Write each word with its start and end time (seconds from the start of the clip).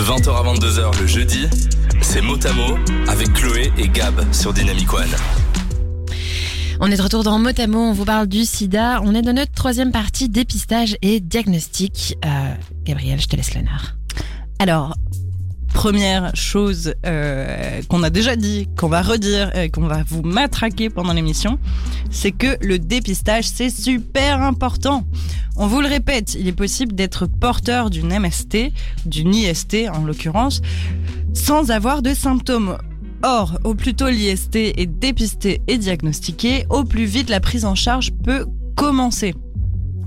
De 0.00 0.04
20h 0.06 0.30
à 0.30 0.54
22h 0.54 0.98
le 0.98 1.06
jeudi, 1.06 1.46
c'est 2.00 2.22
Motamo 2.22 2.78
avec 3.06 3.34
Chloé 3.34 3.70
et 3.76 3.86
Gab 3.86 4.14
sur 4.32 4.54
Dynamic 4.54 4.90
One. 4.94 5.10
On 6.80 6.90
est 6.90 6.96
de 6.96 7.02
retour 7.02 7.22
dans 7.22 7.38
Motamo, 7.38 7.78
on 7.78 7.92
vous 7.92 8.06
parle 8.06 8.26
du 8.26 8.46
sida. 8.46 9.02
On 9.04 9.14
est 9.14 9.20
dans 9.20 9.34
notre 9.34 9.52
troisième 9.52 9.92
partie 9.92 10.30
dépistage 10.30 10.96
et 11.02 11.20
diagnostic. 11.20 12.16
Euh, 12.24 12.54
Gabriel, 12.84 13.20
je 13.20 13.26
te 13.26 13.36
laisse 13.36 13.54
l'honneur. 13.54 13.94
Alors, 14.58 14.94
première 15.80 16.36
chose 16.36 16.92
euh, 17.06 17.80
qu'on 17.88 18.02
a 18.02 18.10
déjà 18.10 18.36
dit, 18.36 18.68
qu'on 18.76 18.88
va 18.88 19.00
redire, 19.00 19.50
et 19.56 19.70
qu'on 19.70 19.86
va 19.86 20.02
vous 20.06 20.20
matraquer 20.20 20.90
pendant 20.90 21.14
l'émission, 21.14 21.58
c'est 22.10 22.32
que 22.32 22.58
le 22.60 22.78
dépistage, 22.78 23.48
c'est 23.48 23.70
super 23.70 24.42
important. 24.42 25.06
On 25.56 25.66
vous 25.68 25.80
le 25.80 25.88
répète, 25.88 26.34
il 26.38 26.46
est 26.48 26.52
possible 26.52 26.94
d'être 26.94 27.24
porteur 27.24 27.88
d'une 27.88 28.08
MST, 28.08 28.74
d'une 29.06 29.34
IST 29.34 29.88
en 29.90 30.04
l'occurrence, 30.04 30.60
sans 31.32 31.70
avoir 31.70 32.02
de 32.02 32.12
symptômes. 32.12 32.76
Or, 33.22 33.58
au 33.64 33.74
plus 33.74 33.94
tôt 33.94 34.10
l'IST 34.10 34.56
est 34.56 34.84
dépisté 34.84 35.62
et 35.66 35.78
diagnostiqué, 35.78 36.66
au 36.68 36.84
plus 36.84 37.06
vite 37.06 37.30
la 37.30 37.40
prise 37.40 37.64
en 37.64 37.74
charge 37.74 38.10
peut 38.22 38.44
commencer. 38.76 39.32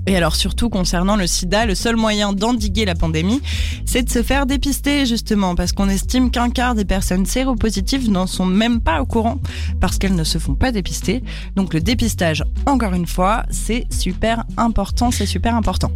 Et 0.06 0.16
alors 0.16 0.36
surtout 0.36 0.68
concernant 0.68 1.16
le 1.16 1.26
sida, 1.26 1.66
le 1.66 1.74
seul 1.74 1.96
moyen 1.96 2.32
d'endiguer 2.32 2.84
la 2.84 2.94
pandémie, 2.94 3.40
c'est 3.86 4.02
de 4.02 4.10
se 4.10 4.22
faire 4.22 4.46
dépister 4.46 5.06
justement, 5.06 5.54
parce 5.54 5.72
qu'on 5.72 5.88
estime 5.88 6.30
qu'un 6.30 6.50
quart 6.50 6.74
des 6.74 6.84
personnes 6.84 7.26
séropositives 7.26 8.10
n'en 8.10 8.26
sont 8.26 8.46
même 8.46 8.80
pas 8.80 9.00
au 9.00 9.06
courant, 9.06 9.40
parce 9.80 9.98
qu'elles 9.98 10.14
ne 10.14 10.24
se 10.24 10.38
font 10.38 10.54
pas 10.54 10.72
dépister. 10.72 11.22
Donc 11.56 11.72
le 11.72 11.80
dépistage, 11.80 12.44
encore 12.66 12.92
une 12.92 13.06
fois, 13.06 13.44
c'est 13.50 13.86
super 13.90 14.44
important, 14.56 15.10
c'est 15.10 15.26
super 15.26 15.54
important. 15.54 15.90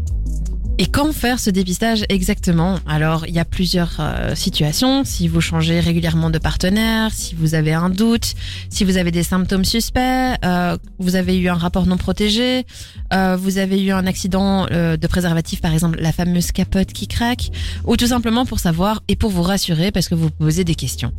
Et 0.81 0.87
quand 0.87 1.13
faire 1.13 1.41
ce 1.41 1.51
dépistage 1.51 2.05
exactement? 2.09 2.79
Alors, 2.87 3.27
il 3.27 3.35
y 3.35 3.41
a 3.41 3.45
plusieurs 3.45 3.97
euh, 3.99 4.37
situations. 4.37 5.03
Si 5.05 5.27
vous 5.27 5.41
changez 5.41 5.81
régulièrement 5.81 6.31
de 6.31 6.39
partenaire, 6.39 7.13
si 7.13 7.35
vous 7.35 7.57
avez 7.57 7.73
un 7.73 7.91
doute, 7.91 8.35
si 8.71 8.85
vous 8.85 8.97
avez 8.97 9.11
des 9.11 9.25
symptômes 9.25 9.65
suspects, 9.65 10.37
euh, 10.45 10.77
vous 11.01 11.17
avez 11.17 11.37
eu 11.37 11.49
un 11.49 11.55
rapport 11.55 11.87
non 11.87 11.97
protégé, 11.97 12.65
euh, 13.13 13.37
vous 13.37 13.59
avez 13.59 13.83
eu 13.83 13.91
un 13.91 14.07
accident 14.07 14.67
euh, 14.71 14.97
de 14.97 15.07
préservatif, 15.07 15.61
par 15.61 15.73
exemple 15.73 15.99
la 16.01 16.13
fameuse 16.13 16.53
capote 16.53 16.93
qui 16.93 17.09
craque, 17.09 17.51
ou 17.85 17.97
tout 17.97 18.09
simplement 18.09 18.45
pour 18.45 18.59
savoir 18.59 19.03
et 19.09 19.17
pour 19.17 19.31
vous 19.31 19.43
rassurer 19.43 19.91
parce 19.91 20.09
que 20.09 20.15
vous 20.15 20.31
posez 20.31 20.65
des 20.65 20.75
questions. 20.75 21.13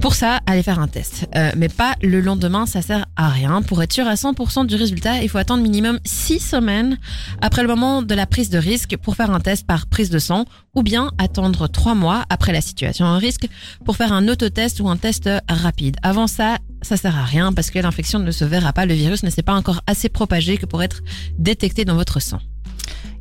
Pour 0.00 0.14
ça, 0.14 0.40
allez 0.46 0.62
faire 0.62 0.78
un 0.78 0.88
test. 0.88 1.28
Euh, 1.36 1.52
mais 1.56 1.68
pas 1.68 1.94
le 2.02 2.20
lendemain, 2.20 2.66
ça 2.66 2.82
sert 2.82 3.06
à 3.16 3.28
rien. 3.28 3.62
Pour 3.62 3.82
être 3.82 3.92
sûr 3.92 4.06
à 4.06 4.14
100% 4.14 4.66
du 4.66 4.74
résultat, 4.74 5.22
il 5.22 5.28
faut 5.28 5.38
attendre 5.38 5.62
minimum 5.62 5.98
6 6.04 6.40
semaines 6.40 6.98
après 7.40 7.62
le 7.62 7.68
moment 7.68 8.02
de 8.02 8.14
la 8.14 8.26
prise 8.26 8.50
de 8.50 8.58
risque 8.58 8.96
pour 9.04 9.14
faire 9.14 9.30
un 9.30 9.40
test 9.40 9.66
par 9.66 9.86
prise 9.86 10.10
de 10.10 10.18
sang 10.18 10.46
ou 10.74 10.82
bien 10.82 11.12
attendre 11.18 11.68
trois 11.68 11.94
mois 11.94 12.24
après 12.30 12.52
la 12.52 12.60
situation 12.60 13.06
en 13.06 13.18
risque 13.18 13.46
pour 13.84 13.96
faire 13.96 14.12
un 14.12 14.26
autotest 14.26 14.80
ou 14.80 14.88
un 14.88 14.96
test 14.96 15.30
rapide. 15.48 15.96
Avant 16.02 16.26
ça, 16.26 16.58
ça 16.82 16.96
sert 16.96 17.16
à 17.16 17.24
rien 17.24 17.52
parce 17.52 17.70
que 17.70 17.78
l'infection 17.78 18.18
ne 18.18 18.30
se 18.30 18.44
verra 18.44 18.72
pas, 18.72 18.86
le 18.86 18.94
virus 18.94 19.22
ne 19.22 19.30
s'est 19.30 19.42
pas 19.42 19.54
encore 19.54 19.82
assez 19.86 20.08
propagé 20.08 20.56
que 20.56 20.66
pour 20.66 20.82
être 20.82 21.02
détecté 21.38 21.84
dans 21.84 21.94
votre 21.94 22.20
sang. 22.20 22.40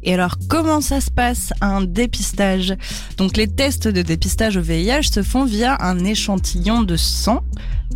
Et 0.04 0.14
alors, 0.14 0.36
comment 0.50 0.82
ça 0.82 1.02
se 1.02 1.10
passe 1.10 1.54
un 1.62 1.82
dépistage? 1.82 2.76
Donc, 3.18 3.38
les 3.38 3.48
tests 3.48 3.88
de 3.88 4.02
dépistage 4.02 4.58
au 4.58 4.62
VIH 4.62 5.12
se 5.14 5.24
font 5.24 5.46
via 5.46 5.78
un 5.80 6.04
échantillon 6.04 6.84
de 6.84 6.98
sang. 6.98 7.44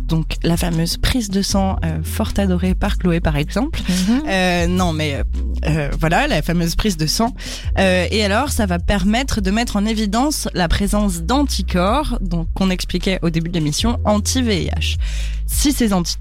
Donc, 0.00 0.36
la 0.42 0.56
fameuse 0.56 0.96
prise 0.96 1.28
de 1.28 1.42
sang 1.42 1.76
euh, 1.84 1.98
fort 2.02 2.32
adorée 2.38 2.74
par 2.74 2.96
Chloé, 2.98 3.20
par 3.20 3.36
exemple. 3.36 3.80
Euh, 4.26 4.66
non, 4.66 4.92
mais 4.92 5.22
euh, 5.66 5.90
voilà, 5.98 6.26
la 6.26 6.42
fameuse 6.42 6.76
prise 6.76 6.96
de 6.96 7.06
sang. 7.06 7.34
Et 7.76 8.24
alors, 8.24 8.50
ça 8.50 8.66
va 8.66 8.78
permettre 8.78 9.40
de 9.40 9.50
mettre 9.50 9.76
en 9.76 9.84
évidence 9.84 10.48
la 10.54 10.68
présence 10.68 11.22
d'anticorps, 11.22 12.18
donc 12.20 12.48
qu'on 12.54 12.70
expliquait 12.70 13.18
au 13.22 13.30
début 13.30 13.48
de 13.48 13.54
l'émission, 13.54 13.98
anti-VIH. 14.04 14.96
Si 15.46 15.72
ces 15.72 15.92
anti 15.92 16.16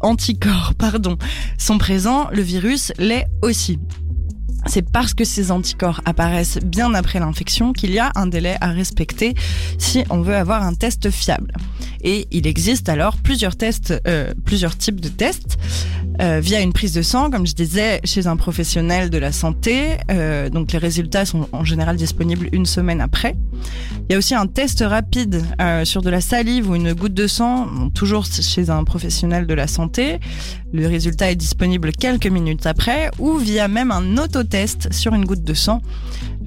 anticorps 0.00 0.74
pardon, 0.78 1.18
sont 1.58 1.78
présents, 1.78 2.28
le 2.32 2.42
virus 2.42 2.92
l'est 2.98 3.26
aussi 3.42 3.78
c'est 4.68 4.90
parce 4.90 5.14
que 5.14 5.24
ces 5.24 5.50
anticorps 5.50 6.00
apparaissent 6.04 6.58
bien 6.58 6.94
après 6.94 7.18
l'infection 7.18 7.72
qu'il 7.72 7.90
y 7.90 7.98
a 7.98 8.12
un 8.14 8.26
délai 8.26 8.56
à 8.60 8.68
respecter 8.68 9.34
si 9.78 10.04
on 10.10 10.20
veut 10.20 10.36
avoir 10.36 10.62
un 10.62 10.74
test 10.74 11.10
fiable. 11.10 11.52
Et 12.02 12.28
il 12.30 12.46
existe 12.46 12.88
alors 12.88 13.16
plusieurs 13.16 13.56
tests, 13.56 13.94
euh, 14.06 14.32
plusieurs 14.44 14.76
types 14.76 15.00
de 15.00 15.08
tests 15.08 15.58
euh, 16.20 16.40
via 16.42 16.60
une 16.60 16.72
prise 16.72 16.92
de 16.92 17.02
sang, 17.02 17.30
comme 17.30 17.46
je 17.46 17.54
disais, 17.54 18.00
chez 18.02 18.26
un 18.26 18.36
professionnel 18.36 19.08
de 19.08 19.18
la 19.18 19.30
santé. 19.30 19.98
Euh, 20.10 20.50
donc 20.50 20.72
les 20.72 20.78
résultats 20.78 21.24
sont 21.24 21.48
en 21.52 21.64
général 21.64 21.94
disponibles 21.94 22.48
une 22.50 22.66
semaine 22.66 23.00
après. 23.00 23.36
Il 24.08 24.12
y 24.12 24.14
a 24.16 24.18
aussi 24.18 24.34
un 24.34 24.48
test 24.48 24.82
rapide 24.84 25.44
euh, 25.60 25.84
sur 25.84 26.02
de 26.02 26.10
la 26.10 26.20
salive 26.20 26.70
ou 26.70 26.74
une 26.74 26.92
goutte 26.92 27.14
de 27.14 27.28
sang, 27.28 27.90
toujours 27.94 28.24
chez 28.24 28.68
un 28.68 28.82
professionnel 28.82 29.46
de 29.46 29.54
la 29.54 29.68
santé. 29.68 30.18
Le 30.72 30.86
résultat 30.86 31.30
est 31.30 31.36
disponible 31.36 31.92
quelques 31.92 32.26
minutes 32.26 32.66
après, 32.66 33.10
ou 33.18 33.36
via 33.36 33.68
même 33.68 33.90
un 33.90 34.18
autotest 34.18 34.92
sur 34.92 35.14
une 35.14 35.24
goutte 35.24 35.42
de 35.42 35.54
sang. 35.54 35.80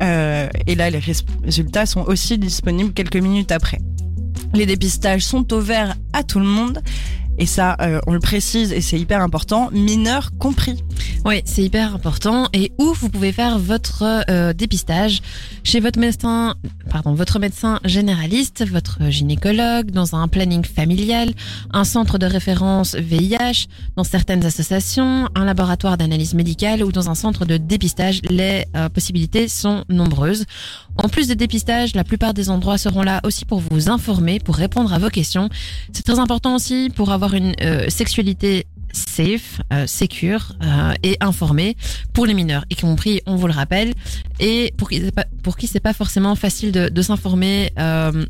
Euh, 0.04 0.48
et 0.68 0.76
là, 0.76 0.90
les 0.90 1.02
résultats 1.44 1.86
sont 1.86 2.02
aussi 2.02 2.38
disponibles 2.38 2.94
quelques 2.94 3.18
minutes 3.18 3.52
après. 3.52 3.80
Les 4.54 4.66
dépistages 4.66 5.24
sont 5.24 5.52
ouverts 5.54 5.96
à 6.14 6.24
tout 6.24 6.40
le 6.40 6.46
monde. 6.46 6.82
Et 7.42 7.48
ça, 7.48 7.76
euh, 7.82 8.00
on 8.06 8.14
le 8.14 8.20
précise 8.20 8.72
et 8.72 8.82
c'est 8.82 9.00
hyper 9.00 9.20
important, 9.20 9.72
mineurs 9.72 10.30
compris. 10.38 10.84
Oui, 11.26 11.42
c'est 11.44 11.64
hyper 11.64 11.96
important. 11.96 12.48
Et 12.54 12.72
où 12.78 12.94
vous 12.94 13.10
pouvez 13.10 13.32
faire 13.32 13.58
votre 13.58 14.04
euh, 14.30 14.54
dépistage? 14.54 15.24
Chez 15.64 15.80
votre 15.80 16.00
médecin, 16.00 16.54
pardon, 16.92 17.16
votre 17.16 17.40
médecin 17.40 17.80
généraliste, 17.84 18.64
votre 18.68 19.10
gynécologue, 19.10 19.90
dans 19.90 20.16
un 20.16 20.28
planning 20.28 20.64
familial, 20.64 21.32
un 21.72 21.84
centre 21.84 22.20
de 22.20 22.28
référence 22.28 22.94
VIH, 22.94 23.68
dans 23.96 24.04
certaines 24.04 24.46
associations, 24.46 25.28
un 25.34 25.46
laboratoire 25.46 25.98
d'analyse 25.98 26.36
médicale 26.36 26.84
ou 26.84 26.92
dans 26.92 27.10
un 27.10 27.16
centre 27.16 27.46
de 27.46 27.58
dépistage. 27.58 28.22
Les 28.30 28.66
euh, 28.76 28.88
possibilités 28.88 29.48
sont 29.48 29.84
nombreuses. 29.90 30.46
En 30.98 31.10
plus 31.10 31.28
de 31.28 31.34
dépistage, 31.34 31.96
la 31.96 32.04
plupart 32.04 32.34
des 32.34 32.50
endroits 32.50 32.78
seront 32.78 33.02
là 33.02 33.22
aussi 33.24 33.46
pour 33.46 33.60
vous 33.60 33.90
informer, 33.90 34.40
pour 34.40 34.56
répondre 34.56 34.94
à 34.94 35.00
vos 35.00 35.10
questions. 35.10 35.50
C'est 35.94 36.04
très 36.04 36.20
important 36.20 36.56
aussi 36.56 36.92
pour 36.96 37.12
avoir 37.12 37.34
une 37.34 37.54
euh, 37.62 37.90
sexualité 37.90 38.68
safe, 38.94 39.62
euh, 39.72 39.88
sécure 39.88 40.54
euh, 40.64 40.94
et 41.04 41.18
informée 41.22 41.76
pour 42.14 42.26
les 42.26 42.34
mineurs, 42.34 42.66
y 42.70 42.76
compris, 42.76 43.22
on 43.26 43.36
vous 43.36 43.48
le 43.48 43.54
rappelle, 43.54 43.94
et 44.40 44.74
pour 44.78 44.90
qui, 44.90 45.68
c'est 45.68 45.80
pas 45.80 45.94
forcément 45.94 46.36
facile 46.36 46.72
de, 46.72 46.90
de 46.90 47.02
s'informer. 47.02 47.72
Euh, 47.80 48.26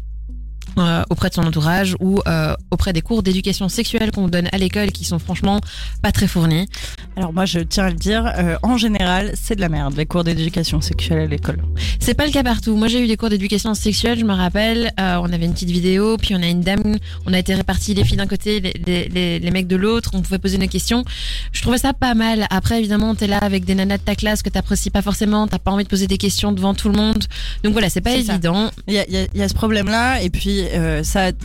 euh, 0.77 1.03
auprès 1.09 1.29
de 1.29 1.33
son 1.33 1.41
entourage 1.43 1.95
ou 1.99 2.21
euh, 2.27 2.55
auprès 2.71 2.93
des 2.93 3.01
cours 3.01 3.23
d'éducation 3.23 3.69
sexuelle 3.69 4.11
qu'on 4.11 4.27
donne 4.27 4.47
à 4.51 4.57
l'école 4.57 4.91
qui 4.91 5.03
sont 5.05 5.19
franchement 5.19 5.59
pas 6.01 6.11
très 6.11 6.27
fournis. 6.27 6.67
Alors 7.15 7.33
moi 7.33 7.45
je 7.45 7.59
tiens 7.59 7.85
à 7.85 7.89
le 7.89 7.95
dire, 7.95 8.25
euh, 8.37 8.57
en 8.63 8.77
général 8.77 9.31
c'est 9.35 9.55
de 9.55 9.61
la 9.61 9.69
merde 9.69 9.95
les 9.97 10.05
cours 10.05 10.23
d'éducation 10.23 10.79
sexuelle 10.81 11.19
à 11.19 11.25
l'école. 11.25 11.61
C'est 11.99 12.13
pas 12.13 12.25
le 12.25 12.31
cas 12.31 12.43
partout. 12.43 12.75
Moi 12.75 12.87
j'ai 12.87 13.03
eu 13.03 13.07
des 13.07 13.17
cours 13.17 13.29
d'éducation 13.29 13.73
sexuelle, 13.73 14.17
je 14.19 14.25
me 14.25 14.33
rappelle, 14.33 14.91
euh, 14.99 15.17
on 15.21 15.31
avait 15.33 15.45
une 15.45 15.53
petite 15.53 15.69
vidéo, 15.71 16.17
puis 16.17 16.35
on 16.35 16.41
a 16.41 16.47
une 16.47 16.61
dame, 16.61 16.97
on 17.25 17.33
a 17.33 17.39
été 17.39 17.53
répartis 17.53 17.93
les 17.93 18.03
filles 18.03 18.17
d'un 18.17 18.27
côté, 18.27 18.59
les, 18.59 18.73
les, 18.85 19.09
les, 19.09 19.39
les 19.39 19.51
mecs 19.51 19.67
de 19.67 19.75
l'autre, 19.75 20.11
on 20.13 20.21
pouvait 20.21 20.39
poser 20.39 20.57
nos 20.57 20.67
questions. 20.67 21.03
Je 21.51 21.61
trouvais 21.61 21.77
ça 21.77 21.93
pas 21.93 22.13
mal. 22.13 22.47
Après 22.49 22.79
évidemment 22.79 23.13
t'es 23.15 23.27
là 23.27 23.37
avec 23.39 23.65
des 23.65 23.75
nanas 23.75 23.97
de 23.97 24.03
ta 24.03 24.15
classe 24.15 24.41
que 24.41 24.49
t'apprécies 24.49 24.89
pas 24.89 25.01
forcément, 25.01 25.47
t'as 25.47 25.59
pas 25.59 25.71
envie 25.71 25.83
de 25.83 25.89
poser 25.89 26.07
des 26.07 26.17
questions 26.17 26.51
devant 26.51 26.73
tout 26.73 26.89
le 26.89 26.95
monde. 26.97 27.23
Donc 27.63 27.73
voilà, 27.73 27.89
c'est 27.89 28.01
pas 28.01 28.11
évident. 28.13 28.71
Il 28.87 28.93
y 28.93 28.99
a, 28.99 29.05
il 29.07 29.13
y 29.13 29.17
a- 29.17 29.27
il 29.33 29.39
y 29.39 29.43
a 29.43 29.47
ce 29.49 29.53
problème 29.53 29.87
là 29.87 30.21
et 30.21 30.29
puis 30.29 30.60
euh, 30.73 31.03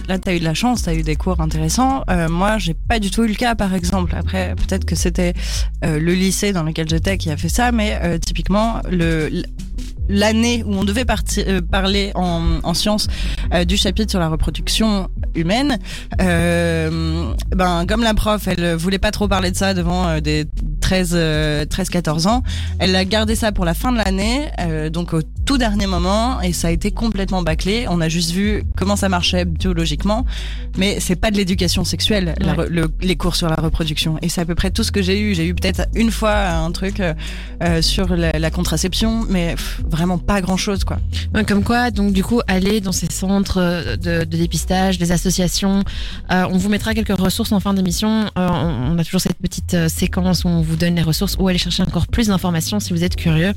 là 0.09 0.19
t'as 0.19 0.35
eu 0.35 0.39
de 0.39 0.45
la 0.45 0.55
chance, 0.55 0.83
t'as 0.83 0.95
eu 0.95 1.03
des 1.03 1.17
cours 1.17 1.41
intéressants. 1.41 2.05
Euh, 2.11 2.29
moi 2.29 2.59
j'ai 2.59 2.75
pas 2.75 2.99
du 2.99 3.11
tout 3.11 3.25
eu 3.25 3.29
le 3.29 3.35
cas 3.35 3.55
par 3.55 3.75
exemple. 3.75 4.15
Après 4.17 4.55
peut-être 4.55 4.85
que 4.85 4.95
c'était 4.97 5.35
euh, 5.85 5.99
le 5.99 6.13
lycée 6.15 6.53
dans 6.53 6.63
lequel 6.63 6.89
j'étais 6.89 7.19
qui 7.19 7.31
a 7.31 7.37
fait 7.37 7.49
ça, 7.49 7.73
mais 7.73 7.99
euh, 8.03 8.19
typiquement 8.19 8.81
l'année 10.09 10.63
où 10.65 10.73
on 10.73 10.85
devait 10.85 11.05
parler 11.71 12.13
en, 12.15 12.61
en 12.63 12.75
sciences 12.75 13.09
du 13.67 13.77
chapitre 13.77 14.11
sur 14.11 14.21
la 14.21 14.29
reproduction 14.29 15.09
humaine, 15.35 15.79
ben 16.19 17.87
comme 17.89 18.03
la 18.03 18.15
prof, 18.15 18.47
elle 18.47 18.75
voulait 18.75 19.01
pas 19.01 19.11
trop 19.11 19.27
parler 19.27 19.51
de 19.51 19.57
ça 19.57 19.75
devant 19.75 20.21
des 20.21 20.47
13, 20.87 21.11
euh, 21.15 21.65
13 21.65 21.89
14 21.89 22.27
ans, 22.29 22.45
elle 22.79 22.95
a 22.95 23.05
gardé 23.05 23.35
ça 23.35 23.51
pour 23.51 23.65
la 23.65 23.75
fin 23.75 23.91
de 23.91 23.97
l'année, 23.97 24.47
euh, 24.61 24.89
donc 24.89 25.15
au 25.15 25.21
tout 25.45 25.59
dernier 25.59 25.89
moment, 25.89 26.41
et 26.43 26.53
ça 26.53 26.69
a 26.69 26.71
été 26.71 26.93
complètement 26.93 27.43
bâclé. 27.43 27.87
On 27.89 28.01
a 28.01 28.09
juste 28.09 28.31
vu 28.31 28.63
comment 28.77 28.95
ça 28.95 29.09
marchait 29.09 29.45
biologiquement, 29.45 30.25
mais 30.79 31.01
c'est 31.01 31.17
pas 31.17 31.33
de 31.33 31.37
l'éducation 31.39 31.83
sexuelle, 31.85 32.37
Ouais. 32.41 32.67
le- 32.71 32.89
les 33.01 33.17
cours 33.17 33.35
sur 33.35 33.49
la 33.49 33.57
reproduction. 33.57 34.17
Et 34.23 34.29
c'est 34.29 34.41
à 34.41 34.45
peu 34.45 34.55
près 34.55 34.71
tout 34.71 34.85
ce 34.85 34.93
que 34.93 35.03
j'ai 35.03 35.19
eu. 35.21 35.35
J'ai 35.35 35.47
eu 35.47 35.55
peut-être 35.57 35.87
une 35.97 36.13
fois 36.13 36.37
un 36.51 36.71
truc 36.71 37.01
euh, 37.01 37.15
euh, 37.65 37.83
sur 37.83 38.15
la, 38.15 38.31
la 38.39 38.51
contraception, 38.53 39.25
mais 39.29 39.55
pff, 39.57 39.81
vraiment 39.91 40.19
pas 40.19 40.41
grand 40.41 40.57
chose, 40.57 40.85
quoi. 40.85 40.99
Ouais, 41.35 41.45
Comme 41.45 41.65
quoi, 41.65 41.91
donc 41.91 42.13
du 42.13 42.23
coup, 42.23 42.41
aller 42.47 42.81
dans 42.81 42.93
ces 42.93 43.11
centres 43.11 43.59
euh, 43.61 43.97
de, 43.97 44.19
de 44.25 44.37
dépistage, 44.37 44.99
des 44.99 45.11
associations. 45.11 45.83
Euh, 46.31 46.47
on 46.53 46.59
vous 46.59 46.69
mettra 46.69 46.95
quelques 46.95 47.19
ressources 47.19 47.51
en 47.51 47.59
fin 47.59 47.75
d'émission. 47.75 48.27
Euh, 48.39 48.49
on, 48.93 48.97
a 48.99 49.05
toujours 49.05 49.21
cette 49.21 49.39
petite 49.39 49.75
euh, 49.75 49.89
séquence 49.89 50.45
où 50.45 50.49
on 50.49 50.63
vous 50.63 50.76
vous 50.77 50.81
donne 50.81 50.95
les 50.95 51.03
ressources 51.03 51.37
ou 51.39 51.49
aller 51.49 51.59
chercher 51.59 51.83
encore 51.83 52.07
plus 52.07 52.27
d'informations 52.29 52.81
si 52.81 52.93
vous 52.93 53.03
êtes 53.03 53.17
curieux. 53.17 53.55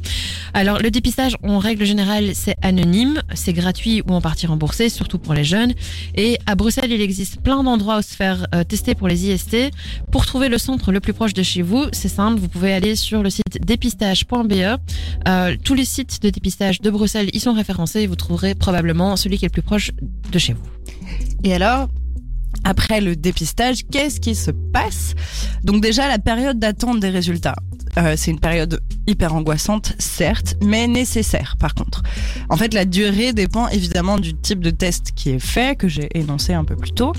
Alors 0.54 0.80
le 0.80 0.90
dépistage, 0.90 1.36
en 1.44 1.60
règle 1.60 1.84
générale, 1.86 2.32
c'est 2.34 2.56
anonyme, 2.62 3.22
c'est 3.34 3.52
gratuit 3.52 4.02
ou 4.08 4.14
en 4.14 4.22
partie 4.22 4.48
remboursé, 4.48 4.88
surtout 4.88 5.20
pour 5.20 5.34
les 5.34 5.44
jeunes. 5.44 5.74
Et 6.16 6.40
à 6.46 6.56
Bruxelles, 6.56 6.92
il 6.92 7.02
existe 7.02 7.42
plein 7.42 7.62
d'endroits 7.64 8.00
où 8.00 8.02
se 8.02 8.16
faire 8.16 8.48
euh, 8.56 8.64
tester 8.64 8.96
pour 8.96 9.10
les 9.10 9.28
IST. 9.28 9.72
Pour 10.12 10.26
trouver 10.26 10.48
le 10.48 10.58
centre 10.58 10.94
le 10.94 11.02
plus 11.02 11.14
proche 11.14 11.34
de 11.34 11.44
chez 11.44 11.62
vous, 11.62 11.88
c'est 11.92 12.08
simple, 12.08 12.40
vous 12.40 12.48
pouvez 12.48 12.72
aller 12.72 12.96
sur 12.96 13.22
le 13.22 13.30
site 13.30 13.60
dépistage.be. 13.66 14.80
Euh, 15.28 15.56
tous 15.62 15.74
les 15.74 15.86
sites 15.86 16.22
de 16.22 16.30
dépistage 16.30 16.80
de 16.80 16.90
Bruxelles 16.90 17.30
y 17.34 17.40
sont 17.42 17.54
référencés 17.54 18.02
et 18.02 18.08
vous 18.08 18.16
trouverez 18.16 18.56
probablement 18.56 19.18
celui 19.18 19.38
qui 19.38 19.44
est 19.46 19.50
le 19.50 19.54
plus 19.54 19.62
proche 19.62 19.92
de 20.32 20.40
chez 20.40 20.54
vous. 20.54 20.64
Et 21.44 21.54
alors, 21.54 21.90
après 22.64 23.02
le 23.02 23.16
dépistage, 23.16 23.86
qu'est-ce 23.92 24.20
qui 24.20 24.36
se 24.36 24.52
passe? 24.52 25.16
Donc 25.64 25.82
déjà, 25.82 26.08
la 26.08 26.20
période 26.20 26.60
d'attente 26.60 27.00
des 27.00 27.10
résultats. 27.10 27.56
Euh, 27.98 28.16
c'est 28.18 28.32
une 28.32 28.40
période 28.40 28.80
hyper 29.10 29.34
angoissante, 29.34 29.94
certes, 29.98 30.56
mais 30.64 30.88
nécessaire 30.88 31.56
par 31.58 31.74
contre. 31.74 32.04
En 32.50 32.58
fait, 32.58 32.74
la 32.74 32.86
durée 32.86 33.34
dépend 33.34 33.68
évidemment 33.70 34.18
du 34.18 34.34
type 34.36 34.60
de 34.60 34.70
test 34.70 35.12
qui 35.16 35.32
est 35.32 35.40
fait, 35.40 35.78
que 35.78 35.88
j'ai 35.88 36.10
énoncé 36.18 36.54
un 36.54 36.64
peu 36.64 36.76
plus 36.76 36.92
tôt. 36.92 37.14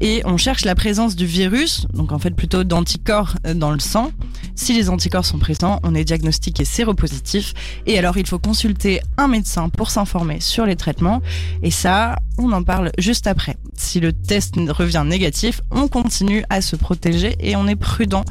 Et 0.00 0.22
on 0.24 0.36
cherche 0.36 0.64
la 0.64 0.74
présence 0.74 1.16
du 1.16 1.26
virus, 1.26 1.86
donc 1.92 2.12
en 2.12 2.18
fait 2.18 2.30
plutôt 2.30 2.64
d'anticorps 2.64 3.34
euh, 3.46 3.54
dans 3.54 3.70
le 3.70 3.80
sang. 3.80 4.10
Si 4.54 4.72
les 4.72 4.88
anticorps 4.88 5.26
sont 5.26 5.38
présents, 5.38 5.80
on 5.82 5.94
est 5.94 6.04
diagnostiqué 6.04 6.64
séropositif. 6.64 7.52
Et 7.86 7.98
alors, 7.98 8.16
il 8.16 8.26
faut 8.26 8.38
consulter 8.38 9.00
un 9.18 9.28
médecin 9.28 9.68
pour 9.68 9.90
s'informer 9.90 10.40
sur 10.40 10.64
les 10.64 10.76
traitements. 10.76 11.20
Et 11.62 11.70
ça, 11.70 12.16
on 12.38 12.52
en 12.52 12.62
parle 12.62 12.90
juste 12.98 13.26
après. 13.26 13.56
Si 13.76 14.00
le 14.00 14.12
test 14.12 14.54
revient 14.56 15.04
négatif, 15.06 15.60
on 15.70 15.88
continue 15.88 16.44
à 16.48 16.62
se 16.62 16.76
protéger 16.76 17.36
et 17.40 17.54
on 17.56 17.66
est 17.66 17.76
prudent. 17.76 18.24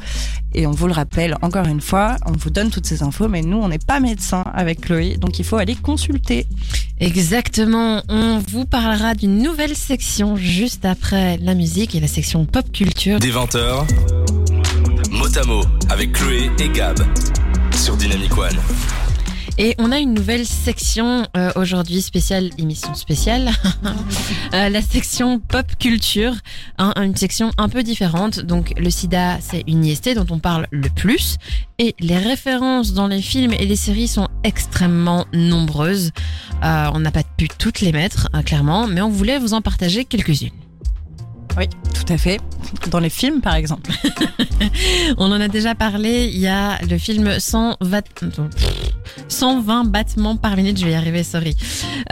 Et 0.54 0.66
on 0.66 0.70
vous 0.72 0.86
le 0.86 0.92
rappelle 0.92 1.36
encore 1.42 1.66
une 1.66 1.80
fois, 1.80 2.16
on 2.26 2.32
vous 2.32 2.50
donne 2.50 2.70
toutes 2.70 2.86
ces 2.86 2.95
infos, 3.02 3.28
mais 3.28 3.42
nous, 3.42 3.58
on 3.58 3.68
n'est 3.68 3.78
pas 3.78 4.00
médecin 4.00 4.44
avec 4.54 4.82
Chloé, 4.82 5.16
donc 5.16 5.38
il 5.38 5.44
faut 5.44 5.56
aller 5.56 5.74
consulter. 5.74 6.46
Exactement. 7.00 8.02
On 8.08 8.38
vous 8.38 8.64
parlera 8.64 9.14
d'une 9.14 9.38
nouvelle 9.42 9.76
section 9.76 10.36
juste 10.36 10.84
après 10.84 11.38
la 11.38 11.54
musique 11.54 11.94
et 11.94 12.00
la 12.00 12.08
section 12.08 12.46
pop 12.46 12.70
culture. 12.72 13.18
Des 13.18 13.32
20h, 13.32 13.86
Motamo 15.10 15.62
avec 15.90 16.12
Chloé 16.12 16.50
et 16.58 16.68
Gab 16.68 16.98
sur 17.74 17.96
Dynamic 17.96 18.36
One. 18.36 18.56
Et 19.58 19.74
on 19.78 19.90
a 19.90 19.98
une 19.98 20.12
nouvelle 20.12 20.44
section 20.44 21.26
euh, 21.36 21.50
aujourd'hui, 21.56 22.02
spéciale, 22.02 22.50
émission 22.58 22.94
spéciale, 22.94 23.50
Euh, 24.54 24.68
la 24.68 24.80
section 24.80 25.40
pop 25.40 25.66
culture, 25.78 26.32
hein, 26.78 26.92
une 26.96 27.16
section 27.16 27.50
un 27.58 27.68
peu 27.68 27.82
différente. 27.82 28.40
Donc 28.40 28.72
le 28.78 28.90
sida, 28.90 29.38
c'est 29.40 29.64
une 29.66 29.84
IST 29.84 30.14
dont 30.14 30.26
on 30.30 30.38
parle 30.38 30.66
le 30.70 30.88
plus, 30.88 31.36
et 31.78 31.94
les 31.98 32.16
références 32.16 32.92
dans 32.92 33.08
les 33.08 33.20
films 33.20 33.52
et 33.52 33.66
les 33.66 33.76
séries 33.76 34.08
sont 34.08 34.28
extrêmement 34.44 35.26
nombreuses. 35.32 36.12
Euh, 36.64 36.90
on 36.94 37.00
n'a 37.00 37.10
pas 37.10 37.24
pu 37.36 37.48
toutes 37.48 37.80
les 37.80 37.92
mettre, 37.92 38.28
hein, 38.32 38.42
clairement, 38.42 38.86
mais 38.86 39.02
on 39.02 39.10
voulait 39.10 39.38
vous 39.38 39.52
en 39.52 39.62
partager 39.62 40.04
quelques-unes. 40.04 40.65
Oui, 41.56 41.68
tout 41.94 42.12
à 42.12 42.18
fait. 42.18 42.38
Dans 42.90 42.98
les 42.98 43.10
films, 43.10 43.40
par 43.40 43.54
exemple. 43.54 43.90
On 45.18 45.32
en 45.32 45.40
a 45.40 45.48
déjà 45.48 45.74
parlé, 45.74 46.30
il 46.32 46.38
y 46.38 46.46
a 46.46 46.78
le 46.82 46.98
film 46.98 47.38
120, 47.38 48.04
120 49.28 49.84
battements 49.84 50.36
par 50.36 50.56
minute, 50.56 50.78
je 50.78 50.84
vais 50.84 50.92
y 50.92 50.94
arriver, 50.94 51.22
sorry. 51.22 51.56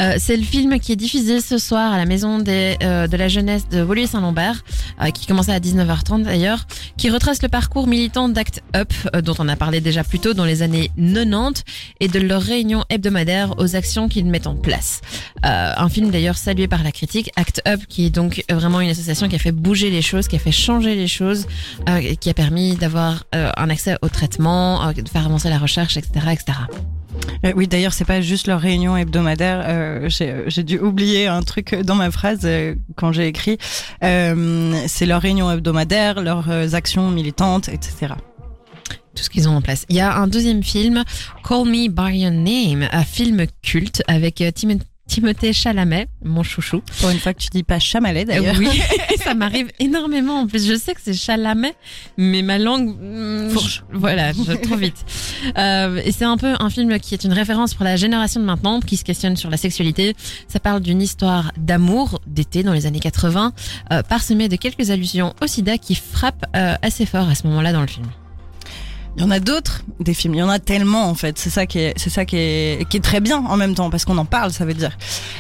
Euh, 0.00 0.14
c'est 0.19 0.37
le 0.37 0.43
film 0.43 0.79
qui 0.79 0.93
est 0.93 0.96
diffusé 0.96 1.41
ce 1.41 1.58
soir 1.58 1.93
à 1.93 1.99
la 1.99 2.06
maison 2.06 2.38
des, 2.38 2.76
euh, 2.82 3.06
de 3.06 3.17
la 3.17 3.29
jeunesse 3.29 3.69
de 3.69 3.82
Woluwe 3.82 4.06
Saint-Lambert, 4.06 4.64
euh, 5.02 5.11
qui 5.11 5.26
commençait 5.26 5.52
à 5.52 5.61
19h30 5.61 6.23
d'ailleurs, 6.23 6.67
qui 6.96 7.11
retrace 7.11 7.43
le 7.43 7.49
parcours 7.49 7.87
militant 7.87 8.29
d'Act 8.29 8.62
Up, 8.76 8.93
dont 9.23 9.35
on 9.38 9.49
a 9.49 9.56
parlé 9.56 9.81
déjà 9.81 10.05
plus 10.05 10.19
tôt 10.19 10.35
dans 10.35 10.44
les 10.44 10.62
années 10.62 10.91
90, 10.96 11.64
et 12.00 12.08
de 12.08 12.19
leurs 12.19 12.43
réunions 12.43 12.85
hebdomadaires 12.88 13.58
aux 13.58 13.76
actions 13.76 14.08
qu'ils 14.08 14.26
mettent 14.26 14.46
en 14.46 14.56
place. 14.56 15.00
Un 15.43 15.88
film 15.88 16.11
d'ailleurs 16.11 16.37
salué 16.37 16.69
par 16.69 16.82
la 16.82 16.93
critique, 16.93 17.31
Act 17.37 17.62
Up, 17.69 17.81
qui 17.88 18.06
est 18.06 18.11
donc 18.11 18.44
vraiment 18.50 18.81
une 18.81 18.91
association 18.91 19.29
qui 19.29 19.33
a 19.34 19.38
fait 19.38 19.52
bouger 19.52 19.90
les 19.90 20.02
choses, 20.02 20.28
qui 20.28 20.36
a 20.36 20.38
fait 20.38 20.52
changer 20.52 20.94
les 20.94 21.08
choses, 21.08 21.46
euh, 21.88 22.14
qui 22.20 22.31
a 22.31 22.34
permis 22.34 22.75
d'avoir 22.76 23.25
euh, 23.34 23.50
un 23.56 23.70
accès 23.70 23.96
au 24.02 24.08
traitement, 24.08 24.86
euh, 24.88 24.92
de 24.92 25.08
faire 25.08 25.25
avancer 25.26 25.48
la 25.50 25.58
recherche, 25.58 25.96
etc., 25.96 26.26
etc. 26.32 26.58
Euh, 27.44 27.52
oui, 27.56 27.69
d'ailleurs, 27.69 27.92
c'est 27.92 28.04
pas 28.04 28.20
juste 28.20 28.48
leur 28.48 28.60
réunion 28.60 28.96
hebdomadaire. 28.96 29.62
Euh, 29.66 30.08
j'ai 30.48 30.62
dû 30.62 30.78
oublier 30.78 31.26
un 31.28 31.42
truc 31.42 31.75
dans 31.75 31.94
ma 31.94 32.10
phrase 32.10 32.40
euh, 32.44 32.75
quand 32.96 33.12
j'ai 33.12 33.26
écrit. 33.28 33.56
C'est 34.00 35.06
leur 35.06 35.22
réunion 35.22 35.50
hebdomadaire, 35.50 36.20
leurs 36.22 36.75
actions 36.75 37.10
militantes, 37.10 37.69
etc. 37.69 38.14
Tout 39.14 39.22
ce 39.22 39.31
qu'ils 39.31 39.48
ont 39.48 39.56
en 39.56 39.62
place. 39.62 39.86
Il 39.88 39.96
y 39.96 40.00
a 40.00 40.16
un 40.16 40.26
deuxième 40.26 40.64
film, 40.64 41.04
Call 41.48 41.66
Me 41.66 41.88
By 41.88 42.19
Your 42.19 42.32
Name, 42.32 42.88
un 42.90 43.04
film 43.04 43.46
culte 43.62 44.02
avec 44.08 44.42
Timo- 44.54 44.81
Timothée 45.06 45.53
Chalamet, 45.53 46.09
mon 46.25 46.43
chouchou. 46.43 46.83
Pour 47.01 47.11
une 47.11 47.19
fois 47.19 47.35
que 47.35 47.39
tu 47.41 47.49
dis 47.51 47.62
pas 47.62 47.79
Chamalet, 47.79 48.25
d'ailleurs. 48.25 48.56
Oui, 48.59 48.69
ça 49.23 49.35
m'arrive 49.35 49.69
énormément. 49.79 50.41
En 50.41 50.47
plus, 50.47 50.67
je 50.67 50.75
sais 50.77 50.95
que 50.95 51.01
c'est 51.05 51.12
Chalamet, 51.15 51.75
mais 52.17 52.43
ma 52.43 52.59
langue, 52.59 52.97
mm, 53.01 53.51
Fourche. 53.51 53.85
je- 53.93 53.99
voilà, 53.99 54.33
je, 54.33 54.53
trop 54.62 54.77
vite. 54.77 54.97
Euh, 55.59 56.01
et 56.05 56.11
c'est 56.11 56.25
un 56.25 56.37
peu 56.39 56.55
un 56.59 56.71
film 56.71 56.99
qui 56.99 57.15
est 57.15 57.25
une 57.25 57.33
référence 57.35 57.75
pour 57.75 57.85
la 57.85 57.97
génération 57.97 58.41
de 58.41 58.47
maintenant, 58.47 58.81
qui 58.81 58.97
se 58.97 59.05
questionne 59.05 59.37
sur 59.37 59.51
la 59.51 59.56
sexualité. 59.59 60.17
Ça 60.49 60.59
parle 60.59 60.81
d'une 60.81 61.03
histoire 61.03 61.53
d'amour 61.59 62.21
d'été 62.27 62.62
dans 62.62 62.73
les 62.73 62.87
années 62.87 63.01
80, 63.01 63.53
euh, 63.93 64.03
parsemée 64.03 64.49
de 64.49 64.56
quelques 64.56 64.91
allusions 64.91 65.35
au 65.43 65.47
SIDA 65.47 65.77
qui 65.79 65.95
frappent 65.95 66.47
euh, 66.56 66.75
assez 66.83 67.05
fort 67.06 67.29
à 67.29 67.35
ce 67.35 67.47
moment-là 67.47 67.73
dans 67.73 67.83
le 67.83 67.87
film. 67.87 68.06
Il 69.16 69.22
y 69.22 69.25
en 69.25 69.31
a 69.31 69.38
d'autres, 69.38 69.82
des 70.00 70.12
films. 70.12 70.34
Il 70.34 70.38
y 70.38 70.43
en 70.43 70.49
a 70.49 70.58
tellement, 70.58 71.08
en 71.08 71.14
fait. 71.14 71.38
C'est 71.38 71.50
ça 71.50 71.66
qui 71.66 71.78
est, 71.78 71.94
c'est 71.96 72.11
ça 72.11 72.25
qui 72.25 72.37
est, 72.37 72.88
qui 72.88 72.96
est 72.96 73.00
très 73.00 73.20
bien 73.20 73.38
en 73.38 73.56
même 73.56 73.75
temps, 73.75 73.88
parce 73.90 74.05
qu'on 74.05 74.19
en 74.19 74.25
parle, 74.25 74.50
ça 74.52 74.64
veut 74.64 74.75
dire. 74.75 74.96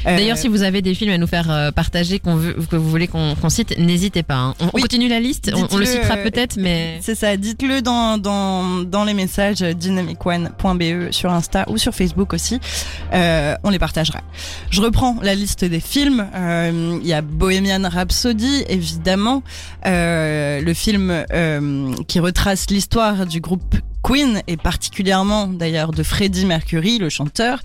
Euh, 0.06 0.16
D'ailleurs, 0.16 0.36
si 0.38 0.46
vous 0.48 0.62
avez 0.62 0.80
des 0.80 0.94
films 0.94 1.10
à 1.12 1.18
nous 1.18 1.26
faire 1.26 1.50
euh, 1.50 1.70
partager 1.72 2.18
qu'on 2.20 2.36
veut, 2.36 2.54
que 2.70 2.76
vous 2.76 2.88
voulez 2.88 3.08
qu'on 3.08 3.34
cite, 3.48 3.76
n'hésitez 3.78 4.22
pas. 4.22 4.36
hein. 4.36 4.54
On, 4.60 4.70
Oui. 4.74 4.82
continue 4.82 5.08
la 5.08 5.18
liste, 5.18 5.50
on, 5.54 5.66
on 5.72 5.76
le 5.78 5.84
citera 5.86 6.16
euh, 6.16 6.22
peut-être, 6.22 6.56
mais 6.56 6.98
C'est 7.02 7.14
ça, 7.16 7.36
dites-le 7.36 7.82
dans, 7.82 8.16
dans, 8.18 8.82
dans 8.84 9.04
les 9.04 9.14
messages 9.14 9.62
euh, 9.62 9.72
dynamicone.be 9.72 11.10
sur 11.10 11.32
Insta 11.32 11.64
ou 11.68 11.76
sur 11.78 11.94
Facebook 11.94 12.32
aussi. 12.32 12.60
Euh, 13.12 13.56
on 13.64 13.70
les 13.70 13.78
partagera. 13.78 14.20
Je 14.70 14.80
reprends 14.80 15.16
la 15.22 15.34
liste 15.34 15.64
des 15.64 15.80
films. 15.80 16.26
Euh, 16.34 16.98
Il 17.02 17.06
y 17.08 17.12
a 17.12 17.22
Bohemian 17.22 17.88
Rhapsody, 17.88 18.64
évidemment. 18.68 19.42
Euh, 19.86 20.60
le 20.60 20.74
film 20.74 21.24
euh, 21.32 21.92
qui 22.08 22.20
retrace 22.20 22.70
l'histoire 22.70 23.26
du 23.26 23.40
groupe 23.40 23.62
Queen 24.02 24.42
et 24.46 24.56
particulièrement 24.56 25.46
d'ailleurs 25.46 25.92
de 25.92 26.02
Freddie 26.02 26.46
Mercury, 26.46 26.98
le 26.98 27.08
chanteur 27.08 27.60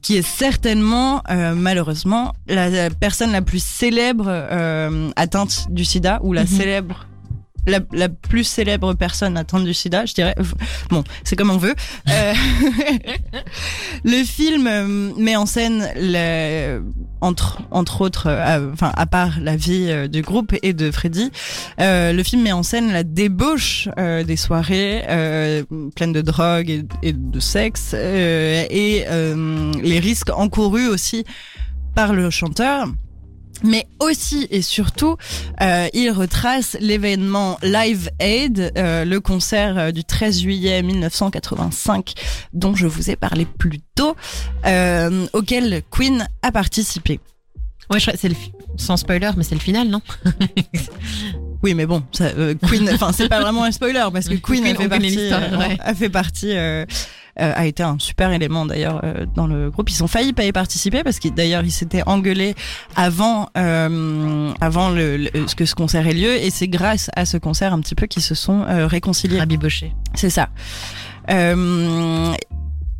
qui 0.00 0.16
est 0.16 0.22
certainement, 0.22 1.22
euh, 1.28 1.54
malheureusement, 1.56 2.32
la, 2.46 2.68
la 2.70 2.88
personne 2.88 3.32
la 3.32 3.42
plus 3.42 3.62
célèbre 3.62 4.26
euh, 4.28 5.10
atteinte 5.16 5.66
du 5.70 5.84
sida, 5.84 6.20
ou 6.22 6.32
la 6.32 6.42
Mhm. 6.42 6.46
célèbre, 6.46 7.06
la, 7.66 7.80
la 7.92 8.08
plus 8.08 8.44
célèbre 8.44 8.94
personne 8.94 9.36
atteinte 9.36 9.64
du 9.64 9.74
sida, 9.74 10.06
je 10.06 10.14
dirais. 10.14 10.36
Bon, 10.90 11.02
c'est 11.24 11.34
comme 11.34 11.50
on 11.50 11.56
veut. 11.58 11.74
Euh, 12.08 12.32
le 14.04 14.24
film 14.24 15.12
met 15.16 15.36
en 15.36 15.46
scène, 15.46 15.88
le, 15.96 16.80
entre, 17.20 17.60
entre 17.70 18.00
autres, 18.00 18.26
euh, 18.28 18.72
à 18.80 19.06
part 19.06 19.40
la 19.40 19.56
vie 19.56 19.86
euh, 19.88 20.08
du 20.08 20.22
groupe 20.22 20.54
et 20.62 20.72
de 20.72 20.90
Freddy, 20.90 21.30
euh, 21.80 22.12
le 22.12 22.22
film 22.22 22.42
met 22.42 22.52
en 22.52 22.62
scène 22.62 22.92
la 22.92 23.04
débauche 23.04 23.88
euh, 23.98 24.24
des 24.24 24.36
soirées 24.36 25.04
pleines 25.96 26.12
de 26.12 26.20
drogue 26.20 26.70
et, 26.70 26.84
et 27.02 27.12
de 27.12 27.40
sexe 27.40 27.94
et 27.94 29.04
les 29.82 29.98
risques 29.98 30.30
encourus 30.30 30.88
aussi 30.88 31.24
par 31.94 32.12
le 32.12 32.30
chanteur. 32.30 32.88
Mais 33.62 33.86
aussi 34.00 34.46
et 34.50 34.62
surtout, 34.62 35.16
euh, 35.60 35.88
il 35.92 36.10
retrace 36.10 36.76
l'événement 36.80 37.58
Live 37.62 38.10
Aid, 38.20 38.72
euh, 38.76 39.04
le 39.04 39.20
concert 39.20 39.78
euh, 39.78 39.90
du 39.90 40.04
13 40.04 40.40
juillet 40.40 40.82
1985 40.82 42.14
dont 42.52 42.74
je 42.74 42.86
vous 42.86 43.10
ai 43.10 43.16
parlé 43.16 43.46
plus 43.46 43.80
tôt, 43.94 44.16
euh, 44.66 45.26
auquel 45.32 45.82
Queen 45.90 46.28
a 46.42 46.52
participé. 46.52 47.20
ouais, 47.90 47.98
c'est 48.00 48.28
le 48.28 48.36
sans 48.76 48.96
spoiler, 48.96 49.30
mais 49.36 49.42
c'est 49.42 49.56
le 49.56 49.60
final, 49.60 49.88
non? 49.88 50.00
Oui, 51.62 51.74
mais 51.74 51.86
bon, 51.86 52.02
ça, 52.12 52.26
euh, 52.26 52.54
Queen, 52.68 52.88
enfin 52.94 53.12
c'est 53.12 53.28
pas 53.28 53.40
vraiment 53.40 53.64
un 53.64 53.72
spoiler 53.72 54.04
parce 54.12 54.28
que 54.28 54.34
Queen, 54.34 54.62
Queen, 54.62 54.76
a 54.76 54.78
fait 54.78 54.86
on 54.86 54.88
connaît 54.88 55.10
partie, 55.10 55.32
euh, 55.32 55.58
ouais. 55.58 55.76
a 55.80 55.94
fait 55.94 56.08
partie, 56.08 56.52
euh, 56.52 56.84
euh, 56.84 56.86
a 57.38 57.66
été 57.66 57.82
un 57.82 57.96
super 57.98 58.32
élément 58.32 58.66
d'ailleurs 58.66 59.00
euh, 59.04 59.26
dans 59.34 59.46
le 59.46 59.70
groupe. 59.70 59.90
Ils 59.90 60.02
ont 60.02 60.08
failli 60.08 60.32
pas 60.32 60.44
y 60.44 60.52
participer 60.52 61.02
parce 61.04 61.18
qu'ils 61.18 61.34
d'ailleurs 61.34 61.62
ils 61.64 61.70
s'étaient 61.72 62.02
engueulés 62.06 62.54
avant, 62.96 63.48
euh, 63.56 64.52
avant 64.60 64.90
le, 64.90 65.16
le- 65.16 65.30
ce 65.46 65.54
que 65.54 65.64
ce 65.64 65.74
concert 65.74 66.06
ait 66.06 66.14
lieu 66.14 66.34
et 66.36 66.50
c'est 66.50 66.68
grâce 66.68 67.10
à 67.16 67.24
ce 67.24 67.36
concert 67.36 67.72
un 67.72 67.80
petit 67.80 67.94
peu 67.94 68.06
qu'ils 68.06 68.22
se 68.22 68.34
sont 68.34 68.62
euh, 68.62 68.86
réconciliés. 68.86 69.38
Rabiboché. 69.38 69.92
C'est 70.14 70.30
ça. 70.30 70.48
Euh, 71.30 72.32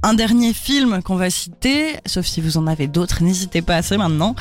un 0.04 0.14
dernier 0.14 0.52
film 0.52 1.02
qu'on 1.02 1.16
va 1.16 1.28
citer, 1.28 1.96
sauf 2.06 2.24
si 2.24 2.40
vous 2.40 2.56
en 2.56 2.68
avez 2.68 2.86
d'autres, 2.86 3.22
n'hésitez 3.24 3.62
pas 3.62 3.76
à 3.76 3.82
ça 3.82 3.96
maintenant. 3.98 4.36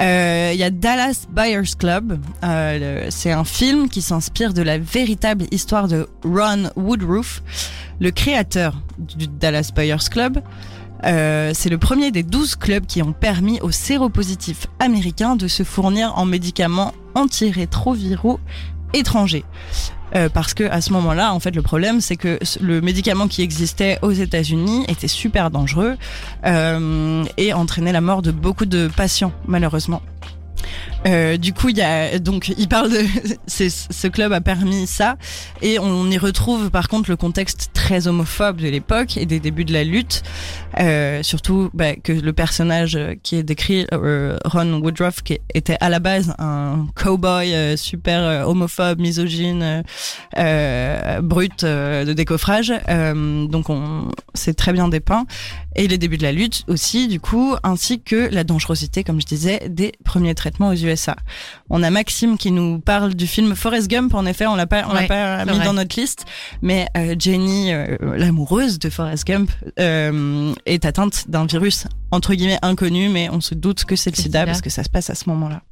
Euh, 0.00 0.50
Il 0.54 0.58
y 0.58 0.62
a 0.64 0.70
Dallas 0.70 1.26
Buyers 1.28 1.74
Club. 1.78 2.18
Euh, 2.42 3.06
c'est 3.10 3.30
un 3.32 3.44
film 3.44 3.90
qui 3.90 4.00
s'inspire 4.00 4.54
de 4.54 4.62
la 4.62 4.78
véritable 4.78 5.44
histoire 5.50 5.88
de 5.88 6.08
Ron 6.24 6.70
Woodruff, 6.76 7.42
le 8.00 8.10
créateur 8.10 8.74
du 8.98 9.26
Dallas 9.26 9.70
Buyers 9.74 10.08
Club. 10.10 10.42
Euh, 11.04 11.50
c'est 11.54 11.68
le 11.68 11.78
premier 11.78 12.10
des 12.10 12.22
12 12.22 12.56
clubs 12.56 12.86
qui 12.86 13.02
ont 13.02 13.12
permis 13.12 13.60
aux 13.60 13.70
séropositifs 13.70 14.66
américains 14.78 15.36
de 15.36 15.48
se 15.48 15.62
fournir 15.62 16.16
en 16.16 16.24
médicaments 16.24 16.92
antirétroviraux 17.14 18.40
étrangers. 18.94 19.44
Euh, 20.14 20.28
parce 20.28 20.54
que 20.54 20.64
à 20.64 20.80
ce 20.80 20.92
moment-là, 20.92 21.34
en 21.34 21.40
fait, 21.40 21.54
le 21.56 21.62
problème, 21.62 22.00
c'est 22.00 22.16
que 22.16 22.38
le 22.60 22.80
médicament 22.80 23.26
qui 23.26 23.42
existait 23.42 23.98
aux 24.02 24.12
États-Unis 24.12 24.84
était 24.86 25.08
super 25.08 25.50
dangereux 25.50 25.96
euh, 26.46 27.24
et 27.36 27.52
entraînait 27.52 27.92
la 27.92 28.00
mort 28.00 28.22
de 28.22 28.30
beaucoup 28.30 28.66
de 28.66 28.88
patients, 28.96 29.32
malheureusement. 29.46 30.02
Euh, 31.06 31.36
du 31.36 31.52
coup, 31.52 31.68
il 31.68 31.78
y 31.78 31.82
a 31.82 32.18
donc 32.18 32.52
il 32.56 32.68
parle 32.68 32.90
de 32.90 33.04
ce 33.46 34.08
club 34.08 34.32
a 34.32 34.40
permis 34.40 34.86
ça. 34.86 35.16
Et 35.62 35.78
on 35.78 36.10
y 36.10 36.18
retrouve 36.18 36.70
par 36.70 36.88
contre 36.88 37.10
le 37.10 37.16
contexte 37.16 37.70
très 37.74 38.08
homophobe 38.08 38.56
de 38.56 38.68
l'époque 38.68 39.16
et 39.16 39.26
des 39.26 39.40
débuts 39.40 39.64
de 39.64 39.72
la 39.72 39.84
lutte, 39.84 40.22
euh, 40.80 41.22
surtout 41.22 41.70
bah, 41.74 41.96
que 41.96 42.12
le 42.12 42.32
personnage 42.32 42.98
qui 43.22 43.36
est 43.36 43.42
décrit 43.42 43.86
euh, 43.92 44.38
Ron 44.44 44.80
Woodruff 44.80 45.22
qui 45.22 45.38
était 45.54 45.76
à 45.80 45.88
la 45.88 46.00
base 46.00 46.34
un 46.38 46.86
cowboy 46.94 47.54
euh, 47.54 47.76
super 47.76 48.22
euh, 48.22 48.42
homophobe, 48.44 49.00
misogyne, 49.00 49.82
brut 50.34 51.64
de 51.64 52.12
décoffrage, 52.12 52.72
donc 52.88 53.70
on 53.70 54.08
c'est 54.34 54.54
très 54.54 54.72
bien 54.72 54.88
dépeint. 54.88 55.26
Et 55.76 55.88
les 55.88 55.98
débuts 55.98 56.18
de 56.18 56.22
la 56.22 56.32
lutte 56.32 56.62
aussi 56.68 57.08
du 57.08 57.20
coup 57.20 57.56
ainsi 57.62 58.00
que 58.00 58.28
la 58.32 58.44
dangerosité 58.44 59.04
comme 59.04 59.20
je 59.20 59.26
disais 59.26 59.68
des 59.68 59.92
premiers 60.04 60.34
traitements 60.34 60.68
aux 60.68 60.74
USA. 60.94 61.16
On 61.70 61.82
a 61.82 61.90
Maxime 61.90 62.38
qui 62.38 62.50
nous 62.50 62.78
parle 62.78 63.14
du 63.14 63.26
film 63.26 63.54
Forrest 63.54 63.88
Gump. 63.88 64.14
En 64.14 64.26
effet, 64.26 64.46
on 64.46 64.54
l'a 64.54 64.66
pas, 64.66 64.84
on 64.88 64.92
l'a 64.92 65.06
pas 65.06 65.44
mis 65.44 65.52
vrai. 65.52 65.64
dans 65.64 65.72
notre 65.72 65.98
liste, 65.98 66.24
mais 66.62 66.86
euh, 66.96 67.14
Jenny, 67.18 67.72
euh, 67.72 67.96
l'amoureuse 68.16 68.78
de 68.78 68.90
Forrest 68.90 69.26
Gump, 69.26 69.50
euh, 69.78 70.52
est 70.66 70.84
atteinte 70.84 71.28
d'un 71.28 71.46
virus 71.46 71.86
entre 72.14 72.34
guillemets 72.34 72.58
inconnu, 72.62 73.08
mais 73.08 73.28
on 73.30 73.40
se 73.40 73.54
doute 73.54 73.84
que 73.84 73.96
c'est 73.96 74.10
le 74.16 74.20
sida 74.20 74.46
parce 74.46 74.60
que 74.60 74.70
ça 74.70 74.84
se 74.84 74.88
passe 74.88 75.10
à 75.10 75.14
ce 75.14 75.28
moment-là. 75.28 75.62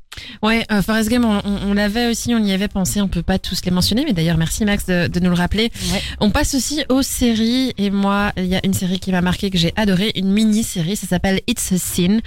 Ouais, 0.42 0.62
euh, 0.70 0.82
Forrest 0.82 1.08
Gump, 1.08 1.25
on, 1.25 1.38
on- 1.49 1.70
on 1.70 1.72
l'avait 1.72 2.06
aussi, 2.11 2.34
on 2.34 2.44
y 2.44 2.52
avait 2.52 2.68
pensé, 2.68 3.00
on 3.00 3.08
peut 3.08 3.22
pas 3.22 3.38
tous 3.38 3.64
les 3.64 3.70
mentionner, 3.70 4.04
mais 4.04 4.12
d'ailleurs 4.12 4.37
merci 4.37 4.62
Max 4.66 4.84
de, 4.84 5.06
de 5.06 5.20
nous 5.20 5.30
le 5.30 5.34
rappeler. 5.37 5.72
Ouais. 5.90 6.02
On 6.20 6.28
passe 6.30 6.54
aussi 6.54 6.82
aux 6.90 7.00
séries, 7.00 7.72
et 7.78 7.88
moi, 7.88 8.30
il 8.37 8.44
y 8.44 8.54
a 8.54 8.61
une 8.62 8.75
série 8.75 9.00
qui 9.00 9.11
m'a 9.11 9.22
marqué, 9.22 9.49
que 9.49 9.56
j'ai 9.56 9.72
adoré, 9.75 10.12
une 10.14 10.30
mini-série, 10.30 10.96
ça 10.96 11.06
s'appelle 11.06 11.40
It's 11.49 11.72
a 11.72 11.78
Sin. 11.78 12.18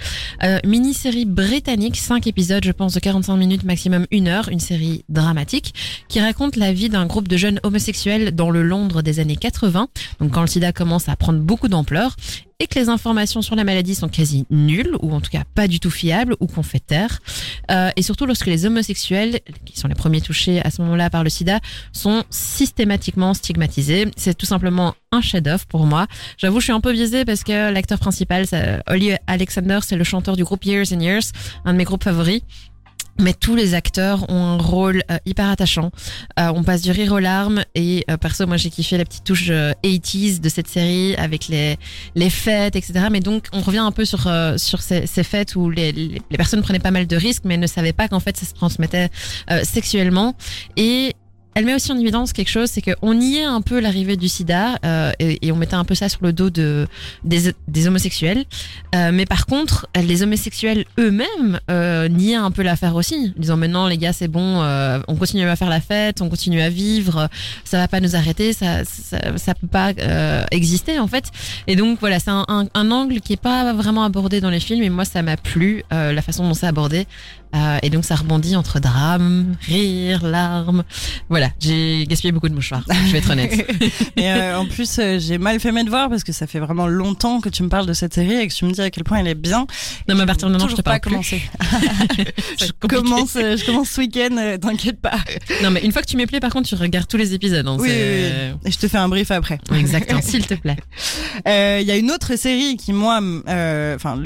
Euh, 0.42 0.58
mini-série 0.66 1.26
britannique, 1.26 1.96
5 1.96 2.26
épisodes, 2.26 2.64
je 2.64 2.72
pense, 2.72 2.92
de 2.92 2.98
45 2.98 3.36
minutes, 3.36 3.62
maximum 3.62 4.06
une 4.10 4.26
heure, 4.26 4.48
une 4.48 4.58
série 4.58 5.04
dramatique, 5.08 5.72
qui 6.08 6.18
raconte 6.20 6.56
la 6.56 6.72
vie 6.72 6.88
d'un 6.88 7.06
groupe 7.06 7.28
de 7.28 7.36
jeunes 7.36 7.60
homosexuels 7.62 8.34
dans 8.34 8.50
le 8.50 8.62
Londres 8.64 9.02
des 9.02 9.20
années 9.20 9.36
80, 9.36 9.86
donc 10.20 10.32
quand 10.32 10.40
le 10.40 10.48
sida 10.48 10.72
commence 10.72 11.08
à 11.08 11.14
prendre 11.14 11.38
beaucoup 11.38 11.68
d'ampleur, 11.68 12.16
et 12.58 12.66
que 12.66 12.78
les 12.78 12.88
informations 12.88 13.42
sur 13.42 13.54
la 13.54 13.64
maladie 13.64 13.94
sont 13.94 14.08
quasi 14.08 14.46
nulles, 14.50 14.96
ou 15.00 15.12
en 15.12 15.20
tout 15.20 15.30
cas 15.30 15.42
pas 15.54 15.68
du 15.68 15.80
tout 15.80 15.90
fiables, 15.90 16.36
ou 16.40 16.46
qu'on 16.46 16.62
fait 16.62 16.80
taire. 16.80 17.20
Euh, 17.70 17.90
et 17.96 18.02
surtout 18.02 18.26
lorsque 18.26 18.46
les 18.46 18.64
homosexuels, 18.64 19.40
qui 19.64 19.78
sont 19.78 19.88
les 19.88 19.94
premiers 19.94 20.20
touchés 20.20 20.60
à 20.64 20.70
ce 20.70 20.80
moment-là 20.82 21.10
par 21.10 21.22
le 21.22 21.30
sida, 21.30 21.60
sont 21.92 22.24
systématiquement 22.30 23.34
stigmatisés. 23.34 24.08
C'est 24.16 24.36
tout 24.36 24.46
simplement 24.46 24.94
un 25.12 25.20
chef-d'œuvre 25.20 25.66
pour 25.66 25.86
moi. 25.86 26.06
J'avoue, 26.38 26.60
je 26.60 26.64
suis 26.64 26.72
un 26.72 26.80
peu 26.80 26.92
biaisée 26.92 27.24
parce 27.24 27.44
que 27.44 27.70
l'acteur 27.70 27.98
principal, 27.98 28.46
Holly 28.86 29.12
Alexander, 29.26 29.80
c'est 29.82 29.96
le 29.96 30.04
chanteur 30.04 30.36
du 30.36 30.44
groupe 30.44 30.64
Years 30.64 30.92
and 30.92 31.00
Years, 31.00 31.24
un 31.64 31.72
de 31.72 31.78
mes 31.78 31.84
groupes 31.84 32.04
favoris. 32.04 32.42
Mais 33.18 33.32
tous 33.32 33.54
les 33.54 33.74
acteurs 33.74 34.28
ont 34.30 34.42
un 34.44 34.56
rôle 34.58 35.02
euh, 35.10 35.16
hyper 35.24 35.48
attachant. 35.48 35.90
Euh, 36.38 36.52
on 36.54 36.62
passe 36.62 36.82
du 36.82 36.90
rire 36.90 37.12
aux 37.12 37.18
larmes 37.18 37.64
et 37.74 38.04
euh, 38.10 38.16
perso, 38.16 38.46
moi 38.46 38.56
j'ai 38.56 38.70
kiffé 38.70 38.98
la 38.98 39.04
petite 39.04 39.24
touche 39.24 39.46
euh, 39.50 39.72
80s 39.84 40.40
de 40.40 40.48
cette 40.48 40.68
série 40.68 41.14
avec 41.16 41.48
les 41.48 41.76
les 42.14 42.30
fêtes, 42.30 42.76
etc. 42.76 43.06
Mais 43.10 43.20
donc 43.20 43.46
on 43.52 43.60
revient 43.60 43.78
un 43.78 43.92
peu 43.92 44.04
sur 44.04 44.26
euh, 44.26 44.58
sur 44.58 44.82
ces, 44.82 45.06
ces 45.06 45.22
fêtes 45.24 45.56
où 45.56 45.70
les, 45.70 45.92
les, 45.92 46.20
les 46.30 46.36
personnes 46.36 46.62
prenaient 46.62 46.78
pas 46.78 46.90
mal 46.90 47.06
de 47.06 47.16
risques, 47.16 47.44
mais 47.44 47.56
ne 47.56 47.66
savaient 47.66 47.92
pas 47.92 48.08
qu'en 48.08 48.20
fait 48.20 48.36
ça 48.36 48.46
se 48.46 48.54
transmettait 48.54 49.08
euh, 49.50 49.62
sexuellement. 49.64 50.34
Et 50.76 51.14
elle 51.56 51.64
met 51.64 51.74
aussi 51.74 51.90
en 51.90 51.98
évidence 51.98 52.34
quelque 52.34 52.50
chose, 52.50 52.68
c'est 52.70 52.82
qu'on 52.82 53.14
niait 53.14 53.44
un 53.44 53.62
peu 53.62 53.80
l'arrivée 53.80 54.18
du 54.18 54.28
sida 54.28 54.78
euh, 54.84 55.10
et, 55.18 55.46
et 55.46 55.52
on 55.52 55.56
mettait 55.56 55.74
un 55.74 55.86
peu 55.86 55.94
ça 55.94 56.10
sur 56.10 56.20
le 56.22 56.34
dos 56.34 56.50
de 56.50 56.86
des, 57.24 57.54
des 57.66 57.86
homosexuels. 57.88 58.44
Euh, 58.94 59.10
mais 59.10 59.24
par 59.24 59.46
contre, 59.46 59.88
les 59.96 60.22
homosexuels 60.22 60.84
eux-mêmes 60.98 61.58
euh, 61.70 62.08
niaient 62.08 62.34
un 62.34 62.50
peu 62.50 62.60
l'affaire 62.60 62.94
aussi, 62.94 63.32
en 63.34 63.40
disant 63.40 63.56
maintenant 63.56 63.86
les 63.88 63.96
gars 63.96 64.12
c'est 64.12 64.28
bon, 64.28 64.60
euh, 64.60 64.98
on 65.08 65.16
continue 65.16 65.48
à 65.48 65.56
faire 65.56 65.70
la 65.70 65.80
fête, 65.80 66.20
on 66.20 66.28
continue 66.28 66.60
à 66.60 66.68
vivre, 66.68 67.30
ça 67.64 67.78
va 67.78 67.88
pas 67.88 68.00
nous 68.00 68.16
arrêter, 68.16 68.52
ça 68.52 68.84
ça, 68.84 69.38
ça 69.38 69.54
peut 69.54 69.66
pas 69.66 69.92
euh, 69.98 70.44
exister 70.50 70.98
en 70.98 71.06
fait. 71.06 71.30
Et 71.68 71.74
donc 71.74 72.00
voilà, 72.00 72.20
c'est 72.20 72.28
un, 72.28 72.44
un, 72.48 72.90
angle 72.90 73.22
qui 73.22 73.32
est 73.32 73.40
pas 73.40 73.72
vraiment 73.72 74.04
abordé 74.04 74.42
dans 74.42 74.50
les 74.50 74.60
films 74.60 74.82
et 74.82 74.90
moi 74.90 75.06
ça 75.06 75.22
m'a 75.22 75.38
plu 75.38 75.84
euh, 75.94 76.12
la 76.12 76.20
façon 76.20 76.46
dont 76.46 76.52
c'est 76.52 76.66
abordé. 76.66 77.06
Et 77.82 77.88
donc 77.88 78.04
ça 78.04 78.16
rebondit 78.16 78.54
entre 78.54 78.80
drame, 78.80 79.54
rire, 79.62 80.26
larmes. 80.26 80.84
Voilà, 81.30 81.45
j'ai 81.60 82.04
gaspillé 82.08 82.32
beaucoup 82.32 82.48
de 82.48 82.54
mouchoirs. 82.54 82.84
Je 83.06 83.12
vais 83.12 83.18
être 83.18 83.30
honnête. 83.30 83.52
Et 84.16 84.30
euh, 84.30 84.58
en 84.58 84.66
plus, 84.66 84.98
euh, 84.98 85.18
j'ai 85.18 85.38
mal 85.38 85.58
fait 85.60 85.72
mes 85.72 85.84
devoirs 85.84 86.08
parce 86.08 86.24
que 86.24 86.32
ça 86.32 86.46
fait 86.46 86.58
vraiment 86.60 86.86
longtemps 86.86 87.40
que 87.40 87.48
tu 87.48 87.62
me 87.62 87.68
parles 87.68 87.86
de 87.86 87.92
cette 87.92 88.14
série 88.14 88.34
et 88.34 88.48
que 88.48 88.52
tu 88.54 88.64
me 88.64 88.72
dis 88.72 88.80
à 88.80 88.90
quel 88.90 89.04
point 89.04 89.18
elle 89.18 89.28
est 89.28 89.34
bien. 89.34 89.66
Non, 90.08 90.14
mais 90.14 90.22
à 90.22 90.26
partir 90.26 90.48
de 90.48 90.52
maintenant, 90.52 90.68
je 90.68 90.74
Toujours 90.74 90.78
te 90.78 90.82
parle 90.82 91.00
pas 91.00 91.08
plus. 91.08 91.10
commencé. 91.10 91.42
Je 92.60 92.72
commence, 92.88 93.36
euh, 93.36 93.56
je 93.56 93.64
commence 93.64 93.90
ce 93.90 94.00
week-end, 94.00 94.36
euh, 94.38 94.58
t'inquiète 94.58 95.00
pas. 95.00 95.18
Non, 95.62 95.70
mais 95.70 95.80
une 95.82 95.92
fois 95.92 96.02
que 96.02 96.06
tu 96.08 96.16
m'es 96.16 96.26
plaît, 96.26 96.40
par 96.40 96.50
contre, 96.52 96.68
tu 96.68 96.74
regardes 96.74 97.06
tous 97.08 97.16
les 97.16 97.34
épisodes. 97.34 97.66
hein, 97.66 97.76
Oui, 97.78 97.90
Et 97.90 98.70
je 98.70 98.78
te 98.78 98.88
fais 98.88 98.98
un 98.98 99.08
brief 99.08 99.30
après. 99.30 99.58
Exactement, 99.76 100.22
s'il 100.22 100.46
te 100.46 100.54
plaît. 100.54 100.76
Il 101.46 101.86
y 101.86 101.90
a 101.90 101.96
une 101.96 102.10
autre 102.10 102.36
série 102.36 102.76
qui, 102.76 102.92
moi, 102.92 103.20
enfin, 103.96 104.20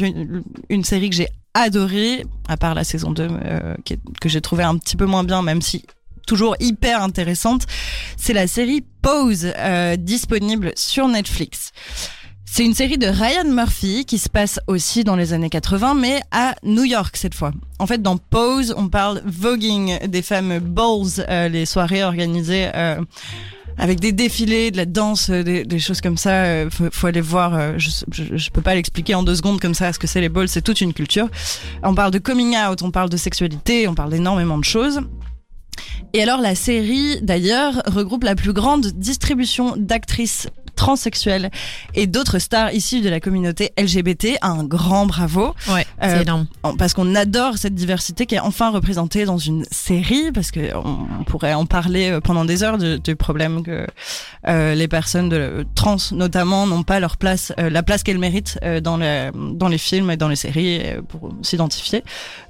une 0.69 0.85
série 0.85 1.11
que 1.11 1.17
j'ai 1.17 1.29
adorée, 1.55 2.25
à 2.49 2.57
part 2.57 2.75
la 2.75 2.85
saison 2.85 3.11
2, 3.11 3.29
euh, 3.29 3.75
qui 3.85 3.95
est- 3.95 4.01
que 4.21 4.29
j'ai 4.29 4.41
trouvé 4.41 4.63
un 4.63 4.77
petit 4.77 4.97
peu 4.97 5.05
moins 5.07 5.25
bien, 5.25 5.43
même 5.43 5.61
si 5.63 5.85
toujours 6.31 6.55
hyper 6.61 7.03
intéressante, 7.03 7.67
c'est 8.17 8.33
la 8.33 8.47
série 8.47 8.85
Pose, 9.03 9.53
euh, 9.59 9.97
disponible 9.97 10.71
sur 10.77 11.09
Netflix. 11.09 11.73
C'est 12.45 12.65
une 12.65 12.75
série 12.75 12.99
de 12.99 13.09
Ryan 13.09 13.51
Murphy 13.53 14.05
qui 14.05 14.17
se 14.17 14.29
passe 14.29 14.61
aussi 14.69 15.03
dans 15.03 15.17
les 15.17 15.33
années 15.33 15.51
80, 15.51 15.95
mais 15.95 16.21
à 16.31 16.55
New 16.63 16.85
York 16.85 17.17
cette 17.17 17.35
fois. 17.35 17.51
En 17.81 17.89
fait, 17.89 18.01
dans 18.01 18.17
Pose, 18.17 18.73
on 18.77 18.89
parle 18.89 19.23
voguing, 19.27 20.07
des 20.07 20.23
fameux 20.23 20.61
balls, 20.61 21.27
euh, 21.29 21.49
les 21.49 21.67
soirées 21.67 22.05
organisées 22.05 22.71
euh, 22.77 23.01
avec 23.77 23.99
des 23.99 24.13
défilés, 24.13 24.71
de 24.71 24.77
la 24.77 24.87
danse, 24.87 25.31
des, 25.31 25.79
choses 25.81 26.01
comme 26.01 26.17
ça. 26.17 26.71
faut, 26.71 27.07
aller 27.09 27.21
voir. 27.21 27.77
je, 27.77 27.91
je, 28.13 28.37
je 28.37 28.51
peux 28.51 28.63
pas 28.63 28.77
l'expliquer 28.77 29.17
en 29.17 29.25
deux 29.25 29.35
secondes 29.35 29.59
comme 29.59 29.75
ça. 29.75 29.93
Ce 29.93 29.99
que 29.99 30.07
c'est 30.07 30.21
les 30.21 30.29
balls, 30.29 30.49
c'est 30.49 30.63
toute 30.63 30.81
une 30.81 30.93
culture. 30.93 31.29
On 31.83 31.95
parle 31.97 32.13
de 32.13 32.19
coming 32.19 32.57
out, 32.57 32.83
on 32.83 32.93
parle 32.93 33.09
de 33.09 33.17
sexualité, 33.17 33.89
on 33.89 33.97
parle 33.97 34.11
d'énormément 34.11 34.59
de 34.59 34.65
choses. 34.65 35.01
Et 36.13 36.23
alors 36.23 36.41
la 36.41 36.55
série, 36.55 37.21
d'ailleurs, 37.23 37.83
regroupe 37.87 38.25
la 38.25 38.35
plus 38.35 38.53
grande 38.53 38.87
distribution 38.87 39.75
d'actrices 39.77 40.49
transsexuelles 40.81 41.51
et 41.95 42.07
d'autres 42.07 42.39
stars 42.39 42.73
issues 42.73 43.03
de 43.03 43.11
la 43.11 43.21
communauté 43.21 43.71
LGBT. 43.79 44.39
Un 44.41 44.65
grand 44.65 45.05
bravo. 45.05 45.55
Ouais, 45.69 45.87
Euh, 46.03 46.17
c'est 46.17 46.23
énorme. 46.23 46.47
En- 46.63 46.75
parce 46.75 46.95
qu'on 46.95 47.15
adore 47.15 47.59
cette 47.59 47.75
diversité 47.75 48.25
qui 48.25 48.35
est 48.37 48.41
enfin 48.41 48.71
représentée 48.71 49.27
dans 49.27 49.37
une 49.37 49.67
série, 49.71 50.33
parce 50.33 50.51
que 50.51 50.75
on, 50.75 51.25
pourrait 51.25 51.53
en 51.53 51.67
parler 51.67 52.09
euh, 52.11 52.21
pendant 52.21 52.47
des 52.47 52.63
heures 52.63 52.79
du, 52.79 52.99
du 52.99 53.15
problème 53.15 53.63
que 53.63 53.87
euh, 54.49 54.75
les 54.75 54.89
personnes 54.89 55.29
de, 55.29 55.67
trans 55.75 55.99
notamment 56.13 56.67
n'ont 56.67 56.83
pas 56.83 56.99
leur 56.99 57.19
place, 57.19 57.53
euh, 57.59 57.69
la 57.69 57.83
place 57.83 58.03
qu'elles 58.03 58.19
méritent 58.19 58.59
euh, 58.63 58.81
dans 58.81 58.97
les 58.97 59.31
dans 59.35 59.69
les 59.69 59.79
films 59.79 60.11
et 60.11 60.17
dans 60.17 60.29
les 60.29 60.37
séries 60.37 60.81
euh, 60.83 61.03
pour 61.07 61.31
s'identifier. 61.43 62.03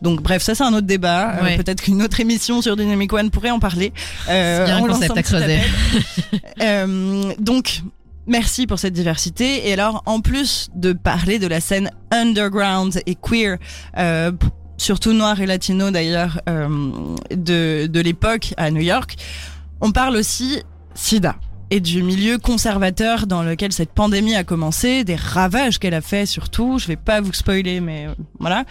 Donc 0.03 0.23
bref, 0.23 0.41
ça 0.43 0.55
c'est 0.55 0.63
un 0.65 0.73
autre 0.73 0.87
débat. 0.87 1.31
Euh, 1.35 1.41
Ouais. 1.41 1.57
Peut-être 1.57 1.81
qu'une 1.83 2.03
autre 2.03 2.21
émission 2.21 2.61
sur 2.63 2.77
Dynamic 2.77 3.13
One 3.13 3.31
pourrait 3.31 3.51
en 3.51 3.59
parler. 3.59 3.93
Euh, 4.29 4.67
a 4.67 4.75
un 4.77 4.81
on 4.83 4.87
lance 4.87 4.99
concept 4.99 5.17
à 5.17 5.23
creuser. 5.23 5.59
Euh, 6.61 7.33
donc, 7.39 7.83
merci 8.27 8.67
pour 8.67 8.79
cette 8.79 8.95
diversité. 8.95 9.69
Et 9.69 9.73
alors, 9.73 10.03
en 10.07 10.21
plus 10.21 10.69
de 10.75 10.93
parler 10.93 11.39
de 11.39 11.47
la 11.47 11.61
scène 11.61 11.91
underground 12.11 13.01
et 13.07 13.15
queer, 13.15 13.59
euh, 13.99 14.33
surtout 14.77 15.13
noir 15.13 15.41
et 15.41 15.47
latino 15.47 15.91
d'ailleurs, 15.91 16.41
euh, 16.49 16.69
de, 17.31 17.87
de 17.87 18.01
l'époque 18.01 18.55
à 18.57 18.71
New 18.71 18.83
York, 18.83 19.17
on 19.81 19.93
parle 19.93 20.17
aussi 20.17 20.63
SIDA 20.95 21.37
et 21.71 21.81
du 21.81 22.03
milieu 22.03 22.39
conservateur 22.39 23.27
dans 23.27 23.43
lequel 23.43 23.73
cette 23.73 23.93
pandémie 23.93 24.35
a 24.35 24.45
commencé, 24.45 25.05
des 25.05 25.15
ravages 25.15 25.79
qu'elle 25.79 25.95
a 25.95 26.01
fait 26.01 26.27
surtout, 26.27 26.79
je 26.79 26.89
vais 26.89 26.97
pas 26.97 27.21
vous 27.21 27.33
spoiler 27.33 27.81
mais 27.81 28.07
euh, 28.07 28.15
voilà, 28.39 28.65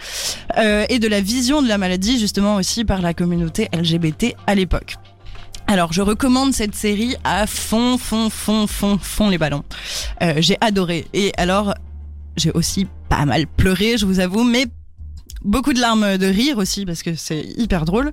euh, 0.58 0.84
et 0.88 0.98
de 0.98 1.08
la 1.08 1.20
vision 1.20 1.62
de 1.62 1.68
la 1.68 1.78
maladie 1.78 2.18
justement 2.18 2.56
aussi 2.56 2.84
par 2.84 3.00
la 3.00 3.14
communauté 3.14 3.68
LGBT 3.72 4.34
à 4.46 4.54
l'époque. 4.54 4.96
Alors, 5.70 5.92
je 5.92 6.02
recommande 6.02 6.52
cette 6.52 6.74
série 6.74 7.14
à 7.22 7.46
fond, 7.46 7.96
fond, 7.96 8.28
fond, 8.28 8.66
fond, 8.66 8.98
fond 9.00 9.28
les 9.28 9.38
ballons. 9.38 9.62
Euh, 10.20 10.34
j'ai 10.38 10.56
adoré. 10.60 11.06
Et 11.12 11.30
alors, 11.36 11.74
j'ai 12.36 12.50
aussi 12.50 12.88
pas 13.08 13.24
mal 13.24 13.46
pleuré, 13.46 13.96
je 13.96 14.04
vous 14.04 14.18
avoue, 14.18 14.42
mais 14.42 14.66
beaucoup 15.42 15.72
de 15.72 15.80
larmes 15.80 16.18
de 16.18 16.26
rire 16.26 16.58
aussi 16.58 16.84
parce 16.84 17.02
que 17.02 17.14
c'est 17.14 17.44
hyper 17.56 17.84
drôle. 17.84 18.12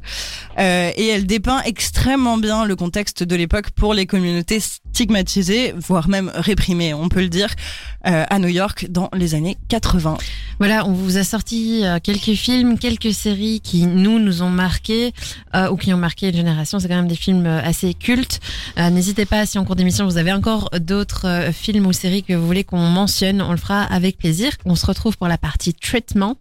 Euh, 0.60 0.92
et 0.96 1.08
elle 1.08 1.26
dépeint 1.26 1.62
extrêmement 1.64 2.38
bien 2.38 2.66
le 2.66 2.76
contexte 2.76 3.24
de 3.24 3.36
l'époque 3.36 3.72
pour 3.72 3.94
les 3.94 4.06
communautés 4.06 4.60
stigmatisées, 4.60 5.74
voire 5.78 6.10
même 6.10 6.32
réprimées, 6.34 6.94
on 6.94 7.10
peut 7.10 7.22
le 7.22 7.30
dire, 7.30 7.50
euh, 8.08 8.24
à 8.30 8.40
New 8.40 8.48
York 8.48 8.88
dans 8.90 9.10
les 9.14 9.36
années 9.36 9.58
80. 9.70 10.18
Voilà, 10.60 10.88
on 10.88 10.94
vous 10.94 11.18
a 11.18 11.24
sorti 11.24 11.82
euh, 11.84 12.00
quelques 12.02 12.34
films, 12.34 12.80
quelques 12.80 13.14
séries 13.14 13.62
qui 13.62 13.86
nous 13.86 14.18
nous 14.20 14.42
ont 14.42 14.50
marqué 14.50 15.14
euh, 15.56 15.70
ou 15.70 15.78
qui 15.78 15.94
ont 15.94 15.98
marqué 15.98 16.30
une 16.30 16.36
génération. 16.36 16.80
C'est 16.80 16.88
quand 16.88 16.96
même 16.96 17.08
des 17.08 17.16
films 17.16 17.46
euh, 17.46 17.62
assez 17.62 17.94
cultes. 17.94 18.40
Euh, 18.80 18.90
N'hésitez 18.90 19.26
pas 19.26 19.46
si 19.46 19.60
en 19.60 19.66
cours 19.66 19.76
d'émission 19.76 20.06
vous 20.06 20.18
avez 20.18 20.32
encore 20.32 20.70
d'autres 20.80 21.50
films 21.54 21.86
ou 21.86 21.94
séries 21.94 22.24
que 22.24 22.34
vous 22.34 22.46
voulez 22.46 22.64
qu'on 22.64 22.80
mentionne, 22.80 23.42
on 23.42 23.52
le 23.52 23.58
fera 23.58 23.84
avec 23.84 24.18
plaisir. 24.18 24.52
On 24.66 24.76
se 24.76 24.86
retrouve 24.86 25.18
pour 25.18 25.28
la 25.28 25.38
partie 25.38 25.74
traitement. 25.74 26.38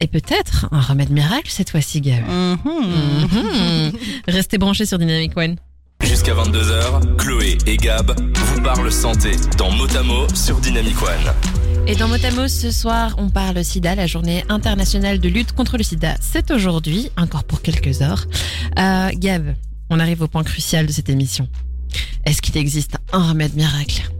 Et 0.00 0.06
peut-être 0.06 0.68
un 0.72 0.80
remède 0.80 1.10
miracle 1.10 1.48
cette 1.48 1.70
fois-ci, 1.70 2.00
Gab. 2.00 2.24
Mhm. 2.26 2.58
Mhm. 2.64 3.92
Restez 4.28 4.58
branchés 4.58 4.86
sur 4.86 4.98
Dynamic 4.98 5.36
One. 5.36 5.56
Jusqu'à 6.02 6.34
22h, 6.34 7.16
Chloé 7.16 7.56
et 7.66 7.76
Gab 7.76 8.12
vous 8.34 8.62
parlent 8.62 8.92
santé 8.92 9.30
dans 9.56 9.70
Motamo 9.70 10.26
sur 10.34 10.58
Dynamic 10.60 11.00
One. 11.02 11.86
Et 11.86 11.94
dans 11.94 12.08
Motamo, 12.08 12.48
ce 12.48 12.70
soir, 12.70 13.14
on 13.18 13.30
parle 13.30 13.64
sida, 13.64 13.94
la 13.94 14.06
journée 14.06 14.44
internationale 14.48 15.18
de 15.18 15.28
lutte 15.28 15.52
contre 15.52 15.78
le 15.78 15.82
sida. 15.84 16.14
C'est 16.20 16.50
aujourd'hui, 16.50 17.10
encore 17.16 17.44
pour 17.44 17.62
quelques 17.62 18.02
heures. 18.02 18.26
Euh, 18.78 19.10
Gab, 19.14 19.54
on 19.90 19.98
arrive 20.00 20.22
au 20.22 20.28
point 20.28 20.44
crucial 20.44 20.86
de 20.86 20.92
cette 20.92 21.08
émission. 21.08 21.48
Est-ce 22.24 22.42
qu'il 22.42 22.56
existe 22.56 22.96
un 23.12 23.28
remède 23.28 23.54
miracle? 23.54 24.10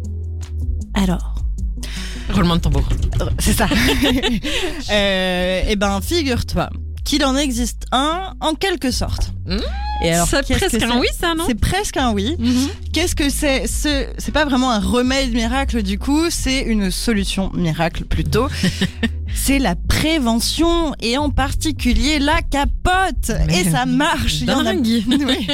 Alors, 0.95 1.35
Roulement 2.35 2.57
de 2.57 2.61
tambour. 2.61 2.83
c'est 3.39 3.53
ça. 3.53 3.69
euh, 4.91 5.63
eh 5.69 5.77
ben, 5.77 6.01
figure-toi 6.01 6.69
qu'il 7.05 7.25
en 7.25 7.37
existe 7.37 7.85
un 7.93 8.35
en 8.41 8.55
quelque 8.55 8.91
sorte. 8.91 9.31
Et 10.03 10.11
alors, 10.11 10.27
C'est 10.27 10.43
presque 10.43 10.79
que 10.79 10.85
un 10.85 10.99
oui, 10.99 11.07
ça, 11.19 11.35
non? 11.35 11.45
C'est 11.47 11.55
presque 11.55 11.97
un 11.97 12.13
oui. 12.13 12.37
Qu'est-ce 12.93 13.15
que 13.15 13.29
c'est 13.29 13.67
ce 13.67 14.07
C'est 14.19 14.33
pas 14.33 14.45
vraiment 14.45 14.71
un 14.71 14.81
remède 14.81 15.33
miracle 15.33 15.83
du 15.83 15.99
coup, 15.99 16.31
c'est 16.31 16.61
une 16.61 16.91
solution 16.91 17.51
miracle 17.55 18.05
plutôt. 18.05 18.49
c'est 19.35 19.59
la 19.59 19.75
prévention 19.77 20.95
et 21.01 21.19
en 21.19 21.31
particulier 21.31 22.19
la 22.19 22.41
capote. 22.43 23.33
Mais 23.47 23.61
et 23.61 23.71
ça 23.71 23.87
marche. 23.87 24.41
Il 24.41 24.49
y 24.49 24.53
en 24.53 24.65
a-. 24.67 24.75
Oui. 24.75 25.47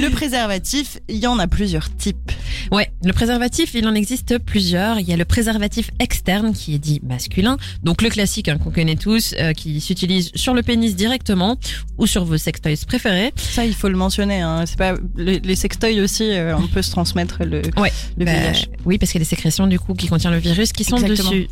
Le 0.00 0.08
préservatif, 0.08 0.98
il 1.08 1.16
y 1.16 1.26
en 1.26 1.38
a 1.38 1.46
plusieurs 1.46 1.94
types. 1.96 2.32
Ouais, 2.70 2.90
le 3.04 3.12
préservatif, 3.12 3.74
il 3.74 3.86
en 3.88 3.94
existe 3.94 4.38
plusieurs. 4.38 5.00
Il 5.00 5.08
y 5.08 5.12
a 5.12 5.16
le 5.16 5.24
préservatif 5.24 5.90
externe 5.98 6.52
qui 6.52 6.74
est 6.74 6.78
dit 6.78 7.00
masculin, 7.02 7.56
donc 7.82 8.00
le 8.02 8.08
classique 8.10 8.48
hein, 8.48 8.58
qu'on 8.58 8.70
connaît 8.70 8.96
tous, 8.96 9.34
euh, 9.38 9.52
qui 9.52 9.80
s'utilise 9.80 10.30
sur 10.36 10.54
le 10.54 10.62
pénis 10.62 10.94
directement 10.94 11.56
ou 11.98 12.06
sur 12.06 12.24
vos 12.24 12.36
sextoys 12.38 12.76
préférés. 12.86 13.32
Ça, 13.36 13.64
il 13.64 13.74
faut 13.74 13.88
le 13.88 13.96
mentionner. 13.96 14.40
Hein. 14.40 14.64
C'est 14.66 14.78
pas 14.78 14.94
les, 15.16 15.40
les 15.40 15.56
sextoys 15.56 16.00
aussi. 16.00 16.30
euh, 16.30 16.56
on 16.56 16.68
peut 16.68 16.82
se 16.82 16.90
transmettre 16.92 17.42
le, 17.44 17.62
Ouais. 17.76 17.92
le 18.16 18.24
Bah, 18.24 18.32
VIH. 18.32 18.66
oui, 18.84 18.98
parce 18.98 19.10
qu'il 19.10 19.20
y 19.20 19.22
a 19.22 19.24
des 19.24 19.28
sécrétions 19.28 19.66
du 19.66 19.78
coup 19.80 19.94
qui 19.94 20.06
contiennent 20.06 20.32
le 20.32 20.38
virus 20.38 20.72
qui 20.72 20.84
sont 20.84 20.96
Exactement. 20.98 21.30
dessus. 21.30 21.48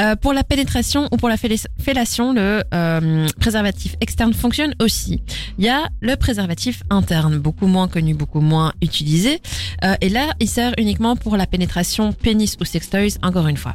Euh, 0.00 0.16
pour 0.16 0.32
la 0.32 0.42
pénétration 0.44 1.08
ou 1.12 1.16
pour 1.18 1.28
la 1.28 1.36
fellation- 1.36 2.32
le 2.32 2.62
euh, 2.72 3.28
préservatif 3.40 3.96
externe 4.00 4.32
fonctionne 4.32 4.74
aussi. 4.80 5.22
Il 5.58 5.64
y 5.64 5.68
a 5.68 5.88
le 6.00 6.16
préservatif 6.16 6.82
interne, 6.90 7.38
beaucoup 7.38 7.66
moins 7.66 7.88
connu, 7.88 8.14
beaucoup 8.14 8.40
moins 8.40 8.72
utilisé. 8.80 9.40
Euh, 9.84 9.94
et 10.00 10.08
là, 10.08 10.32
il 10.40 10.48
uniquement 10.78 11.16
pour 11.16 11.36
la 11.36 11.46
pénétration 11.46 12.12
pénis 12.12 12.56
ou 12.60 12.64
sextoys, 12.64 13.18
encore 13.22 13.48
une 13.48 13.56
fois. 13.56 13.74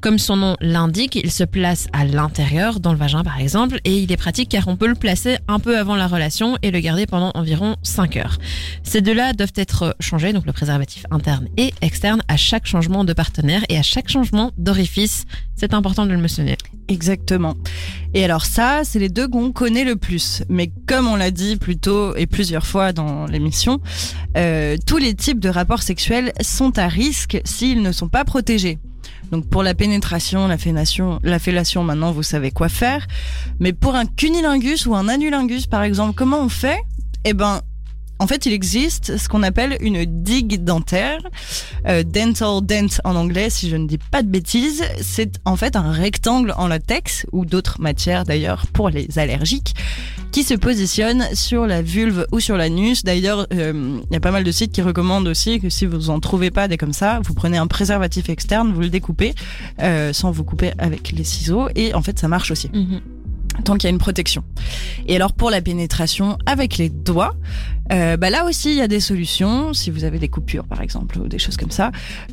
Comme 0.00 0.18
son 0.18 0.36
nom 0.36 0.56
l'indique, 0.62 1.16
il 1.16 1.30
se 1.30 1.44
place 1.44 1.88
à 1.92 2.06
l'intérieur, 2.06 2.80
dans 2.80 2.92
le 2.92 2.98
vagin 2.98 3.22
par 3.22 3.38
exemple, 3.38 3.80
et 3.84 3.98
il 3.98 4.10
est 4.10 4.16
pratique 4.16 4.48
car 4.48 4.66
on 4.66 4.76
peut 4.76 4.86
le 4.86 4.94
placer 4.94 5.36
un 5.46 5.58
peu 5.58 5.78
avant 5.78 5.94
la 5.94 6.06
relation 6.06 6.56
et 6.62 6.70
le 6.70 6.80
garder 6.80 7.04
pendant 7.04 7.32
environ 7.34 7.76
5 7.82 8.16
heures. 8.16 8.38
Ces 8.82 9.02
deux-là 9.02 9.34
doivent 9.34 9.52
être 9.56 9.94
changés, 10.00 10.32
donc 10.32 10.46
le 10.46 10.52
préservatif 10.52 11.04
interne 11.10 11.48
et 11.58 11.74
externe, 11.82 12.22
à 12.28 12.38
chaque 12.38 12.66
changement 12.66 13.04
de 13.04 13.12
partenaire 13.12 13.62
et 13.68 13.76
à 13.76 13.82
chaque 13.82 14.08
changement 14.08 14.52
d'orifice. 14.56 15.26
C'est 15.54 15.74
important 15.74 16.06
de 16.06 16.12
le 16.12 16.18
mentionner. 16.18 16.56
Exactement. 16.88 17.54
Et 18.14 18.24
alors 18.24 18.44
ça, 18.44 18.80
c'est 18.82 18.98
les 18.98 19.10
deux 19.10 19.28
qu'on 19.28 19.52
connaît 19.52 19.84
le 19.84 19.96
plus. 19.96 20.42
Mais 20.48 20.72
comme 20.86 21.06
on 21.06 21.16
l'a 21.16 21.30
dit 21.30 21.56
plus 21.56 21.76
tôt 21.76 22.16
et 22.16 22.26
plusieurs 22.26 22.66
fois 22.66 22.92
dans 22.92 23.26
l'émission, 23.26 23.80
euh, 24.36 24.76
tous 24.86 24.96
les 24.96 25.14
types 25.14 25.38
de 25.38 25.48
rapports 25.48 25.82
sexuels 25.82 26.19
sont 26.40 26.78
à 26.78 26.88
risque 26.88 27.40
s'ils 27.44 27.82
ne 27.82 27.92
sont 27.92 28.08
pas 28.08 28.24
protégés. 28.24 28.78
Donc 29.30 29.48
pour 29.48 29.62
la 29.62 29.74
pénétration, 29.74 30.48
la 30.48 30.58
fellation, 30.58 31.20
la 31.22 31.38
fellation, 31.38 31.84
maintenant 31.84 32.12
vous 32.12 32.22
savez 32.22 32.50
quoi 32.50 32.68
faire. 32.68 33.06
Mais 33.60 33.72
pour 33.72 33.94
un 33.94 34.06
cunilingus 34.06 34.86
ou 34.86 34.94
un 34.94 35.08
anulingus 35.08 35.66
par 35.66 35.82
exemple, 35.82 36.14
comment 36.14 36.40
on 36.40 36.48
fait? 36.48 36.80
Eh 37.24 37.34
ben, 37.34 37.60
en 38.20 38.26
fait, 38.26 38.44
il 38.44 38.52
existe 38.52 39.16
ce 39.16 39.28
qu'on 39.30 39.42
appelle 39.42 39.78
une 39.80 40.04
digue 40.04 40.62
dentaire, 40.62 41.20
euh, 41.88 42.02
dental 42.02 42.60
dent 42.62 43.00
en 43.04 43.16
anglais, 43.16 43.48
si 43.48 43.70
je 43.70 43.76
ne 43.76 43.86
dis 43.86 43.96
pas 43.98 44.22
de 44.22 44.28
bêtises. 44.28 44.84
C'est 45.00 45.40
en 45.46 45.56
fait 45.56 45.74
un 45.74 45.90
rectangle 45.90 46.52
en 46.58 46.68
latex 46.68 47.26
ou 47.32 47.46
d'autres 47.46 47.80
matières 47.80 48.24
d'ailleurs 48.24 48.66
pour 48.66 48.90
les 48.90 49.18
allergiques 49.18 49.74
qui 50.32 50.44
se 50.44 50.54
positionne 50.54 51.24
sur 51.34 51.66
la 51.66 51.80
vulve 51.80 52.26
ou 52.30 52.40
sur 52.40 52.58
l'anus. 52.58 53.04
D'ailleurs, 53.04 53.46
euh, 53.54 53.98
il 54.10 54.12
y 54.12 54.16
a 54.16 54.20
pas 54.20 54.30
mal 54.30 54.44
de 54.44 54.52
sites 54.52 54.72
qui 54.72 54.82
recommandent 54.82 55.26
aussi 55.26 55.58
que 55.58 55.70
si 55.70 55.86
vous 55.86 56.10
en 56.10 56.20
trouvez 56.20 56.50
pas 56.50 56.68
des 56.68 56.76
comme 56.76 56.92
ça, 56.92 57.20
vous 57.24 57.32
prenez 57.32 57.56
un 57.56 57.66
préservatif 57.66 58.28
externe, 58.28 58.70
vous 58.72 58.82
le 58.82 58.90
découpez 58.90 59.34
euh, 59.80 60.12
sans 60.12 60.30
vous 60.30 60.44
couper 60.44 60.72
avec 60.78 61.12
les 61.12 61.24
ciseaux 61.24 61.68
et 61.74 61.94
en 61.94 62.02
fait 62.02 62.18
ça 62.18 62.28
marche 62.28 62.50
aussi 62.50 62.70
tant 63.60 63.74
qu'il 63.74 63.84
y 63.84 63.86
a 63.86 63.90
une 63.90 63.98
protection. 63.98 64.44
Et 65.06 65.16
alors 65.16 65.32
pour 65.32 65.50
la 65.50 65.60
pénétration 65.60 66.38
avec 66.46 66.78
les 66.78 66.88
doigts, 66.88 67.34
euh, 67.92 68.16
bah 68.16 68.30
là 68.30 68.44
aussi 68.44 68.70
il 68.70 68.78
y 68.78 68.82
a 68.82 68.88
des 68.88 69.00
solutions. 69.00 69.72
Si 69.72 69.90
vous 69.90 70.04
avez 70.04 70.18
des 70.18 70.28
coupures 70.28 70.66
par 70.66 70.80
exemple 70.80 71.18
ou 71.18 71.28
des 71.28 71.38
choses 71.38 71.56
comme 71.56 71.70
ça, 71.70 71.90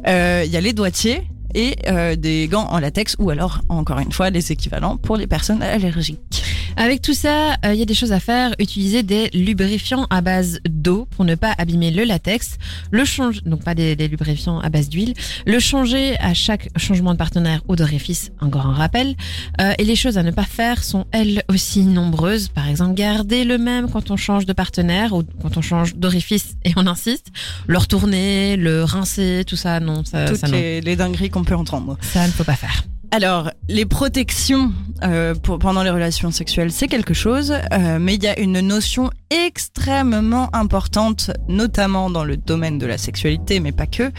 euh, 0.08 0.44
il 0.46 0.52
y 0.52 0.58
a 0.58 0.62
les 0.62 0.74
doigtiers 0.74 1.28
et 1.54 1.76
euh, 1.88 2.16
des 2.16 2.48
gants 2.48 2.68
en 2.70 2.80
latex 2.80 3.16
ou 3.20 3.30
alors 3.30 3.62
encore 3.70 4.00
une 4.00 4.12
fois 4.12 4.30
les 4.30 4.52
équivalents 4.52 4.98
pour 4.98 5.18
les 5.18 5.28
personnes 5.28 5.62
allergiques. 5.62 6.44
Avec 6.80 7.02
tout 7.02 7.16
ça, 7.16 7.54
euh, 7.66 7.74
il 7.74 7.80
y 7.80 7.82
a 7.82 7.86
des 7.86 7.96
choses 7.96 8.12
à 8.12 8.20
faire. 8.20 8.54
Utiliser 8.60 9.02
des 9.02 9.30
lubrifiants 9.34 10.06
à 10.12 10.22
base 10.22 10.60
d'eau 10.70 11.08
pour 11.10 11.26
ne 11.26 11.34
pas 11.34 11.56
abîmer 11.58 11.90
le 11.90 12.04
latex. 12.04 12.58
Le 12.92 13.04
change, 13.04 13.42
donc 13.44 13.64
pas 13.64 13.74
des, 13.74 13.96
des 13.96 14.08
lubrifiants 14.08 14.60
à 14.60 14.70
base 14.70 14.88
d'huile. 14.88 15.16
Le 15.48 15.58
changer 15.60 16.20
à 16.20 16.36
chaque 16.36 16.70
changement 16.78 17.14
de 17.14 17.18
partenaire 17.18 17.62
ou 17.68 17.76
d'orifice, 17.76 18.32
encore 18.42 18.68
un 18.68 18.74
rappel. 18.74 19.16
Euh, 19.60 19.74
et 19.80 19.86
les 19.86 19.96
choses 19.96 20.20
à 20.20 20.24
ne 20.24 20.30
pas 20.30 20.44
faire 20.44 20.84
sont 20.84 21.06
elles 21.12 21.42
aussi 21.50 21.82
nombreuses. 21.82 22.50
Par 22.50 22.68
exemple, 22.68 22.94
garder 22.94 23.44
le 23.44 23.58
même 23.58 23.90
quand 23.90 24.12
on 24.12 24.18
change 24.18 24.46
de 24.46 24.54
partenaire 24.54 25.14
ou 25.14 25.24
quand 25.42 25.58
on 25.58 25.62
change 25.64 25.96
d'orifice 25.96 26.58
et 26.64 26.74
on 26.76 26.86
insiste. 26.86 27.28
Le 27.66 27.80
retourner, 27.80 28.56
le 28.56 28.84
rincer, 28.84 29.44
tout 29.48 29.56
ça, 29.56 29.80
non, 29.80 30.04
ça, 30.06 30.26
Toutes 30.26 30.38
ça, 30.38 30.48
non. 30.48 30.54
les, 30.54 30.82
les 30.82 30.96
dingueries 30.96 31.32
qu'on 31.38 31.44
peut 31.44 31.56
entendre. 31.56 31.98
ça 32.02 32.26
ne 32.26 32.32
faut 32.32 32.44
pas 32.44 32.56
faire. 32.56 32.84
Alors, 33.12 33.52
les 33.70 33.86
protections 33.86 34.74
euh, 35.04 35.34
pour, 35.34 35.60
pendant 35.60 35.84
les 35.84 35.90
relations 35.90 36.32
sexuelles, 36.32 36.72
c'est 36.72 36.88
quelque 36.88 37.14
chose, 37.14 37.54
euh, 37.72 38.00
mais 38.00 38.16
il 38.16 38.24
y 38.24 38.28
a 38.28 38.38
une 38.40 38.60
notion 38.60 39.12
extrêmement 39.30 40.54
importante, 40.54 41.32
notamment 41.48 42.10
dans 42.10 42.26
le 42.26 42.36
domaine 42.36 42.78
de 42.78 42.86
la 42.86 42.98
sexualité, 42.98 43.60
mais 43.60 43.72
pas 43.72 43.88
que, 43.88 44.12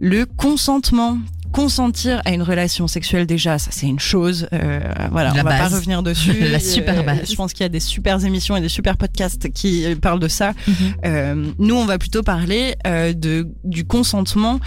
le 0.00 0.24
consentement. 0.24 1.18
Consentir 1.52 2.22
à 2.24 2.32
une 2.32 2.42
relation 2.42 2.88
sexuelle 2.88 3.26
déjà, 3.26 3.58
ça 3.58 3.70
c'est 3.72 3.86
une 3.86 4.00
chose. 4.00 4.48
Euh, 4.52 4.80
voilà, 5.10 5.32
La 5.34 5.40
on 5.40 5.44
va 5.44 5.50
base. 5.50 5.70
pas 5.70 5.76
revenir 5.76 6.02
dessus. 6.04 6.32
La 6.50 6.58
super 6.58 7.04
base. 7.04 7.30
Je 7.30 7.34
pense 7.36 7.52
qu'il 7.52 7.62
y 7.62 7.66
a 7.66 7.68
des 7.68 7.80
super 7.80 8.24
émissions 8.24 8.56
et 8.56 8.60
des 8.60 8.68
super 8.68 8.96
podcasts 8.96 9.52
qui 9.52 9.84
euh, 9.84 9.94
parlent 9.96 10.20
de 10.20 10.28
ça. 10.28 10.54
Euh, 11.04 11.50
nous, 11.58 11.74
on 11.74 11.84
va 11.84 11.98
plutôt 11.98 12.22
parler 12.22 12.74
euh, 12.86 13.12
de 13.12 13.48
du 13.64 13.84
consentement 13.84 14.60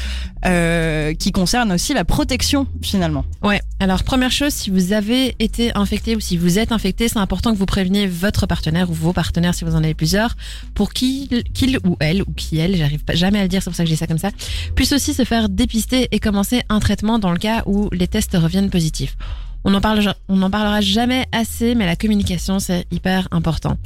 euh, 0.45 1.13
qui 1.15 1.31
concerne 1.31 1.71
aussi 1.71 1.93
la 1.93 2.05
protection 2.05 2.67
finalement. 2.81 3.25
Ouais. 3.41 3.61
Alors 3.79 4.03
première 4.03 4.31
chose, 4.31 4.53
si 4.53 4.69
vous 4.69 4.93
avez 4.93 5.35
été 5.39 5.75
infecté 5.75 6.15
ou 6.15 6.19
si 6.19 6.37
vous 6.37 6.59
êtes 6.59 6.71
infecté, 6.71 7.09
c'est 7.09 7.19
important 7.19 7.51
que 7.51 7.57
vous 7.57 7.65
préveniez 7.65 8.07
votre 8.07 8.45
partenaire 8.47 8.89
ou 8.89 8.93
vos 8.93 9.11
partenaires 9.11 9.53
si 9.53 9.65
vous 9.65 9.75
en 9.75 9.83
avez 9.83 9.93
plusieurs, 9.93 10.35
pour 10.75 10.93
qu'il, 10.93 11.43
qu'il 11.53 11.77
ou 11.85 11.97
elle 11.99 12.21
ou 12.21 12.31
qui 12.35 12.57
elle, 12.57 12.75
j'arrive 12.77 13.03
pas 13.03 13.15
jamais 13.15 13.39
à 13.39 13.43
le 13.43 13.49
dire, 13.49 13.61
c'est 13.61 13.69
pour 13.69 13.75
ça 13.75 13.83
que 13.83 13.89
dis 13.89 13.97
ça 13.97 14.07
comme 14.07 14.17
ça, 14.17 14.29
puisse 14.75 14.93
aussi 14.93 15.13
se 15.13 15.23
faire 15.25 15.49
dépister 15.49 16.07
et 16.11 16.19
commencer 16.19 16.61
un 16.69 16.74
traitement 16.79 17.19
dans 17.19 17.31
le 17.31 17.37
cas 17.37 17.63
où 17.65 17.89
les 17.91 18.07
tests 18.07 18.35
reviennent 18.39 18.69
positifs. 18.69 19.17
On 19.63 19.73
en 19.73 19.81
parle, 19.81 20.13
on 20.29 20.41
en 20.41 20.49
parlera 20.49 20.79
jamais 20.81 21.25
assez, 21.31 21.73
mais 21.75 21.85
la 21.85 21.95
communication 21.95 22.59
c'est 22.59 22.85
hyper 22.91 23.27
important. 23.31 23.77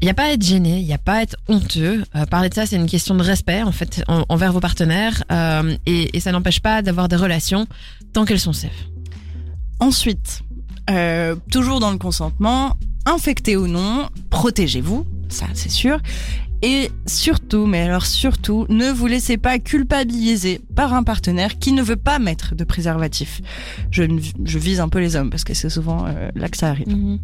Il 0.00 0.06
n'y 0.06 0.10
a 0.10 0.14
pas 0.14 0.24
à 0.24 0.28
être 0.32 0.42
gêné, 0.44 0.80
il 0.80 0.84
n'y 0.86 0.92
a 0.94 0.98
pas 0.98 1.18
à 1.18 1.22
être 1.22 1.36
honteux. 1.48 2.02
Euh, 2.16 2.26
parler 2.26 2.48
de 2.48 2.54
ça, 2.54 2.66
c'est 2.66 2.74
une 2.76 2.88
question 2.88 3.14
de 3.14 3.22
respect 3.22 3.62
en 3.62 3.70
fait 3.72 4.02
en- 4.08 4.24
envers 4.28 4.52
vos 4.52 4.58
partenaires 4.60 5.22
euh, 5.30 5.76
et, 5.86 6.16
et 6.16 6.20
ça 6.20 6.32
n'empêche 6.32 6.60
pas 6.60 6.82
d'avoir 6.82 7.08
des 7.08 7.16
relations 7.16 7.66
tant 8.12 8.24
qu'elles 8.24 8.40
sont 8.40 8.52
safe. 8.52 8.70
Ensuite, 9.80 10.42
euh, 10.90 11.36
toujours 11.50 11.78
dans 11.78 11.90
le 11.92 11.98
consentement, 11.98 12.76
infecté 13.06 13.56
ou 13.56 13.66
non, 13.68 14.08
protégez-vous, 14.30 15.06
ça 15.28 15.46
c'est 15.54 15.70
sûr. 15.70 15.98
Et 16.62 16.90
surtout, 17.06 17.66
mais 17.66 17.82
alors 17.82 18.06
surtout, 18.06 18.66
ne 18.68 18.90
vous 18.90 19.08
laissez 19.08 19.36
pas 19.36 19.58
culpabiliser 19.58 20.60
par 20.76 20.94
un 20.94 21.02
partenaire 21.02 21.58
qui 21.58 21.72
ne 21.72 21.82
veut 21.82 21.96
pas 21.96 22.20
mettre 22.20 22.54
de 22.54 22.62
préservatif. 22.62 23.40
Je, 23.90 24.04
je 24.44 24.58
vise 24.58 24.78
un 24.80 24.88
peu 24.88 25.00
les 25.00 25.16
hommes 25.16 25.30
parce 25.30 25.42
que 25.42 25.54
c'est 25.54 25.70
souvent 25.70 26.06
euh, 26.06 26.30
là 26.36 26.48
que 26.48 26.56
ça 26.56 26.68
arrive. 26.68 26.88
Mhm. 26.88 27.18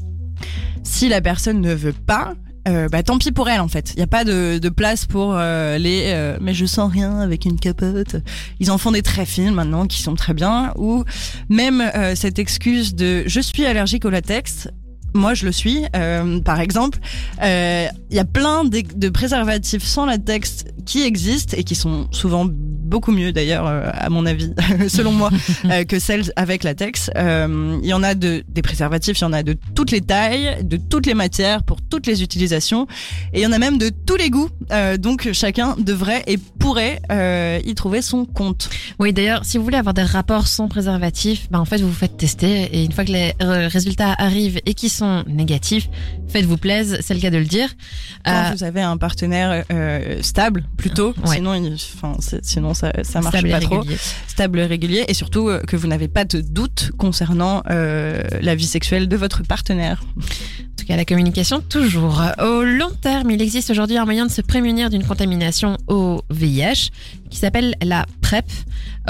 Si 0.83 1.09
la 1.09 1.21
personne 1.21 1.61
ne 1.61 1.73
veut 1.73 1.93
pas, 1.93 2.35
euh, 2.69 2.89
bah 2.89 3.03
tant 3.03 3.19
pis 3.19 3.33
pour 3.33 3.49
elle 3.49 3.61
en 3.61 3.69
fait. 3.69 3.93
Il 3.95 3.97
n'y 3.97 4.03
a 4.03 4.09
pas 4.09 4.25
de, 4.25 4.59
de 4.59 4.69
place 4.69 5.07
pour 5.07 5.35
euh, 5.35 5.79
les 5.79 6.05
euh, 6.07 6.37
mais 6.41 6.53
je 6.53 6.67
sens 6.67 6.91
rien 6.93 7.21
avec 7.21 7.45
une 7.45 7.59
capote. 7.59 8.17
Ils 8.61 8.71
en 8.71 8.79
font 8.79 8.93
des 8.93 9.03
très 9.03 9.25
fines 9.25 9.55
maintenant 9.55 9.87
qui 9.87 10.03
sont 10.03 10.15
très 10.15 10.35
bien. 10.35 10.73
Ou 10.77 11.05
même 11.49 11.83
cette 12.15 12.39
excuse 12.39 12.95
de 12.95 13.23
je 13.27 13.41
suis 13.41 13.65
allergique 13.65 14.05
au 14.05 14.11
latex. 14.11 14.69
Moi, 15.15 15.35
je 15.35 15.47
le 15.47 15.53
suis. 15.53 15.85
Euh, 15.97 16.41
par 16.41 16.61
exemple, 16.61 16.99
euh, 17.43 17.87
il 18.11 18.17
y 18.17 18.21
a 18.21 18.25
plein 18.25 18.65
de, 18.65 18.83
de 18.95 19.09
préservatifs 19.09 19.85
sans 19.85 20.07
latex 20.07 20.65
qui 20.87 21.03
existent 21.03 21.55
et 21.57 21.65
qui 21.65 21.75
sont 21.75 22.09
souvent 22.13 22.47
beaucoup 22.89 23.13
mieux 23.13 23.33
d'ailleurs, 23.33 23.67
euh, 23.67 23.91
à 23.93 24.09
mon 24.09 24.25
avis, 24.25 24.53
selon 24.89 25.13
moi, 25.13 25.31
euh, 25.67 25.85
que 25.85 25.99
celles 25.99 26.33
avec 26.37 26.65
latex. 26.65 27.11
Euh, 27.17 27.79
Il 27.83 27.89
y 27.89 27.93
en 27.93 28.03
a 28.03 28.15
de, 28.15 28.45
des 28.49 28.63
préservatifs, 28.63 29.19
il 29.19 29.23
y 29.23 29.27
en 29.27 29.33
a 29.35 29.43
de 29.43 29.57
toutes 29.75 29.91
les 29.91 30.01
tailles, 30.01 30.65
de 30.65 30.79
toutes 30.79 31.07
les 31.07 31.15
matières, 31.15 31.63
pour 31.63 31.83
toutes 31.83 32.07
les 32.07 32.23
utilisations, 32.23 32.87
et 33.35 33.41
il 33.41 33.43
y 33.43 33.47
en 33.47 33.53
a 33.53 33.59
même 33.59 33.77
de 33.79 33.91
tous 34.07 34.17
les 34.17 34.31
goûts. 34.31 34.49
Euh, 34.73 34.97
donc 34.97 35.29
chacun 35.33 35.77
devrait 35.79 36.23
et 36.27 36.39
pourrait 36.39 37.01
euh, 37.13 37.61
y 37.65 37.75
trouver 37.75 38.01
son 38.01 38.25
compte. 38.25 38.71
Oui, 38.99 39.13
d'ailleurs, 39.13 39.45
si 39.45 39.59
vous 39.59 39.65
voulez 39.65 39.77
avoir 39.77 39.95
des 39.95 40.03
rapports 40.03 40.47
sans 40.49 40.69
préservatif, 40.69 41.49
ben 41.51 41.61
en 41.61 41.65
fait, 41.67 41.79
vous 41.81 41.89
vous 41.89 41.95
faites 41.95 42.17
tester 42.17 42.65
et 42.73 42.85
une 42.85 42.93
fois 42.93 43.05
que 43.05 43.13
les 43.13 43.35
euh, 43.43 43.69
résultats 43.69 44.15
arrivent 44.17 44.61
et 44.65 44.73
qui 44.75 44.89
sont 44.99 45.25
négatifs, 45.27 45.89
faites-vous 46.29 46.57
plaise, 46.59 46.99
c'est 47.01 47.15
le 47.15 47.21
cas 47.21 47.31
de 47.31 47.39
le 47.39 47.45
dire. 47.45 47.69
Quand 48.25 48.33
Euh, 48.33 48.51
vous 48.55 48.65
avez 48.65 48.81
un 48.83 48.97
partenaire 48.97 49.65
euh, 49.73 50.23
stable, 50.23 50.65
plutôt, 50.77 51.15
Ouais. 51.25 51.37
sinon, 51.37 51.55
il, 51.55 51.77
sinon 52.43 52.75
ça, 52.75 52.93
ça 53.03 53.21
marche 53.21 53.37
stable 53.37 53.51
pas 53.51 53.61
trop. 53.61 53.79
régulier. 53.81 53.99
Stable 54.27 54.59
et 54.61 54.67
régulier, 54.67 55.05
et 55.09 55.15
surtout 55.15 55.49
euh, 55.49 55.61
que 55.61 55.77
vous 55.77 55.87
n'avez 55.89 56.09
pas 56.09 56.25
de 56.25 56.41
doute 56.41 56.91
concernant 56.99 57.63
la 57.69 58.55
vie 58.55 58.67
sexuelle 58.67 59.09
de 59.09 59.17
votre 59.17 59.43
partenaire. 59.43 60.03
En 60.17 60.81
tout 60.81 60.87
cas, 60.87 60.97
la 60.97 61.05
communication, 61.05 61.61
toujours. 61.61 62.23
Au 62.41 62.63
long 62.63 62.91
terme, 63.01 63.31
il 63.31 63.43
existe 63.43 63.71
aujourd'hui 63.71 63.97
un 63.99 64.05
moyen 64.05 64.27
de 64.27 64.31
se 64.31 64.41
prémunir 64.43 64.91
d'une 64.91 65.05
contamination 65.05 65.77
au 65.89 66.23
VIH 66.31 66.91
qui 67.31 67.37
s'appelle 67.39 67.75
la 67.83 68.07
PrEP 68.23 68.47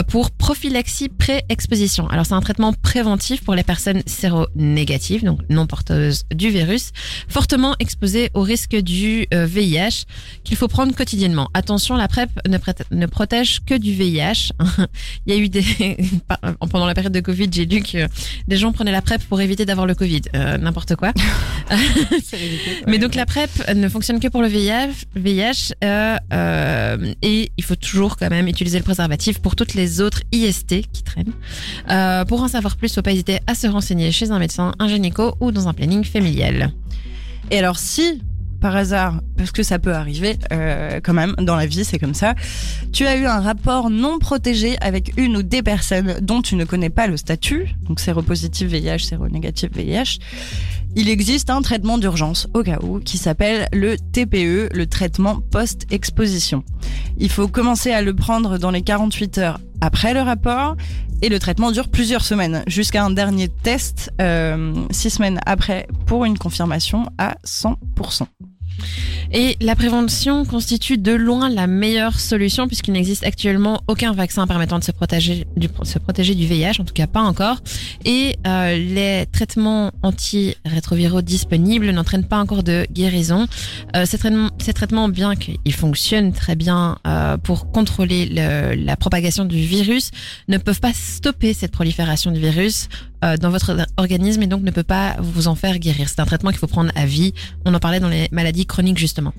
pour 0.08 0.30
prophylaxie 0.32 1.08
pré-exposition. 1.08 2.08
Alors, 2.08 2.26
c'est 2.26 2.34
un 2.34 2.40
traitement 2.40 2.72
préventif 2.72 3.42
pour 3.44 3.54
les 3.54 3.62
personnes 3.62 4.02
séronégatives, 4.06 5.24
donc 5.24 5.40
non 5.50 5.66
porteuses 5.66 5.77
du 6.34 6.50
virus, 6.50 6.92
fortement 7.28 7.74
exposées 7.78 8.30
au 8.34 8.42
risque 8.42 8.76
du 8.76 9.26
euh, 9.32 9.46
VIH 9.46 10.04
qu'il 10.44 10.56
faut 10.56 10.68
prendre 10.68 10.94
quotidiennement. 10.94 11.48
Attention, 11.54 11.96
la 11.96 12.08
PrEP 12.08 12.30
ne, 12.46 12.58
ne 12.96 13.06
protège 13.06 13.60
que 13.64 13.74
du 13.74 13.92
VIH. 13.92 14.52
Il 15.26 15.34
y 15.34 15.36
a 15.36 15.40
eu 15.40 15.48
des... 15.48 15.64
Pendant 16.70 16.86
la 16.86 16.94
période 16.94 17.12
de 17.12 17.20
Covid, 17.20 17.48
j'ai 17.50 17.66
lu 17.66 17.82
que 17.82 18.06
des 18.46 18.56
gens 18.56 18.72
prenaient 18.72 18.92
la 18.92 19.02
PrEP 19.02 19.22
pour 19.28 19.40
éviter 19.40 19.64
d'avoir 19.64 19.86
le 19.86 19.94
Covid. 19.94 20.22
Euh, 20.34 20.58
N'importe 20.58 20.96
quoi. 20.96 21.12
Mais 22.86 22.98
donc 22.98 23.14
la 23.14 23.26
PrEP 23.26 23.50
ne 23.74 23.88
fonctionne 23.88 24.20
que 24.20 24.28
pour 24.28 24.42
le 24.42 24.48
VIH, 24.48 25.06
VIH 25.14 25.74
euh, 25.84 26.16
euh, 26.32 27.14
et 27.22 27.50
il 27.56 27.64
faut 27.64 27.76
toujours 27.76 28.16
quand 28.16 28.30
même 28.30 28.48
utiliser 28.48 28.78
le 28.78 28.84
préservatif 28.84 29.40
pour 29.40 29.56
toutes 29.56 29.74
les 29.74 30.00
autres 30.00 30.22
IST 30.32 30.82
qui 30.92 31.02
traînent. 31.02 31.32
Euh, 31.90 32.24
pour 32.24 32.42
en 32.42 32.48
savoir 32.48 32.76
plus, 32.76 32.94
faut 32.94 33.02
pas 33.02 33.12
hésiter 33.12 33.38
à 33.46 33.54
se 33.54 33.66
renseigner 33.66 34.12
chez 34.12 34.30
un 34.30 34.38
médecin, 34.38 34.72
un 34.78 34.88
gynéco 34.88 35.36
ou 35.40 35.52
dans 35.52 35.67
un 35.67 35.67
planning 35.74 36.04
familial. 36.04 36.72
Et 37.50 37.58
alors 37.58 37.78
si 37.78 38.22
par 38.60 38.74
hasard, 38.74 39.20
parce 39.36 39.52
que 39.52 39.62
ça 39.62 39.78
peut 39.78 39.94
arriver 39.94 40.36
euh, 40.52 41.00
quand 41.02 41.14
même 41.14 41.34
dans 41.38 41.56
la 41.56 41.66
vie, 41.66 41.84
c'est 41.84 41.98
comme 41.98 42.14
ça, 42.14 42.34
tu 42.92 43.06
as 43.06 43.16
eu 43.16 43.26
un 43.26 43.40
rapport 43.40 43.90
non 43.90 44.18
protégé 44.18 44.76
avec 44.80 45.12
une 45.16 45.36
ou 45.36 45.42
des 45.42 45.62
personnes 45.62 46.16
dont 46.20 46.42
tu 46.42 46.56
ne 46.56 46.64
connais 46.64 46.90
pas 46.90 47.06
le 47.06 47.16
statut, 47.16 47.68
donc 47.82 48.00
séropositif 48.00 48.68
VIH, 48.68 49.04
séronégatif 49.04 49.70
VIH, 49.72 50.18
il 50.96 51.08
existe 51.08 51.50
un 51.50 51.62
traitement 51.62 51.98
d'urgence 51.98 52.48
au 52.54 52.62
cas 52.62 52.78
où 52.82 52.98
qui 52.98 53.18
s'appelle 53.18 53.68
le 53.72 53.96
TPE, 53.96 54.74
le 54.74 54.86
traitement 54.86 55.40
post-exposition. 55.52 56.64
Il 57.18 57.30
faut 57.30 57.46
commencer 57.46 57.92
à 57.92 58.02
le 58.02 58.14
prendre 58.14 58.58
dans 58.58 58.70
les 58.70 58.82
48 58.82 59.38
heures 59.38 59.60
après 59.80 60.14
le 60.14 60.20
rapport 60.20 60.76
et 61.22 61.28
le 61.28 61.38
traitement 61.38 61.70
dure 61.72 61.88
plusieurs 61.88 62.24
semaines 62.24 62.62
jusqu'à 62.66 63.04
un 63.04 63.10
dernier 63.10 63.48
test 63.48 64.12
euh, 64.20 64.74
six 64.90 65.10
semaines 65.10 65.40
après 65.46 65.88
pour 66.06 66.24
une 66.24 66.38
confirmation 66.38 67.06
à 67.18 67.36
100%. 67.44 68.26
Et 69.32 69.56
la 69.60 69.76
prévention 69.76 70.44
constitue 70.44 70.96
de 70.96 71.12
loin 71.12 71.48
la 71.50 71.66
meilleure 71.66 72.18
solution 72.18 72.66
puisqu'il 72.66 72.92
n'existe 72.92 73.24
actuellement 73.24 73.82
aucun 73.86 74.12
vaccin 74.12 74.46
permettant 74.46 74.78
de 74.78 74.84
se 74.84 74.92
protéger 74.92 75.46
du, 75.56 75.68
se 75.82 75.98
protéger 75.98 76.34
du 76.34 76.46
VIH, 76.46 76.80
en 76.80 76.84
tout 76.84 76.94
cas 76.94 77.06
pas 77.06 77.20
encore. 77.20 77.58
Et 78.04 78.36
euh, 78.46 78.76
les 78.78 79.26
traitements 79.30 79.92
antirétroviraux 80.02 81.22
disponibles 81.22 81.90
n'entraînent 81.90 82.26
pas 82.26 82.38
encore 82.38 82.62
de 82.62 82.86
guérison. 82.90 83.46
Euh, 83.96 84.06
ces, 84.06 84.72
traitements, 84.72 85.08
bien 85.08 85.36
qu'ils 85.36 85.74
fonctionnent 85.74 86.32
très 86.32 86.56
bien 86.56 86.98
euh, 87.06 87.36
pour 87.36 87.70
contrôler 87.70 88.26
le- 88.26 88.74
la 88.74 88.96
propagation 88.96 89.44
du 89.44 89.58
virus, 89.60 90.10
ne 90.48 90.58
peuvent 90.58 90.80
pas 90.80 90.92
stopper 90.94 91.52
cette 91.52 91.72
prolifération 91.72 92.30
du 92.30 92.40
virus 92.40 92.88
dans 93.40 93.50
votre 93.50 93.76
organisme 93.96 94.42
et 94.42 94.46
donc 94.46 94.62
ne 94.62 94.70
peut 94.70 94.82
pas 94.82 95.16
vous 95.20 95.48
en 95.48 95.54
faire 95.54 95.78
guérir. 95.78 96.08
C'est 96.08 96.20
un 96.20 96.24
traitement 96.26 96.50
qu'il 96.50 96.58
faut 96.58 96.66
prendre 96.66 96.90
à 96.94 97.04
vie. 97.06 97.34
On 97.64 97.74
en 97.74 97.78
parlait 97.80 98.00
dans 98.00 98.08
les 98.08 98.28
maladies 98.32 98.66
chroniques 98.66 98.98
justement. 98.98 99.32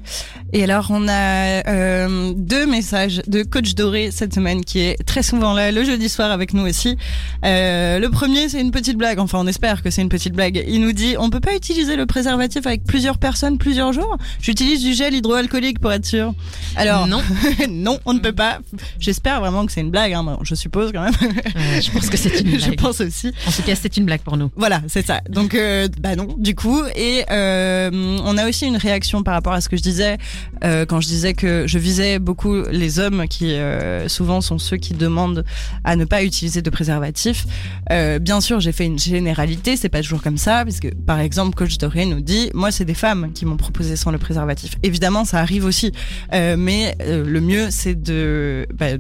Et 0.54 0.64
alors, 0.64 0.88
on 0.90 1.08
a 1.08 1.68
euh, 1.68 2.34
deux 2.36 2.66
messages 2.66 3.22
de 3.28 3.44
Coach 3.44 3.76
Doré 3.76 4.10
cette 4.12 4.34
semaine 4.34 4.66
qui 4.66 4.80
est 4.80 5.04
très 5.06 5.24
souvent 5.24 5.54
là 5.54 5.72
le 5.72 5.84
jeudi 5.84 6.10
soir 6.10 6.32
avec 6.32 6.54
nous 6.54 6.68
aussi. 6.68 6.98
Euh, 7.46 8.00
le 8.00 8.10
premier, 8.10 8.50
c'est 8.50 8.62
une 8.62 8.72
petite 8.72 8.98
blague. 8.98 9.20
Enfin, 9.20 9.40
on 9.40 9.48
espère 9.48 9.82
que 9.84 9.90
c'est 9.90 10.02
une 10.02 10.10
petite 10.10 10.34
blague. 10.34 10.64
Il 10.68 10.82
nous 10.82 10.92
dit 10.94 11.16
on 11.18 11.30
peut 11.30 11.40
pas 11.40 11.56
utiliser 11.56 11.96
le 11.96 12.06
préservatif 12.06 12.66
avec 12.68 12.84
plusieurs 12.84 13.18
personnes 13.18 13.58
plusieurs 13.58 13.94
jours? 13.94 14.18
J'utilise 14.42 14.82
du 14.82 14.94
gel 14.94 15.14
hydroalcoolique 15.14 15.80
pour 15.80 15.92
être 15.92 16.06
sûr. 16.06 16.34
Alors 16.76 17.08
non, 17.08 17.22
non, 17.70 18.00
on 18.06 18.14
ne 18.14 18.20
peut 18.20 18.34
pas. 18.34 18.60
J'espère 19.00 19.40
vraiment 19.40 19.66
que 19.66 19.72
c'est 19.72 19.82
une 19.82 19.92
blague. 19.92 20.14
Hein, 20.14 20.38
je 20.44 20.56
suppose 20.56 20.92
quand 20.92 21.02
même. 21.02 21.14
Euh, 21.56 21.82
je 21.82 21.92
pense 21.92 22.10
que 22.10 22.18
c'est 22.18 22.40
une 22.42 22.52
je 22.60 22.66
blague. 22.68 22.80
pense 22.80 23.02
aussi. 23.02 23.32
En 23.48 23.52
tout 23.52 23.62
cas, 23.62 23.69
c'est 23.76 23.98
une 23.98 24.06
blague 24.06 24.22
pour 24.22 24.38
nous. 24.38 24.52
Voilà, 24.56 24.82
c'est 24.88 25.06
ça. 25.06 25.22
Donc, 25.30 25.54
euh, 25.54 25.88
bah 26.00 26.16
non, 26.16 26.28
du 26.38 26.56
coup. 26.56 26.82
Et 26.96 27.24
euh, 27.32 27.90
on 28.24 28.38
a 28.38 28.48
aussi 28.48 28.66
une 28.66 28.78
réaction 28.78 29.24
par 29.24 29.34
rapport 29.34 29.54
à 29.54 29.62
ce 29.62 29.70
que 29.70 29.78
je 29.78 29.82
disais 29.82 30.18
euh, 30.64 30.86
quand 30.86 31.02
je 31.02 31.08
disais 31.08 31.34
que 31.34 31.66
je 31.68 31.78
visais 31.80 32.20
beaucoup 32.20 32.64
les 32.72 33.00
hommes 33.00 33.28
qui 33.28 33.54
euh, 33.54 34.08
souvent 34.08 34.42
sont 34.42 34.58
ceux 34.58 34.78
qui 34.78 34.94
demandent 34.94 35.46
à 35.84 35.96
ne 35.96 36.06
pas 36.06 36.24
utiliser 36.24 36.62
de 36.62 36.70
préservatif. 36.70 37.46
Euh, 37.92 38.20
bien 38.20 38.42
sûr, 38.42 38.60
j'ai 38.60 38.72
fait 38.72 38.86
une 38.86 39.00
généralité, 39.00 39.78
c'est 39.78 39.90
pas 39.90 40.02
toujours 40.02 40.22
comme 40.22 40.38
ça, 40.38 40.64
parce 40.66 40.80
que 40.80 40.94
par 40.94 41.20
exemple, 41.20 41.56
Coach 41.56 41.78
Doré 41.78 42.06
nous 42.06 42.22
dit, 42.22 42.50
moi, 42.54 42.72
c'est 42.72 42.86
des 42.86 42.94
femmes 42.94 43.32
qui 43.34 43.46
m'ont 43.46 43.58
proposé 43.58 43.96
sans 43.96 44.12
le 44.12 44.18
préservatif. 44.18 44.76
Évidemment, 44.84 45.26
ça 45.26 45.40
arrive 45.40 45.66
aussi, 45.66 45.92
mais 46.32 46.96
le 47.00 47.40
mieux, 47.40 47.68
c'est 47.70 48.02
de 48.02 48.68
bah, 48.74 48.98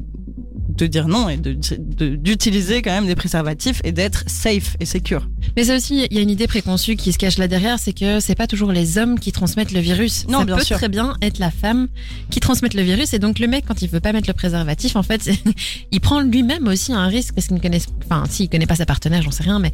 de 0.80 0.88
dire 0.88 1.08
non 1.08 1.30
et 1.30 1.38
d'utiliser 1.38 2.82
quand 2.82 2.92
même 2.92 3.06
des 3.06 3.15
préservatifs 3.15 3.82
et 3.84 3.92
d'être 3.92 4.24
safe 4.28 4.76
et 4.80 4.86
secure. 4.86 5.28
Mais 5.56 5.66
ça 5.66 5.76
aussi, 5.76 6.06
il 6.10 6.16
y 6.16 6.20
a 6.20 6.22
une 6.22 6.30
idée 6.30 6.48
préconçue 6.48 6.96
qui 6.96 7.12
se 7.12 7.18
cache 7.18 7.38
là 7.38 7.48
derrière, 7.48 7.80
c'est 7.80 7.94
que 7.94 8.20
c'est 8.20 8.36
pas 8.36 8.48
toujours 8.48 8.72
les 8.72 8.98
hommes 8.98 9.20
qui 9.20 9.32
transmettent 9.32 9.72
le 9.72 9.80
virus. 9.80 10.28
Non, 10.28 10.40
ça 10.40 10.46
bien 10.46 10.58
peut 10.58 10.64
sûr. 10.64 10.78
très 10.78 10.90
bien 10.90 11.16
être 11.22 11.40
la 11.40 11.52
femme 11.52 11.88
qui 12.30 12.40
transmette 12.40 12.74
le 12.74 12.82
virus. 12.82 13.14
Et 13.14 13.20
donc 13.20 13.40
le 13.40 13.48
mec, 13.48 13.66
quand 13.68 13.82
il 13.82 13.90
veut 13.90 14.00
pas 14.00 14.14
mettre 14.14 14.28
le 14.28 14.34
préservatif, 14.34 14.96
en 14.96 15.04
fait, 15.04 15.30
il 15.92 16.02
prend 16.02 16.22
lui-même 16.22 16.68
aussi 16.68 16.94
un 16.94 17.08
risque 17.08 17.34
parce 17.34 17.48
qu'il 17.48 17.58
ne 17.58 17.62
connaît, 17.62 17.82
enfin, 18.06 18.24
s'il 18.30 18.50
connaît 18.50 18.68
pas 18.68 18.76
sa 18.76 18.86
partenaire, 18.86 19.22
j'en 19.22 19.32
sais 19.32 19.44
rien, 19.44 19.60
mais 19.60 19.74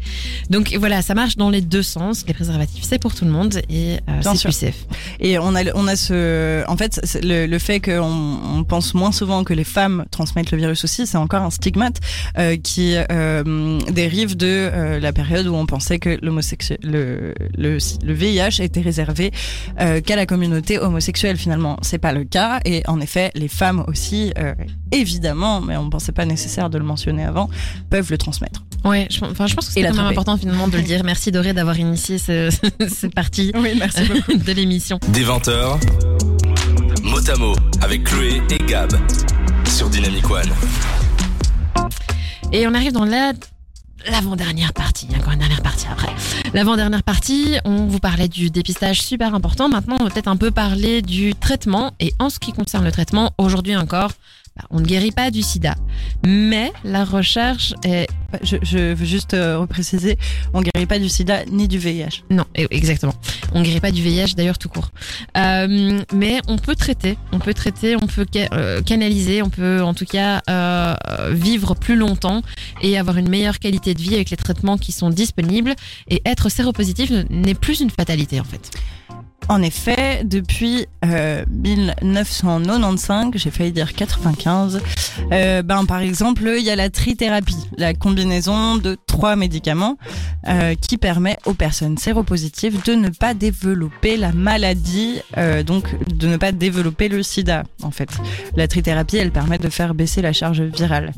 donc 0.50 0.76
voilà, 0.78 1.02
ça 1.02 1.14
marche 1.14 1.36
dans 1.36 1.50
les 1.50 1.62
deux 1.62 1.84
sens. 1.84 2.26
Les 2.28 2.34
préservatifs, 2.34 2.84
c'est 2.88 3.00
pour 3.00 3.14
tout 3.14 3.26
le 3.26 3.32
monde 3.32 3.62
et 3.70 3.98
euh, 4.10 4.22
c'est 4.22 4.42
plus 4.44 4.52
safe. 4.52 4.86
Et 5.20 5.38
on 5.40 5.56
a, 5.56 5.64
on 5.76 5.88
a 5.88 5.96
ce, 5.96 6.64
en 6.68 6.78
fait, 6.78 7.02
le, 7.24 7.46
le 7.46 7.60
fait 7.60 7.80
qu'on 7.80 8.40
on 8.56 8.64
pense 8.64 8.94
moins 8.94 9.12
souvent 9.12 9.44
que 9.44 9.54
les 9.54 9.64
femmes 9.64 10.06
transmettent 10.12 10.52
le 10.52 10.58
virus 10.58 10.84
aussi, 10.84 11.08
c'est 11.08 11.18
encore 11.18 11.42
un 11.42 11.50
stigmate 11.50 12.00
euh, 12.38 12.58
qui 12.58 12.96
euh, 13.12 13.80
dérive 13.92 14.36
de 14.36 14.48
euh, 14.48 15.00
la 15.00 15.14
période 15.14 15.48
où 15.48 15.56
on 15.56 15.65
pensait 15.66 16.00
que 16.00 16.18
le, 16.22 17.34
le, 17.58 17.78
le 17.78 18.14
VIH 18.14 18.62
était 18.62 18.82
réservé 18.82 19.32
euh, 19.80 20.02
qu'à 20.02 20.16
la 20.16 20.26
communauté 20.26 20.80
homosexuelle. 20.80 21.38
Finalement, 21.38 21.78
c'est 21.82 21.98
pas 21.98 22.14
le 22.14 22.24
cas. 22.24 22.60
Et 22.66 22.84
en 22.88 23.00
effet, 23.02 23.32
les 23.36 23.48
femmes 23.48 23.84
aussi, 23.88 24.32
euh, 24.38 24.54
évidemment, 24.92 25.62
mais 25.62 25.78
on 25.78 25.90
pensait 25.90 26.12
pas 26.12 26.26
nécessaire 26.26 26.70
de 26.70 26.78
le 26.78 26.84
mentionner 26.84 27.24
avant, 27.24 27.50
peuvent 27.90 28.12
le 28.12 28.18
transmettre. 28.18 28.64
Ouais, 28.84 29.08
je, 29.10 29.24
enfin, 29.26 29.48
je 29.48 29.56
pense 29.56 29.68
que 29.68 29.74
c'est 29.74 29.82
quand 29.82 29.96
même 29.96 30.06
important 30.06 30.38
finalement 30.38 30.68
de 30.68 30.78
le 30.78 30.84
dire. 30.84 31.04
Merci 31.04 31.32
Doré 31.32 31.54
d'avoir 31.54 31.80
initié 31.80 32.18
ce, 32.18 32.50
cette 32.88 33.16
partie 33.16 33.52
Oui, 33.56 33.72
merci 33.78 34.04
beaucoup. 34.04 34.38
de 34.46 34.52
l'émission. 34.52 35.00
Des 35.10 35.24
20h, 35.24 35.80
mot 37.04 37.30
à 37.30 37.36
mot 37.38 37.56
avec 37.82 38.04
Chloé 38.04 38.42
et 38.52 38.64
Gab 38.66 38.92
sur 39.68 39.90
Dynamic 39.90 40.30
One. 40.30 40.50
Et 42.52 42.68
on 42.68 42.74
arrive 42.74 42.92
dans 42.92 43.06
la 43.06 43.34
l'avant-dernière 44.10 44.74
partie. 44.74 45.08
Il 45.08 45.14
y 45.14 45.16
a 45.16 45.20
encore 45.20 45.34
une 45.34 45.40
dernière 45.40 45.62
partie 45.62 45.88
après. 45.88 46.14
L'avant-dernière 46.54 47.04
partie, 47.04 47.58
on 47.66 47.88
vous 47.88 48.00
parlait 48.00 48.28
du 48.28 48.50
dépistage 48.50 49.02
super 49.02 49.36
important. 49.36 49.70
Maintenant, 49.70 49.98
on 50.00 50.04
va 50.04 50.10
peut-être 50.10 50.28
un 50.28 50.38
peu 50.38 50.52
parler 50.52 51.02
du 51.02 51.36
traitement. 51.36 51.94
Et 52.00 52.14
en 52.20 52.30
ce 52.30 52.40
qui 52.40 52.54
concerne 52.54 52.84
le 52.84 52.92
traitement, 52.92 53.32
aujourd'hui 53.38 53.76
encore, 53.76 54.12
on 54.70 54.80
ne 54.80 54.86
guérit 54.86 55.12
pas 55.12 55.32
du 55.32 55.42
sida. 55.42 55.76
Mais 56.26 56.72
la 56.84 57.04
recherche 57.04 57.74
est... 57.84 58.08
Je, 58.42 58.94
veux 58.94 59.06
juste 59.06 59.34
euh, 59.34 59.60
repréciser, 59.60 60.18
on 60.54 60.62
guérit 60.62 60.86
pas 60.86 61.00
du 61.00 61.08
sida 61.08 61.46
ni 61.46 61.68
du 61.68 61.78
VIH. 61.78 62.24
Non, 62.30 62.44
e- 62.58 62.68
exactement. 62.70 63.14
On 63.54 63.62
guérit 63.62 63.80
pas 63.80 63.92
du 63.92 64.02
VIH 64.02 64.34
d'ailleurs 64.36 64.58
tout 64.58 64.68
court. 64.68 64.90
Euh, 65.38 66.02
mais 66.14 66.40
on 66.48 66.58
peut 66.58 66.76
traiter, 66.76 67.18
on 67.32 67.40
peut 67.40 67.54
traiter, 67.54 67.96
on 67.96 68.08
peut 68.08 68.26
euh, 68.36 68.82
canaliser, 68.82 69.42
on 69.42 69.50
peut 69.50 69.82
en 69.82 69.94
tout 69.94 70.06
cas 70.06 70.42
vivre 71.32 71.76
plus 71.76 71.96
longtemps 71.96 72.42
et 72.82 72.98
avoir 72.98 73.18
une 73.18 73.30
meilleure 73.30 73.60
qualité 73.60 73.94
de 73.94 74.02
vie 74.02 74.16
avec 74.16 74.30
les 74.30 74.38
traitements 74.38 74.78
qui 74.78 74.92
sont 74.92 75.10
disponibles. 75.10 75.74
Et 76.10 76.22
être 76.26 76.50
séropositif 76.50 77.12
n'est 77.30 77.56
plus 77.56 77.80
une 77.80 77.90
fatalité 77.90 78.40
en 78.40 78.44
fait. 78.44 78.72
En 79.48 79.62
effet, 79.62 80.24
depuis 80.24 80.88
euh, 81.04 81.46
1995, 81.50 83.32
j'ai 83.36 83.52
failli 83.52 83.72
dire 83.72 83.94
95, 83.94 84.82
euh, 85.32 85.62
ben 85.62 85.86
par 85.86 86.00
exemple, 86.00 86.52
il 86.58 86.64
y 86.64 86.72
a 86.72 86.76
la 86.76 86.90
trithérapie, 86.90 87.58
la 87.78 87.94
combinaison 87.94 88.78
de 88.78 88.98
trois 89.06 89.36
médicaments 89.36 89.98
euh, 90.48 90.74
qui 90.76 90.98
permet 90.98 91.38
aux 91.46 91.54
personnes 91.54 91.98
séropositives 91.98 92.84
de 92.84 92.94
ne 92.94 93.10
pas 93.10 93.36
développer 93.36 94.18
la 94.18 94.32
maladie, 94.32 95.20
euh, 95.38 95.62
donc 95.62 95.96
de 96.08 96.28
ne 96.28 96.38
pas 96.38 96.52
développer 96.52 97.08
le 97.08 97.22
sida. 97.22 97.64
En 97.84 97.92
fait, 97.92 98.10
la 98.56 98.68
trithérapie, 98.68 99.18
elle 99.18 99.32
permet 99.32 99.60
de 99.60 99.70
faire 99.70 99.94
baisser 99.94 100.24
la 100.24 100.34
charge 100.34 100.62
virale. 100.62 101.14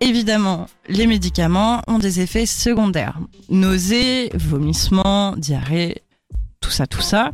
Évidemment, 0.00 0.66
les 0.88 1.06
médicaments 1.06 1.82
ont 1.86 1.98
des 1.98 2.20
effets 2.20 2.46
secondaires. 2.46 3.18
Nausées, 3.50 4.30
vomissements, 4.34 5.34
diarrhée, 5.36 6.02
tout 6.60 6.70
ça, 6.70 6.86
tout 6.86 7.00
ça. 7.00 7.30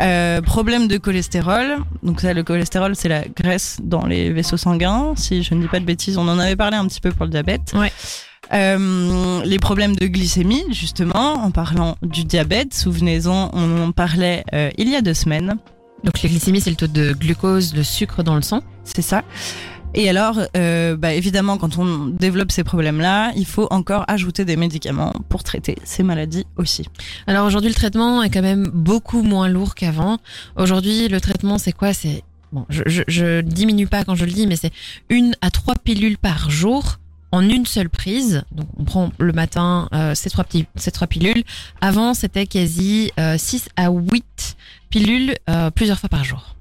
Euh, 0.00 0.40
problème 0.40 0.88
de 0.88 0.96
cholestérol. 0.96 1.78
Donc 2.02 2.20
ça, 2.20 2.32
le 2.32 2.42
cholestérol, 2.42 2.94
c'est 2.94 3.08
la 3.08 3.26
graisse 3.26 3.78
dans 3.82 4.06
les 4.06 4.30
vaisseaux 4.30 4.56
sanguins. 4.56 5.14
Si 5.16 5.42
je 5.42 5.54
ne 5.54 5.62
dis 5.62 5.68
pas 5.68 5.80
de 5.80 5.84
bêtises, 5.84 6.18
on 6.18 6.28
en 6.28 6.38
avait 6.38 6.56
parlé 6.56 6.76
un 6.76 6.86
petit 6.86 7.00
peu 7.00 7.10
pour 7.10 7.24
le 7.26 7.30
diabète. 7.30 7.72
Ouais. 7.74 7.92
Euh, 8.52 9.42
les 9.44 9.58
problèmes 9.58 9.94
de 9.96 10.06
glycémie, 10.06 10.64
justement, 10.70 11.34
en 11.34 11.50
parlant 11.50 11.96
du 12.02 12.24
diabète. 12.24 12.74
Souvenez-en, 12.74 13.50
on 13.52 13.82
en 13.82 13.92
parlait 13.92 14.44
euh, 14.54 14.70
il 14.78 14.88
y 14.88 14.96
a 14.96 15.02
deux 15.02 15.14
semaines. 15.14 15.56
Donc 16.04 16.22
la 16.22 16.28
glycémie, 16.28 16.60
c'est 16.60 16.70
le 16.70 16.76
taux 16.76 16.86
de 16.86 17.12
glucose, 17.12 17.72
de 17.72 17.82
sucre 17.82 18.22
dans 18.22 18.34
le 18.34 18.42
sang. 18.42 18.60
C'est 18.84 19.02
ça. 19.02 19.22
Et 19.94 20.08
alors, 20.08 20.38
euh, 20.56 20.96
bah, 20.96 21.12
évidemment, 21.14 21.58
quand 21.58 21.78
on 21.78 22.06
développe 22.06 22.52
ces 22.52 22.62
problèmes-là, 22.62 23.32
il 23.34 23.46
faut 23.46 23.66
encore 23.70 24.04
ajouter 24.06 24.44
des 24.44 24.56
médicaments 24.56 25.12
pour 25.28 25.42
traiter 25.42 25.76
ces 25.82 26.02
maladies 26.02 26.46
aussi. 26.56 26.86
Alors 27.26 27.46
aujourd'hui, 27.46 27.70
le 27.70 27.74
traitement 27.74 28.22
est 28.22 28.30
quand 28.30 28.42
même 28.42 28.70
beaucoup 28.72 29.22
moins 29.22 29.48
lourd 29.48 29.74
qu'avant. 29.74 30.18
Aujourd'hui, 30.56 31.08
le 31.08 31.20
traitement, 31.20 31.58
c'est 31.58 31.72
quoi? 31.72 31.92
C'est 31.92 32.22
bon, 32.52 32.66
je, 32.68 32.82
je, 32.86 33.02
je 33.08 33.40
diminue 33.40 33.88
pas 33.88 34.04
quand 34.04 34.14
je 34.14 34.24
le 34.24 34.32
dis, 34.32 34.46
mais 34.46 34.56
c'est 34.56 34.72
une 35.08 35.34
à 35.40 35.50
trois 35.50 35.74
pilules 35.74 36.18
par 36.18 36.50
jour 36.50 36.98
en 37.32 37.48
une 37.48 37.66
seule 37.66 37.88
prise. 37.88 38.44
Donc 38.52 38.66
on 38.78 38.84
prend 38.84 39.12
le 39.18 39.32
matin 39.32 39.88
euh, 39.92 40.14
ces 40.14 40.30
trois 40.30 40.44
petits, 40.44 40.66
ces 40.76 40.90
trois 40.90 41.06
pilules. 41.06 41.42
Avant, 41.80 42.14
c'était 42.14 42.46
quasi 42.46 43.12
euh, 43.18 43.36
6 43.38 43.68
à 43.76 43.90
8 43.90 44.56
pilules 44.90 45.34
euh, 45.48 45.70
plusieurs 45.70 45.98
fois 45.98 46.08
par 46.08 46.24
jour. 46.24 46.56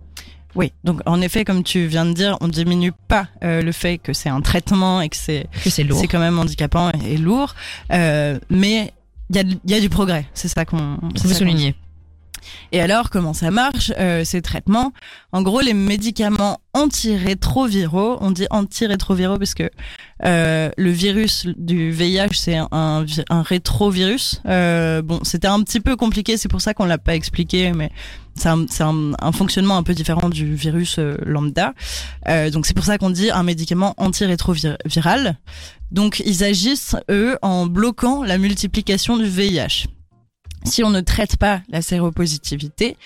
Oui, 0.59 0.73
donc 0.83 0.99
en 1.05 1.21
effet, 1.21 1.45
comme 1.45 1.63
tu 1.63 1.85
viens 1.87 2.05
de 2.05 2.13
dire, 2.13 2.37
on 2.41 2.47
diminue 2.49 2.91
pas 3.07 3.27
euh, 3.43 3.61
le 3.61 3.71
fait 3.71 3.97
que 3.97 4.11
c'est 4.13 4.29
un 4.29 4.41
traitement 4.41 4.99
et 5.01 5.07
que 5.09 5.15
c'est 5.17 5.47
Que 5.63 5.69
c'est 5.69 5.83
lourd. 5.83 5.97
c'est 5.99 6.07
quand 6.07 6.19
même 6.19 6.37
handicapant 6.37 6.91
et, 6.91 7.13
et 7.13 7.17
lourd, 7.17 7.55
euh, 7.93 8.37
mais 8.49 8.93
il 9.29 9.35
y 9.37 9.39
a, 9.39 9.43
y 9.67 9.73
a 9.75 9.79
du 9.79 9.89
progrès. 9.89 10.25
C'est 10.33 10.49
ça 10.49 10.65
qu'on 10.65 10.97
qu'on 10.97 11.29
souligner. 11.33 11.75
Et 12.71 12.81
alors, 12.81 13.09
comment 13.09 13.33
ça 13.33 13.51
marche 13.51 13.91
euh, 13.99 14.23
ces 14.23 14.41
traitements? 14.41 14.91
En 15.31 15.41
gros, 15.43 15.61
les 15.61 15.73
médicaments 15.73 16.59
antirétroviraux, 16.73 18.17
on 18.21 18.31
dit 18.31 18.47
antirétroviraux 18.49 19.37
parce 19.37 19.53
que 19.53 19.69
euh, 20.25 20.69
le 20.77 20.89
virus 20.91 21.47
du 21.57 21.91
VIH 21.91 22.33
c'est 22.33 22.57
un, 22.57 22.67
un, 22.71 23.03
vi- 23.03 23.23
un 23.29 23.41
rétrovirus. 23.41 24.41
Euh, 24.47 25.01
bon, 25.01 25.19
c'était 25.23 25.47
un 25.47 25.61
petit 25.63 25.79
peu 25.79 25.95
compliqué, 25.95 26.37
c'est 26.37 26.49
pour 26.49 26.61
ça 26.61 26.73
qu'on 26.73 26.85
l'a 26.85 26.97
pas 26.97 27.15
expliqué, 27.15 27.71
mais 27.73 27.91
c'est 28.39 28.83
un, 28.83 29.31
fonctionnement 29.31 29.77
un 29.77 29.83
peu 29.83 29.93
différent 29.93 30.29
du 30.29 30.55
virus 30.55 30.97
euh, 30.99 31.17
lambda. 31.25 31.73
Euh, 32.27 32.49
donc 32.49 32.65
c'est 32.65 32.73
pour 32.73 32.85
ça 32.85 32.97
qu'on 32.97 33.09
dit 33.09 33.29
un 33.31 33.43
médicament 33.43 33.93
antirétroviral. 33.97 35.37
Donc 35.91 36.21
ils 36.25 36.43
agissent 36.43 36.95
eux 37.09 37.37
en 37.41 37.65
bloquant 37.65 38.23
la 38.23 38.37
multiplication 38.37 39.17
du 39.17 39.25
VIH. 39.25 39.87
Si 40.65 40.83
on 40.83 40.89
ne 40.89 41.01
traite 41.01 41.37
pas 41.37 41.61
la 41.69 41.81
séropositivité, 41.81 42.97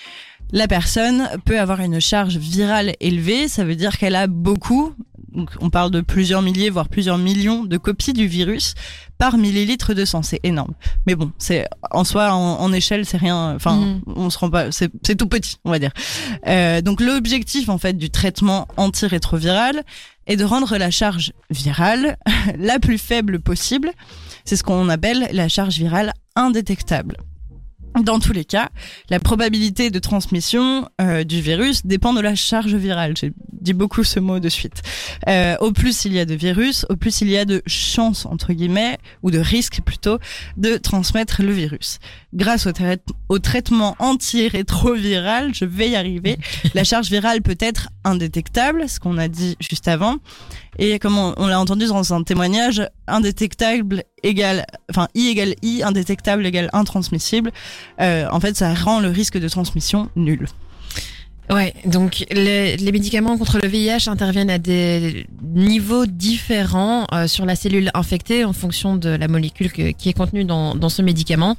la 0.52 0.68
personne 0.68 1.28
peut 1.46 1.60
avoir 1.60 1.80
une 1.82 2.00
charge 2.00 2.38
virale 2.38 2.94
élevée, 3.00 3.48
ça 3.48 3.64
veut 3.64 3.76
dire 3.76 3.98
qu'elle 3.98 4.16
a 4.16 4.28
beaucoup, 4.28 4.94
donc 5.36 5.50
on 5.62 5.70
parle 5.70 5.92
de 5.92 6.02
plusieurs 6.02 6.42
milliers, 6.42 6.70
voire 6.70 6.88
plusieurs 6.90 7.18
millions 7.18 7.64
de 7.64 7.78
copies 7.78 8.14
du 8.14 8.28
virus 8.28 8.74
par 9.18 9.38
millilitre 9.38 9.94
de 9.94 10.06
sang, 10.06 10.22
c'est 10.24 10.40
énorme. 10.44 10.74
Mais 11.08 11.16
bon, 11.16 11.32
c'est 11.38 11.68
en 11.92 12.04
soi, 12.04 12.34
en, 12.34 12.60
en 12.60 12.74
échelle, 12.74 13.06
c'est 13.06 13.18
rien. 13.18 13.54
Enfin, 13.56 13.76
Mhm. 13.78 14.02
on 14.16 14.30
se 14.30 14.38
rend 14.38 14.50
pas, 14.50 14.72
c'est 14.72 14.92
c'est 15.06 15.16
tout 15.16 15.28
petit, 15.28 15.58
on 15.66 15.72
va 15.72 15.80
dire. 15.80 15.92
Euh, 16.48 16.82
donc 16.82 17.02
l'objectif 17.02 17.70
en 17.70 17.78
fait 17.78 17.94
du 17.98 18.10
traitement 18.10 18.68
antirétroviral 18.78 19.84
est 20.28 20.36
de 20.38 20.44
rendre 20.46 20.78
la 20.78 20.92
charge 20.92 21.34
virale 21.50 22.18
la 22.58 22.80
plus 22.80 22.98
faible 22.98 23.40
possible. 23.40 23.92
C'est 24.46 24.56
ce 24.56 24.64
qu'on 24.64 24.90
appelle 24.90 25.28
la 25.32 25.48
charge 25.48 25.78
virale 25.78 26.14
indétectable. 26.36 27.18
Dans 28.02 28.20
tous 28.20 28.34
les 28.34 28.46
cas, 28.46 28.70
la 29.10 29.20
probabilité 29.20 29.92
de 29.92 30.00
transmission 30.00 30.90
euh, 31.00 31.24
du 31.24 31.42
virus 31.42 31.86
dépend 31.86 32.14
de 32.14 32.22
la 32.22 32.34
charge 32.34 32.74
virale. 32.74 33.16
J'ai 33.16 33.34
dit 33.52 33.74
beaucoup 33.74 34.04
ce 34.04 34.20
mot 34.20 34.40
de 34.40 34.50
suite. 34.50 34.82
Euh, 35.28 35.56
au 35.60 35.72
plus 35.72 36.06
il 36.06 36.14
y 36.14 36.20
a 36.20 36.26
de 36.26 36.34
virus, 36.34 36.86
au 36.90 36.96
plus 36.96 37.22
il 37.22 37.30
y 37.30 37.38
a 37.38 37.46
de 37.46 37.62
chances, 37.68 38.26
entre 38.26 38.54
guillemets, 38.54 38.98
ou 39.22 39.30
de 39.30 39.38
risque 39.38 39.82
plutôt, 39.86 40.18
de 40.58 40.78
transmettre 40.78 41.44
le 41.44 41.52
virus. 41.52 42.00
Grâce 42.34 42.66
au, 42.66 42.72
au 43.30 43.40
traitement 43.40 43.96
antirétroviral, 44.00 45.54
je 45.54 45.66
vais 45.66 45.92
y 45.92 45.96
arriver, 45.96 46.38
la 46.74 46.84
charge 46.84 47.10
virale 47.10 47.42
peut 47.42 47.58
être 47.60 47.90
indétectable, 48.04 48.90
ce 48.90 49.00
qu'on 49.00 49.18
a 49.20 49.28
dit 49.28 49.56
juste 49.60 49.88
avant. 49.88 50.18
Et 50.80 51.00
comme 51.00 51.18
on, 51.18 51.48
l'a 51.48 51.60
entendu 51.60 51.86
dans 51.88 52.14
un 52.14 52.24
témoignage, 52.24 52.88
indétectable 53.08 54.04
égale, 54.24 54.66
enfin 54.90 55.08
I 55.16 55.30
égale 55.30 55.56
I, 55.62 55.84
indétectable 55.84 56.46
égale 56.46 56.70
intransmissible. 56.74 57.52
Euh, 58.02 58.28
en 58.32 58.40
fait, 58.40 58.56
ça 58.56 58.74
rend 58.74 59.00
le 59.00 59.10
risque 59.10 59.38
de 59.38 59.48
transmission 59.48 60.10
nul. 60.16 60.48
Ouais, 61.50 61.74
donc 61.86 62.26
les, 62.32 62.78
les 62.78 62.92
médicaments 62.94 63.38
contre 63.38 63.60
le 63.62 63.68
VIH 63.68 64.08
interviennent 64.08 64.50
à 64.50 64.58
des 64.58 65.28
niveaux 65.54 66.06
différents 66.06 67.06
euh, 67.12 67.28
sur 67.28 67.46
la 67.46 67.56
cellule 67.56 67.92
infectée 67.94 68.46
en 68.46 68.54
fonction 68.54 68.96
de 68.96 69.10
la 69.10 69.28
molécule 69.28 69.72
que- 69.72 69.92
qui 69.92 70.08
est 70.10 70.14
contenue 70.14 70.46
dans, 70.46 70.74
dans 70.74 70.88
ce 70.90 71.02
médicament. 71.02 71.58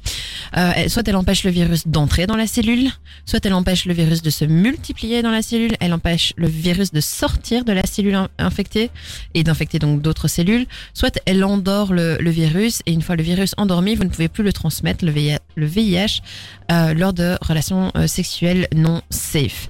Euh, 0.57 0.71
soit 0.89 1.07
elle 1.07 1.15
empêche 1.15 1.43
le 1.43 1.51
virus 1.51 1.87
d'entrer 1.87 2.25
dans 2.25 2.35
la 2.35 2.47
cellule, 2.47 2.89
soit 3.25 3.45
elle 3.45 3.53
empêche 3.53 3.85
le 3.85 3.93
virus 3.93 4.21
de 4.23 4.29
se 4.31 4.43
multiplier 4.43 5.21
dans 5.21 5.31
la 5.31 5.43
cellule, 5.43 5.75
elle 5.79 5.93
empêche 5.93 6.33
le 6.35 6.47
virus 6.47 6.91
de 6.91 6.99
sortir 6.99 7.63
de 7.63 7.71
la 7.71 7.85
cellule 7.85 8.15
in- 8.15 8.29
infectée 8.39 8.89
et 9.35 9.43
d'infecter 9.43 9.77
donc 9.77 10.01
d'autres 10.01 10.27
cellules, 10.27 10.65
soit 10.95 11.19
elle 11.25 11.43
endort 11.43 11.93
le, 11.93 12.17
le 12.19 12.29
virus 12.31 12.81
et 12.87 12.91
une 12.91 13.03
fois 13.03 13.15
le 13.15 13.23
virus 13.23 13.53
endormi, 13.57 13.93
vous 13.95 14.03
ne 14.03 14.09
pouvez 14.09 14.29
plus 14.29 14.43
le 14.43 14.51
transmettre, 14.51 15.05
le 15.05 15.11
VIH, 15.11 15.37
le 15.55 15.67
VIH 15.67 16.21
euh, 16.71 16.93
lors 16.95 17.13
de 17.13 17.37
relations 17.41 17.91
euh, 17.95 18.07
sexuelles 18.07 18.67
non 18.75 19.01
safe. 19.11 19.69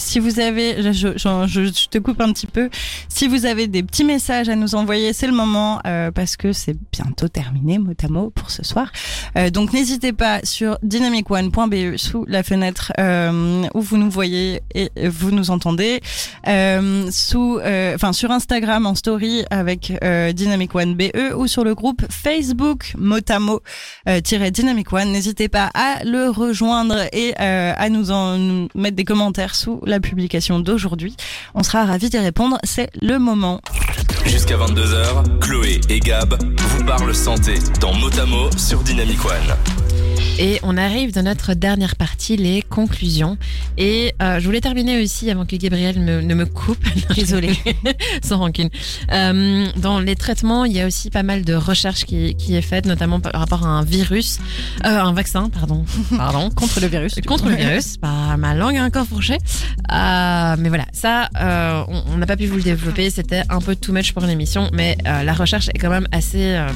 Si 0.00 0.18
vous 0.18 0.40
avez, 0.40 0.92
je, 0.92 1.88
te 1.88 1.98
coupe 1.98 2.20
un 2.20 2.32
petit 2.32 2.46
peu. 2.46 2.70
Si 3.08 3.28
vous 3.28 3.44
avez 3.44 3.66
des 3.66 3.82
petits 3.82 4.04
messages 4.04 4.48
à 4.48 4.56
nous 4.56 4.74
envoyer, 4.74 5.12
c'est 5.12 5.26
le 5.26 5.32
moment 5.32 5.80
euh, 5.86 6.10
parce 6.10 6.36
que 6.36 6.52
c'est 6.52 6.76
bientôt 6.92 7.28
terminé, 7.28 7.78
mot 7.78 7.92
à 8.02 8.08
mot, 8.08 8.30
pour 8.30 8.50
ce 8.50 8.64
soir. 8.64 8.90
Euh, 9.36 9.50
donc 9.50 9.72
n'hésitez 9.72 10.12
pas 10.12 10.40
sur 10.42 10.78
dynamicone.be 10.82 11.96
sous 11.96 12.24
la 12.26 12.42
fenêtre 12.42 12.92
euh, 12.98 13.64
où 13.74 13.80
vous 13.80 13.98
nous 13.98 14.10
voyez 14.10 14.62
et 14.74 14.90
vous 15.06 15.30
nous 15.30 15.50
entendez. 15.50 16.00
Sous, 17.10 17.60
enfin 17.94 18.12
sur 18.12 18.30
Instagram 18.30 18.86
en 18.86 18.94
story 18.94 19.44
avec 19.50 19.92
Dynamic 20.34 20.74
One 20.74 20.96
ou 21.36 21.46
sur 21.46 21.64
le 21.64 21.74
groupe 21.74 22.02
Facebook 22.10 22.94
Motamo 22.96 23.60
tiré 24.24 24.50
Dynamic 24.50 24.92
One. 24.92 25.12
N'hésitez 25.12 25.48
pas 25.48 25.70
à 25.74 26.02
le 26.04 26.30
rejoindre 26.30 27.04
et 27.12 27.36
à 27.36 27.88
nous 27.88 28.10
nous 28.10 28.68
mettre 28.74 28.96
des 28.96 29.04
commentaires 29.04 29.54
sous 29.54 29.80
la 29.90 30.00
publication 30.00 30.60
d'aujourd'hui. 30.60 31.16
On 31.54 31.62
sera 31.62 31.84
ravis 31.84 32.08
d'y 32.08 32.18
répondre. 32.18 32.58
C'est 32.64 32.88
le 33.02 33.18
moment. 33.18 33.60
Jusqu'à 34.24 34.56
22h, 34.56 35.38
Chloé 35.40 35.80
et 35.88 36.00
Gab 36.00 36.38
vous 36.56 36.84
parlent 36.84 37.14
santé 37.14 37.54
dans 37.80 37.94
Motamo 37.94 38.50
sur 38.56 38.82
Dynamic 38.82 39.24
One. 39.24 39.79
Et 40.42 40.58
on 40.62 40.76
arrive 40.76 41.12
dans 41.12 41.22
notre 41.22 41.54
dernière 41.54 41.96
partie, 41.96 42.36
les 42.36 42.62
conclusions. 42.62 43.36
Et 43.76 44.14
euh, 44.22 44.40
je 44.40 44.44
voulais 44.46 44.62
terminer 44.62 45.02
aussi 45.02 45.30
avant 45.30 45.44
que 45.44 45.54
Gabriel 45.54 46.00
me, 46.00 46.22
ne 46.22 46.34
me 46.34 46.46
coupe. 46.46 46.82
Désolée. 47.14 47.56
Sans 48.22 48.38
rancune. 48.38 48.70
Euh, 49.12 49.66
dans 49.76 50.00
les 50.00 50.16
traitements, 50.16 50.64
il 50.64 50.72
y 50.72 50.80
a 50.80 50.86
aussi 50.86 51.10
pas 51.10 51.22
mal 51.22 51.44
de 51.44 51.54
recherches 51.54 52.06
qui, 52.06 52.34
qui 52.36 52.56
est 52.56 52.62
faite, 52.62 52.86
notamment 52.86 53.20
par 53.20 53.38
rapport 53.38 53.66
à 53.66 53.68
un 53.68 53.84
virus, 53.84 54.38
euh, 54.86 54.88
un 54.88 55.12
vaccin, 55.12 55.50
pardon, 55.50 55.84
pardon. 56.16 56.50
Contre 56.50 56.80
le 56.80 56.86
virus. 56.86 57.14
Contre 57.26 57.48
le 57.50 57.56
virus, 57.56 57.98
pas 57.98 58.36
ma 58.36 58.54
langue 58.54 58.78
a 58.78 58.84
encore 58.84 59.06
fourché. 59.06 59.34
Euh, 59.92 60.56
mais 60.58 60.68
voilà, 60.68 60.86
ça, 60.92 61.28
euh, 61.40 61.84
on 61.88 62.00
on 62.12 62.16
n'a 62.16 62.26
pas 62.26 62.36
pu 62.36 62.46
vous 62.46 62.56
le 62.56 62.62
développer. 62.62 63.10
C'était 63.10 63.42
un 63.48 63.60
peu 63.60 63.76
too 63.76 63.92
much 63.92 64.12
pour 64.12 64.22
l'émission, 64.22 64.68
mais 64.72 64.96
euh, 65.06 65.22
la 65.22 65.32
recherche 65.32 65.68
est 65.68 65.78
quand 65.78 65.90
même 65.90 66.08
assez, 66.12 66.54
euh, 66.56 66.68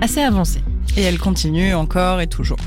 assez 0.00 0.20
avancée. 0.20 0.62
Et 0.96 1.02
elle 1.02 1.18
continue 1.18 1.74
encore 1.74 2.20
et 2.20 2.26
toujours. 2.26 2.58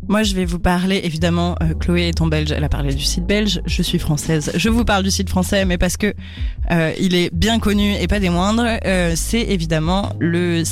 Moi, 0.08 0.24
je 0.24 0.34
vais 0.34 0.44
vous 0.44 0.58
parler, 0.58 1.00
évidemment, 1.04 1.54
euh, 1.62 1.74
Chloé 1.74 2.08
étant 2.08 2.26
belge, 2.26 2.50
elle 2.50 2.64
a 2.64 2.68
parlé 2.68 2.92
du 2.92 3.04
site 3.04 3.24
belge, 3.24 3.62
je 3.66 3.82
suis 3.82 4.00
française. 4.00 4.50
Je 4.56 4.68
vous 4.68 4.84
parle 4.84 5.04
du 5.04 5.12
site 5.12 5.28
français, 5.30 5.64
mais 5.64 5.78
parce 5.78 5.96
que 5.96 6.12
euh, 6.72 6.92
il 6.98 7.14
est 7.14 7.32
bien 7.32 7.60
connu 7.60 7.94
et 7.94 8.08
pas 8.08 8.18
des 8.18 8.28
moindres, 8.28 8.66
euh, 8.84 9.12
c'est 9.14 9.42
évidemment 9.42 10.12
le, 10.18 10.64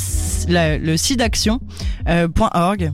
le 0.49 0.97
sidaction.org. 0.97 2.93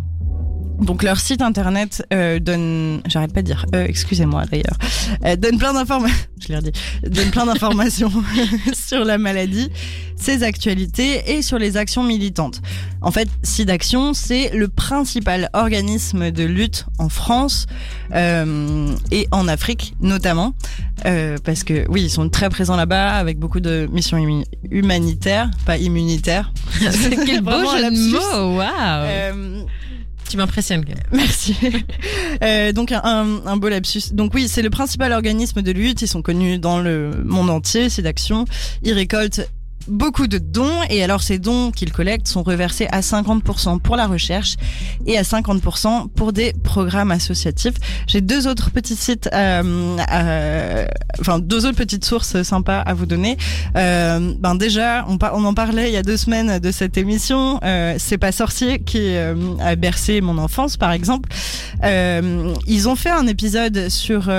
Donc 0.81 1.03
leur 1.03 1.19
site 1.19 1.43
internet 1.43 2.05
euh, 2.13 2.39
donne, 2.39 3.01
j'arrête 3.07 3.33
pas 3.33 3.43
de 3.43 3.47
dire, 3.47 3.67
euh, 3.75 3.87
excusez-moi 3.89 4.45
d'ailleurs, 4.47 4.77
euh, 5.25 5.37
donne 5.37 5.59
plein 5.59 5.73
d'informations, 5.73 6.27
je 6.41 6.49
l'ai 6.49 6.57
redit, 6.57 6.73
donne 7.03 7.31
plein 7.31 7.47
d'informations 7.47 8.13
sur 8.75 9.05
la 9.05 9.19
maladie, 9.19 9.71
ses 10.17 10.43
actualités 10.43 11.33
et 11.33 11.43
sur 11.43 11.59
les 11.59 11.77
actions 11.77 12.03
militantes. 12.03 12.61
En 13.01 13.11
fait, 13.11 13.29
SIDAction, 13.43 14.15
c'est 14.15 14.51
le 14.55 14.69
principal 14.69 15.49
organisme 15.53 16.31
de 16.31 16.45
lutte 16.45 16.87
en 16.99 17.09
France 17.09 17.67
euh, 18.15 18.95
et 19.11 19.29
en 19.31 19.49
Afrique 19.49 19.95
notamment, 20.01 20.55
euh, 21.05 21.37
parce 21.45 21.65
que 21.65 21.87
oui, 21.89 22.03
ils 22.03 22.11
sont 22.11 22.29
très 22.29 22.49
présents 22.51 22.77
là-bas 22.77 23.15
avec 23.15 23.39
beaucoup 23.39 23.61
de 23.61 23.89
missions 23.91 24.45
humanitaires, 24.71 25.51
pas 25.65 25.79
immunitaires. 25.79 26.53
Quel 27.27 27.41
beau 27.41 27.53
jeu 27.53 27.91
de 27.91 28.13
mots, 28.13 28.57
waouh 28.57 28.67
Euh, 29.07 29.63
Tu 30.29 30.37
m'impressionnes. 30.37 30.85
Merci. 31.13 31.57
Euh, 32.43 32.73
donc 32.73 32.93
un, 32.93 33.01
un 33.47 33.57
beau 33.57 33.69
lapsus. 33.69 34.13
Donc 34.13 34.35
oui, 34.35 34.49
c'est 34.49 34.63
le 34.63 34.71
principal 34.71 35.13
organisme 35.13 35.63
de 35.63 35.73
lutte. 35.73 36.03
Ils 36.03 36.09
sont 36.09 36.23
connus 36.23 36.59
dans 36.59 36.81
le 36.81 37.23
monde 37.25 37.49
entier, 37.51 37.89
c'est 37.89 38.03
d'action. 38.03 38.45
Ils 38.83 38.93
récoltent 38.93 39.49
beaucoup 39.89 40.27
de 40.27 40.39
dons 40.39 40.83
et 40.91 41.03
alors 41.03 41.23
ces 41.23 41.39
dons 41.39 41.71
qu'ils 41.71 41.93
collectent 41.93 42.29
sont 42.29 42.43
reversés 42.43 42.87
à 42.91 43.01
50% 43.01 43.81
pour 43.81 43.97
la 43.97 44.07
recherche 44.07 44.57
et 45.07 45.19
à 45.19 45.23
50% 45.23 46.09
pour 46.11 46.33
des 46.33 46.53
programmes 46.65 47.11
associatifs. 47.11 47.75
J'ai 48.07 48.21
deux 48.21 48.47
autres 48.47 48.71
petits 48.71 48.97
sites, 48.97 49.29
euh, 49.33 49.97
euh, 50.13 50.87
enfin 51.21 51.39
deux 51.39 51.67
autres 51.67 51.77
petites 51.77 52.05
sources 52.05 52.43
sympas 52.43 52.81
à 52.81 52.95
vous 52.95 53.07
donner. 53.07 53.37
Euh, 53.77 54.35
ben 54.39 54.55
déjà, 54.55 55.07
on, 55.09 55.45
en 55.45 55.55
parlait 55.55 55.89
il 55.89 55.93
y 55.93 55.97
a 55.97 56.03
deux 56.03 56.17
semaines 56.17 56.59
de 56.59 56.71
cette 56.71 56.97
émission. 56.97 57.61
Euh, 57.65 57.95
c'est 57.99 58.19
pas 58.19 58.33
sorcier 58.33 58.81
qui 58.81 58.99
euh, 59.17 59.35
a 59.61 59.77
bercé 59.77 60.21
mon 60.21 60.39
enfance, 60.39 60.77
par 60.77 60.93
exemple. 60.93 61.29
Euh, 61.85 62.55
ils 62.67 62.89
ont 62.89 62.97
fait 62.97 63.11
un 63.11 63.27
épisode 63.27 63.89
sur 63.89 64.31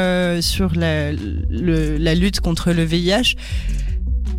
sur 0.42 0.76
la, 0.76 1.12
la 1.12 2.16
lutte 2.16 2.40
contre 2.40 2.72
le 2.72 2.84
VIH. 2.84 3.36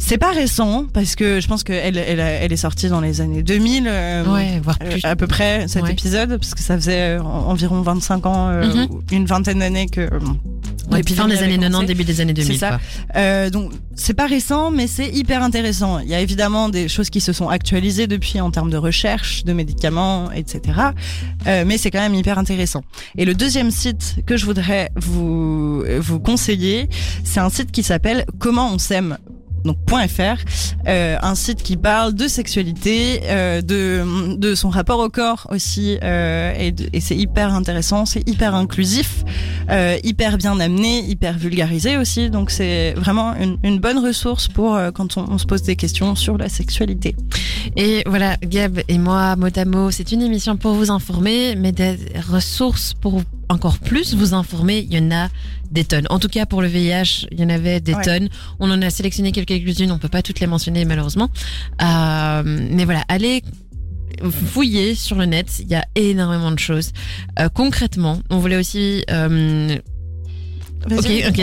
C'est 0.01 0.17
pas 0.19 0.31
récent 0.33 0.87
parce 0.93 1.17
que 1.17 1.41
je 1.41 1.47
pense 1.49 1.65
qu'elle 1.65 1.99
elle, 1.99 2.21
elle 2.21 2.53
est 2.53 2.57
sortie 2.57 2.89
dans 2.89 3.01
les 3.01 3.21
années 3.21 3.43
2000. 3.43 3.85
euh, 3.89 4.25
Ouais, 4.33 4.61
voire 4.63 4.79
plus. 4.79 5.05
à 5.05 5.17
peu 5.17 5.27
près 5.27 5.67
cet 5.69 5.83
Ouais. 5.83 5.93
épisode 5.93 6.39
parce 6.39 6.55
que 6.55 6.63
ça 6.63 6.77
faisait 6.77 7.19
euh, 7.19 7.23
en- 7.23 7.49
environ 7.51 7.83
25 7.83 8.25
ans, 8.27 8.49
euh, 8.49 8.65
Mhm. 8.87 8.89
une 9.13 9.27
vingtaine 9.27 9.59
d'années 9.59 9.87
que 9.87 10.03
Ouais, 10.91 10.99
l'épidémie 10.99 11.17
fin 11.19 11.29
des 11.29 11.39
années 11.43 11.59
90, 11.59 11.67
commencé. 11.73 11.87
début 11.87 12.05
des 12.05 12.21
années 12.23 12.33
2000. 12.33 12.53
C'est 12.55 12.59
ça. 12.59 12.69
quoi. 12.71 12.81
Euh, 13.17 13.51
donc 13.51 13.73
c'est 13.97 14.15
pas 14.15 14.27
récent, 14.27 14.71
mais 14.71 14.87
c'est 14.87 15.09
hyper 15.11 15.43
intéressant. 15.43 15.99
Il 15.99 16.09
y 16.09 16.15
a 16.15 16.21
évidemment 16.21 16.69
des 16.71 16.89
choses 16.89 17.11
qui 17.11 17.21
se 17.21 17.33
sont 17.35 17.49
actualisées 17.49 18.07
depuis 18.07 18.41
en 18.41 18.51
termes 18.51 18.71
de 18.71 18.79
recherche, 18.79 19.45
de 19.45 19.53
médicaments, 19.53 20.31
etc. 20.33 20.61
Euh, 21.47 21.65
mais 21.67 21.77
c'est 21.77 21.91
quand 21.91 22.01
même 22.01 22.15
hyper 22.15 22.39
intéressant. 22.39 22.83
Et 23.19 23.25
le 23.27 23.35
deuxième 23.35 23.71
site 23.71 24.17
que 24.25 24.37
je 24.39 24.47
voudrais 24.47 24.91
vous 24.97 25.85
vous 25.99 26.21
conseiller, 26.21 26.89
c'est 27.25 27.41
un 27.41 27.51
site 27.51 27.73
qui 27.73 27.83
s'appelle 27.83 28.25
Comment 28.39 28.73
on 28.73 28.79
s'aime. 28.79 29.19
Donc 29.65 29.77
.fr, 29.89 30.37
euh, 30.87 31.17
un 31.21 31.35
site 31.35 31.63
qui 31.63 31.77
parle 31.77 32.15
de 32.15 32.29
sexualité, 32.29 33.21
euh, 33.25 33.61
de 33.61 34.37
de 34.37 34.55
son 34.55 34.69
rapport 34.69 35.01
au 35.01 35.09
corps 35.09 35.47
aussi, 35.51 35.99
euh, 36.03 36.53
et, 36.59 36.75
et 36.93 37.01
c'est 37.01 37.17
hyper 37.17 37.53
intéressant, 37.55 38.07
c'est 38.07 38.29
hyper 38.29 38.55
inclusif 38.55 39.25
euh, 39.71 39.99
hyper 40.03 40.39
bien 40.39 40.59
amené, 40.61 41.01
hyper 41.01 41.37
vulgarisé 41.37 41.97
aussi. 41.97 42.31
Donc 42.31 42.51
c'est 42.51 42.93
vraiment 42.95 43.35
une, 43.35 43.59
une 43.63 43.79
bonne 43.79 43.99
ressource 43.99 44.49
pour 44.49 44.75
euh, 44.77 44.91
quand 44.91 45.17
on, 45.17 45.27
on 45.31 45.39
se 45.39 45.47
pose 45.47 45.63
des 45.63 45.77
questions 45.77 46.15
sur 46.15 46.39
la 46.39 46.49
sexualité. 46.49 47.15
Et 47.77 48.03
voilà, 48.07 48.37
Gab 48.43 48.81
et 48.89 48.99
moi, 48.99 49.37
Motamo, 49.37 49.91
c'est 49.91 50.13
une 50.13 50.23
émission 50.23 50.57
pour 50.57 50.73
vous 50.75 50.91
informer, 50.91 51.55
mais 51.57 51.73
des 51.73 51.99
ressources 52.31 52.95
pour 52.95 53.23
encore 53.49 53.79
plus 53.79 54.15
vous 54.15 54.35
informer, 54.35 54.87
il 54.91 54.95
y 54.95 54.99
en 54.99 55.11
a 55.11 55.29
des 55.71 55.85
tonnes. 55.85 56.07
En 56.11 56.19
tout 56.19 56.29
cas, 56.29 56.47
pour 56.47 56.63
le 56.63 56.69
VIH, 56.69 57.27
il 57.31 57.41
y 57.41 57.45
en 57.45 57.49
avait 57.51 57.81
des 57.81 57.95
Ouais. 57.95 58.03
tonnes. 58.05 58.29
On 58.59 58.71
en 58.71 58.81
a 58.83 58.91
sélectionné 58.91 59.33
quelques-unes, 59.33 59.91
on 59.93 59.99
peut 59.99 60.09
pas 60.09 60.23
toutes 60.23 60.41
les 60.41 60.47
mentionner 60.47 60.85
malheureusement. 60.85 61.29
Euh, 61.83 62.43
mais 62.45 62.85
voilà, 62.85 63.05
allez 63.09 63.43
fouiller 64.31 64.95
sur 64.95 65.17
le 65.17 65.27
net, 65.27 65.59
il 65.61 65.69
y 65.69 65.75
a 65.75 65.85
énormément 65.95 66.51
de 66.51 66.59
choses. 66.59 66.93
Euh, 67.39 67.49
concrètement, 67.49 68.21
on 68.31 68.39
voulait 68.39 68.57
aussi 68.57 69.05
euh, 69.11 69.77
Ok, 70.91 71.11
ok. 71.29 71.41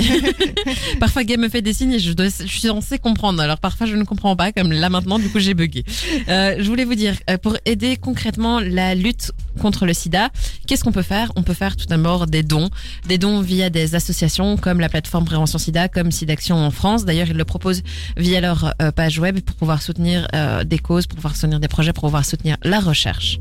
parfois 1.00 1.24
Gab 1.24 1.40
me 1.40 1.50
fait 1.50 1.62
des 1.62 1.74
signes 1.74 1.94
et 1.94 2.00
je, 2.00 2.14
dois, 2.14 2.28
je 2.28 2.48
suis 2.48 2.62
censée 2.62 3.00
comprendre. 3.00 3.42
Alors 3.42 3.58
parfois 3.60 3.88
je 3.88 3.96
ne 3.96 4.04
comprends 4.04 4.36
pas, 4.36 4.52
comme 4.52 4.72
là 4.72 4.90
maintenant, 4.90 5.20
du 5.20 5.30
coup 5.30 5.40
j'ai 5.40 5.54
bugué. 5.54 5.84
Euh, 6.30 6.56
je 6.60 6.68
voulais 6.68 6.86
vous 6.86 6.96
dire, 6.96 7.16
euh, 7.30 7.38
pour 7.38 7.58
aider 7.66 7.98
concrètement 7.98 8.60
la 8.60 8.96
lutte 8.96 9.32
contre 9.60 9.86
le 9.86 9.94
sida, 9.94 10.30
qu'est-ce 10.68 10.84
qu'on 10.84 10.92
peut 10.92 11.02
faire? 11.02 11.32
On 11.36 11.44
peut 11.44 11.54
faire 11.54 11.76
tout 11.76 11.86
d'abord 11.86 12.28
des 12.28 12.44
dons. 12.44 12.70
Des 13.08 13.18
dons 13.18 13.42
via 13.42 13.70
des 13.70 13.96
associations 13.96 14.58
comme 14.58 14.80
la 14.80 14.90
plateforme 14.90 15.26
Prévention 15.26 15.58
Sida, 15.58 15.88
comme 15.88 16.12
SIDAction 16.12 16.56
en 16.58 16.72
France. 16.72 17.06
D'ailleurs, 17.06 17.28
ils 17.30 17.38
le 17.38 17.46
proposent 17.46 17.84
via 18.18 18.42
leur 18.42 18.74
euh, 18.82 18.92
page 18.92 19.20
web 19.20 19.40
pour 19.40 19.56
pouvoir 19.56 19.82
soutenir 19.82 20.28
euh, 20.34 20.64
des 20.64 20.80
causes, 20.80 21.08
pour 21.08 21.16
pouvoir 21.16 21.36
soutenir 21.36 21.60
des 21.60 21.68
projets, 21.68 21.94
pour 21.94 22.04
pouvoir 22.04 22.26
soutenir 22.26 22.58
la 22.64 22.80
recherche. 22.80 23.40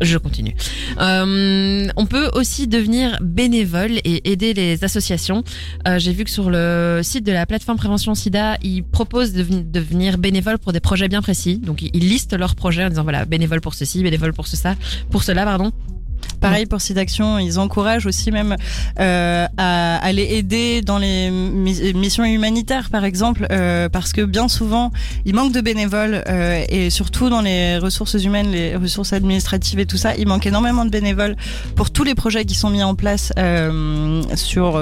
Je 0.00 0.16
continue. 0.18 0.54
Euh, 1.00 1.86
on 1.96 2.06
peut 2.06 2.30
aussi 2.34 2.68
devenir 2.68 3.18
bénévole 3.20 3.92
et 4.04 4.30
aider 4.30 4.54
les 4.54 4.84
associations. 4.84 5.42
Euh, 5.86 5.98
J'ai 5.98 6.12
vu 6.12 6.24
que 6.24 6.30
sur 6.30 6.50
le 6.50 7.00
site 7.02 7.24
de 7.24 7.32
la 7.32 7.46
plateforme 7.46 7.78
Prévention 7.78 8.14
SIDA, 8.14 8.58
ils 8.62 8.82
proposent 8.84 9.32
de 9.32 9.42
veni- 9.42 9.64
devenir 9.64 10.18
bénévole 10.18 10.58
pour 10.58 10.72
des 10.72 10.80
projets 10.80 11.08
bien 11.08 11.22
précis. 11.22 11.58
Donc 11.58 11.82
ils 11.82 12.08
listent 12.08 12.34
leurs 12.34 12.54
projets 12.54 12.84
en 12.84 12.88
disant 12.90 13.02
voilà 13.02 13.24
bénévole 13.24 13.60
pour 13.60 13.74
ceci, 13.74 14.02
bénévole 14.02 14.32
pour 14.32 14.46
pour 15.10 15.22
cela 15.22 15.44
pardon. 15.44 15.72
Pareil 16.40 16.66
pour 16.66 16.80
SIDAction, 16.80 17.38
ils 17.38 17.58
encouragent 17.58 18.06
aussi 18.06 18.30
même 18.30 18.56
euh, 19.00 19.46
à 19.56 19.96
aller 19.96 20.26
aider 20.30 20.82
dans 20.82 20.98
les 20.98 21.30
mi- 21.30 21.92
missions 21.94 22.24
humanitaires, 22.24 22.90
par 22.90 23.04
exemple, 23.04 23.46
euh, 23.50 23.88
parce 23.88 24.12
que 24.12 24.22
bien 24.22 24.48
souvent, 24.48 24.90
il 25.24 25.34
manque 25.34 25.52
de 25.52 25.60
bénévoles 25.60 26.22
euh, 26.28 26.64
et 26.68 26.90
surtout 26.90 27.28
dans 27.30 27.40
les 27.40 27.78
ressources 27.78 28.14
humaines, 28.22 28.50
les 28.50 28.76
ressources 28.76 29.12
administratives 29.12 29.78
et 29.78 29.86
tout 29.86 29.96
ça, 29.96 30.14
il 30.16 30.26
manque 30.28 30.46
énormément 30.46 30.84
de 30.84 30.90
bénévoles 30.90 31.36
pour 31.74 31.90
tous 31.90 32.04
les 32.04 32.14
projets 32.14 32.44
qui 32.44 32.54
sont 32.54 32.70
mis 32.70 32.82
en 32.82 32.94
place 32.94 33.32
sur 34.34 34.80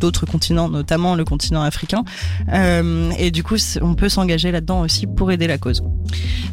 d'autres 0.00 0.26
continents, 0.26 0.68
notamment 0.68 1.14
le 1.14 1.24
continent 1.24 1.62
africain. 1.62 2.04
Et 3.18 3.30
du 3.30 3.42
coup, 3.42 3.56
on 3.82 3.94
peut 3.94 4.08
s'engager 4.08 4.50
là-dedans 4.52 4.80
aussi 4.80 5.06
pour 5.06 5.30
aider 5.32 5.46
la 5.46 5.58
cause. 5.58 5.82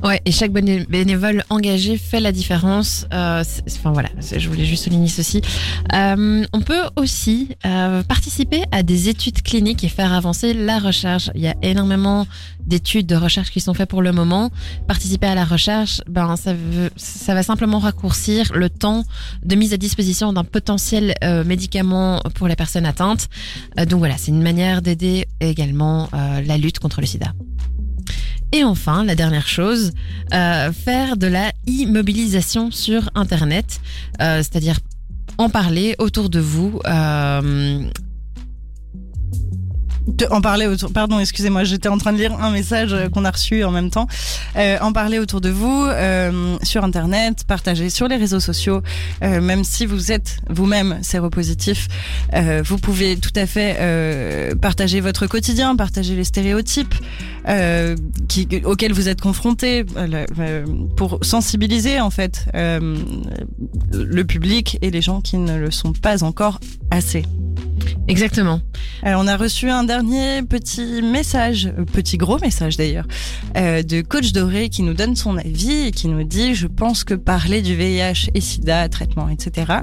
Ouais, 0.03 0.21
et 0.25 0.31
chaque 0.31 0.51
béné- 0.51 0.85
bénévole 0.87 1.43
engagé 1.49 1.97
fait 1.97 2.19
la 2.19 2.31
différence. 2.31 3.05
Enfin 3.77 3.91
voilà, 3.91 4.09
je 4.19 4.49
voulais 4.49 4.65
juste 4.65 4.83
souligner 4.85 5.07
ceci. 5.07 5.41
Euh, 5.93 6.45
on 6.53 6.61
peut 6.61 6.83
aussi 6.95 7.49
euh, 7.65 8.03
participer 8.03 8.63
à 8.71 8.83
des 8.83 9.09
études 9.09 9.41
cliniques 9.41 9.83
et 9.83 9.89
faire 9.89 10.13
avancer 10.13 10.53
la 10.53 10.79
recherche. 10.79 11.29
Il 11.35 11.41
y 11.41 11.47
a 11.47 11.55
énormément 11.61 12.27
d'études 12.65 13.07
de 13.07 13.15
recherche 13.15 13.51
qui 13.51 13.61
sont 13.61 13.73
faites 13.73 13.89
pour 13.89 14.01
le 14.01 14.11
moment. 14.11 14.51
Participer 14.87 15.27
à 15.27 15.35
la 15.35 15.45
recherche, 15.45 16.01
ben 16.09 16.35
ça, 16.35 16.53
ça 16.95 17.33
va 17.33 17.43
simplement 17.43 17.79
raccourcir 17.79 18.51
le 18.53 18.69
temps 18.69 19.03
de 19.43 19.55
mise 19.55 19.73
à 19.73 19.77
disposition 19.77 20.33
d'un 20.33 20.43
potentiel 20.43 21.15
euh, 21.23 21.43
médicament 21.43 22.21
pour 22.35 22.47
les 22.47 22.55
personnes 22.55 22.85
atteintes. 22.85 23.29
Donc 23.77 23.99
voilà, 23.99 24.17
c'est 24.17 24.31
une 24.31 24.43
manière 24.43 24.81
d'aider 24.81 25.27
également 25.39 26.09
la 26.13 26.57
lutte 26.57 26.79
contre 26.79 27.01
le 27.01 27.07
sida. 27.07 27.33
Et 28.53 28.63
enfin, 28.63 29.03
la 29.03 29.15
dernière 29.15 29.47
chose, 29.47 29.91
euh, 30.33 30.71
faire 30.71 31.17
de 31.17 31.27
la 31.27 31.51
immobilisation 31.65 32.71
sur 32.71 33.09
Internet, 33.13 33.81
euh, 34.21 34.37
c'est-à-dire 34.37 34.79
en 35.37 35.49
parler 35.49 35.95
autour 35.99 36.29
de 36.29 36.39
vous. 36.39 36.79
Euh, 36.85 37.83
en 40.29 40.41
parler 40.41 40.67
autour. 40.67 40.91
Pardon, 40.91 41.19
excusez-moi, 41.19 41.63
j'étais 41.63 41.89
en 41.89 41.97
train 41.97 42.13
de 42.13 42.17
lire 42.17 42.33
un 42.41 42.51
message 42.51 42.93
euh, 42.93 43.09
qu'on 43.09 43.25
a 43.25 43.31
reçu 43.31 43.63
en 43.63 43.71
même 43.71 43.89
temps. 43.89 44.07
Euh, 44.55 44.77
en 44.81 44.93
parler 44.93 45.19
autour 45.19 45.41
de 45.41 45.49
vous 45.49 45.85
euh, 45.87 46.57
sur 46.63 46.83
Internet, 46.83 47.43
partager 47.45 47.89
sur 47.89 48.07
les 48.07 48.15
réseaux 48.15 48.39
sociaux. 48.39 48.81
Même 49.21 49.63
si 49.63 49.85
vous 49.85 50.11
êtes 50.11 50.37
vous-même 50.49 50.99
séropositif, 51.01 51.87
vous 52.63 52.77
pouvez 52.77 53.17
tout 53.17 53.31
à 53.35 53.45
fait 53.45 54.55
partager 54.61 54.99
votre 54.99 55.27
quotidien, 55.27 55.75
partager 55.75 56.15
les 56.15 56.23
stéréotypes 56.23 56.95
auxquels 58.63 58.93
vous 58.93 59.09
êtes 59.09 59.21
confrontés, 59.21 59.85
pour 60.95 61.19
sensibiliser 61.21 61.99
en 61.99 62.09
fait 62.09 62.45
le 62.53 64.23
public 64.23 64.77
et 64.81 64.91
les 64.91 65.01
gens 65.01 65.21
qui 65.21 65.37
ne 65.37 65.57
le 65.57 65.71
sont 65.71 65.93
pas 65.93 66.23
encore 66.23 66.59
assez. 66.91 67.23
Exactement. 68.07 68.61
Alors, 69.03 69.21
on 69.23 69.27
a 69.27 69.37
reçu 69.37 69.69
un 69.69 69.83
dernier 69.83 70.41
petit 70.43 71.01
message, 71.01 71.67
euh, 71.67 71.85
petit 71.85 72.17
gros 72.17 72.39
message 72.39 72.77
d'ailleurs, 72.77 73.07
euh, 73.55 73.83
de 73.83 74.01
Coach 74.01 74.31
Doré 74.31 74.69
qui 74.69 74.83
nous 74.83 74.93
donne 74.93 75.15
son 75.15 75.37
avis 75.37 75.87
et 75.87 75.91
qui 75.91 76.07
nous 76.07 76.23
dit 76.23 76.55
Je 76.55 76.67
pense 76.67 77.03
que 77.03 77.13
parler 77.13 77.61
du 77.61 77.75
VIH 77.75 78.29
et 78.33 78.41
SIDA, 78.41 78.89
traitement, 78.89 79.29
etc., 79.29 79.81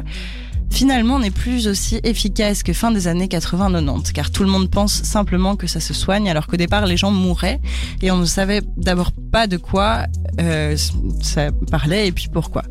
finalement 0.75 1.20
n'est 1.20 1.31
plus 1.31 1.68
aussi 1.68 2.01
efficace 2.03 2.64
que 2.64 2.72
fin 2.72 2.91
des 2.91 3.07
années 3.07 3.29
80-90, 3.29 4.11
car 4.11 4.33
tout 4.33 4.43
le 4.43 4.51
monde 4.51 4.68
pense 4.68 5.05
simplement 5.05 5.55
que 5.55 5.68
ça 5.68 5.79
se 5.79 5.95
soigne, 5.95 6.29
alors 6.29 6.49
qu'au 6.49 6.57
départ 6.57 6.85
les 6.85 6.97
gens 6.97 7.12
mouraient 7.12 7.61
et 8.03 8.11
on 8.11 8.16
ne 8.16 8.25
savait 8.25 8.61
d'abord 8.77 9.12
pas 9.31 9.47
de 9.47 9.57
quoi 9.57 10.07
euh, 10.41 10.77
ça 11.22 11.53
parlait 11.70 12.09
et 12.09 12.12
puis 12.12 12.29
pourquoi. 12.29 12.62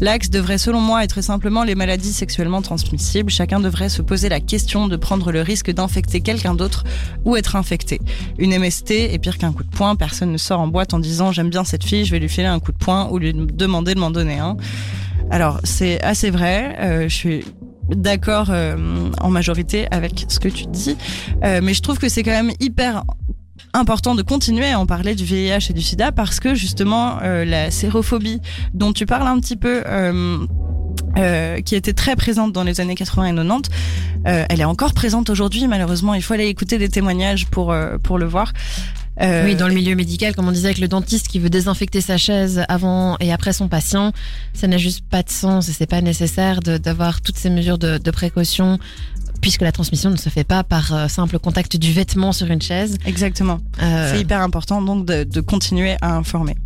L'axe 0.00 0.30
devrait 0.30 0.56
selon 0.56 0.80
moi 0.80 1.04
être 1.04 1.20
simplement 1.20 1.62
les 1.62 1.74
maladies 1.74 2.14
sexuellement 2.14 2.62
transmissibles. 2.62 3.30
Chacun 3.30 3.60
devrait 3.60 3.90
se 3.90 4.00
poser 4.00 4.30
la 4.30 4.40
question 4.40 4.88
de 4.88 4.96
prendre 4.96 5.30
le 5.30 5.42
risque 5.42 5.70
d'infecter 5.70 6.22
quelqu'un 6.22 6.54
d'autre 6.54 6.84
ou 7.26 7.36
être 7.36 7.56
infecté. 7.56 8.00
Une 8.38 8.58
MST 8.58 8.92
est 8.92 9.18
pire 9.18 9.36
qu'un 9.36 9.52
coup 9.52 9.64
de 9.64 9.68
poing. 9.70 9.96
Personne 9.96 10.32
ne 10.32 10.38
sort 10.38 10.60
en 10.60 10.66
boîte 10.66 10.94
en 10.94 10.98
disant 10.98 11.30
j'aime 11.30 11.50
bien 11.50 11.64
cette 11.64 11.84
fille, 11.84 12.06
je 12.06 12.10
vais 12.10 12.20
lui 12.20 12.30
filer 12.30 12.46
un 12.46 12.58
coup 12.58 12.72
de 12.72 12.78
poing 12.78 13.08
ou 13.10 13.18
lui 13.18 13.34
demander 13.34 13.94
de 13.94 14.00
m'en 14.00 14.10
donner 14.10 14.38
un. 14.38 14.56
Alors 15.30 15.60
c'est 15.64 16.02
assez 16.02 16.30
vrai. 16.30 16.76
euh, 16.80 17.02
je 17.08 17.14
suis 17.14 17.44
d'accord 17.88 18.48
euh, 18.50 19.10
en 19.20 19.30
majorité 19.30 19.86
avec 19.90 20.26
ce 20.28 20.38
que 20.38 20.48
tu 20.48 20.66
dis, 20.66 20.96
Euh, 21.44 21.60
mais 21.62 21.74
je 21.74 21.82
trouve 21.82 21.98
que 21.98 22.08
c'est 22.08 22.22
quand 22.22 22.30
même 22.32 22.52
hyper 22.60 23.04
important 23.72 24.14
de 24.14 24.22
continuer 24.22 24.70
à 24.70 24.80
en 24.80 24.86
parler 24.86 25.14
du 25.14 25.24
VIH 25.24 25.70
et 25.70 25.72
du 25.72 25.82
sida 25.82 26.12
parce 26.12 26.40
que 26.40 26.54
justement 26.54 27.20
la 27.20 27.70
sérophobie 27.70 28.40
dont 28.74 28.92
tu 28.92 29.06
parles 29.06 29.28
un 29.28 29.38
petit 29.38 29.56
peu 29.56 29.84
qui 31.64 31.74
était 31.76 31.92
très 31.92 32.16
présente 32.16 32.52
dans 32.52 32.64
les 32.64 32.80
années 32.80 32.96
80 32.96 33.26
et 33.26 33.34
90 33.34 33.70
euh, 34.26 34.44
elle 34.48 34.60
est 34.60 34.64
encore 34.64 34.92
présente 34.92 35.30
aujourd'hui 35.30 35.68
malheureusement 35.68 36.14
il 36.14 36.22
faut 36.22 36.34
aller 36.34 36.48
écouter 36.48 36.78
des 36.78 36.88
témoignages 36.88 37.46
pour 37.46 37.74
pour 38.02 38.18
le 38.18 38.26
voir 38.26 38.52
Euh, 39.20 39.44
Oui, 39.44 39.54
dans 39.54 39.68
le 39.68 39.74
milieu 39.74 39.94
médical, 39.94 40.34
comme 40.34 40.48
on 40.48 40.52
disait 40.52 40.68
avec 40.68 40.78
le 40.78 40.88
dentiste 40.88 41.28
qui 41.28 41.38
veut 41.38 41.50
désinfecter 41.50 42.00
sa 42.00 42.16
chaise 42.16 42.62
avant 42.68 43.16
et 43.20 43.32
après 43.32 43.52
son 43.52 43.68
patient, 43.68 44.12
ça 44.54 44.66
n'a 44.66 44.78
juste 44.78 45.04
pas 45.08 45.22
de 45.22 45.30
sens 45.30 45.68
et 45.68 45.72
c'est 45.72 45.86
pas 45.86 46.00
nécessaire 46.00 46.60
d'avoir 46.60 47.20
toutes 47.20 47.36
ces 47.36 47.50
mesures 47.50 47.78
de, 47.78 47.98
de 47.98 48.10
précaution 48.10 48.78
puisque 49.40 49.62
la 49.62 49.72
transmission 49.72 50.10
ne 50.10 50.16
se 50.16 50.28
fait 50.28 50.44
pas 50.44 50.64
par 50.64 50.92
euh, 50.94 51.08
simple 51.08 51.38
contact 51.38 51.76
du 51.76 51.92
vêtement 51.92 52.32
sur 52.32 52.50
une 52.50 52.60
chaise. 52.60 52.98
exactement 53.06 53.60
Euh, 53.82 54.12
c'est 54.12 54.20
hyper 54.20 54.40
important 54.42 54.82
donc 54.82 55.06
de, 55.06 55.24
de 55.24 55.40
continuer 55.40 55.96
à 56.02 56.14
informer 56.14 56.56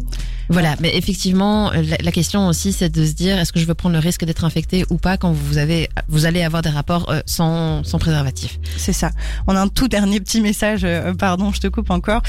Voilà, 0.49 0.77
mais 0.81 0.97
effectivement, 0.97 1.71
la, 1.73 1.97
la 2.01 2.13
question 2.13 2.47
aussi, 2.49 2.73
c'est 2.73 2.89
de 2.91 3.05
se 3.07 3.13
dire 3.13 3.39
est-ce 3.39 3.53
que 3.53 3.61
je 3.61 3.65
veux 3.67 3.75
prendre 3.75 3.95
le 3.95 3.99
risque 4.01 4.25
d'être 4.25 4.45
infecté 4.45 4.85
ou 4.91 4.97
pas 4.99 5.17
quand 5.17 5.33
vous 5.33 5.59
avez, 5.59 5.89
vous 6.09 6.27
allez 6.27 6.43
avoir 6.43 6.63
des 6.63 6.69
rapports 6.71 7.11
euh, 7.11 7.21
sans, 7.27 7.83
sans 7.85 7.99
préservatif? 7.99 8.59
C'est 8.77 8.93
ça. 8.93 9.11
On 9.47 9.57
a 9.57 9.61
un 9.61 9.69
tout 9.69 9.89
dernier 9.89 10.21
petit 10.21 10.41
message, 10.41 10.81
euh, 10.85 11.15
pardon, 11.15 11.53
je 11.53 11.61
te 11.61 11.67
coupe 11.69 11.91
encore. 11.91 12.23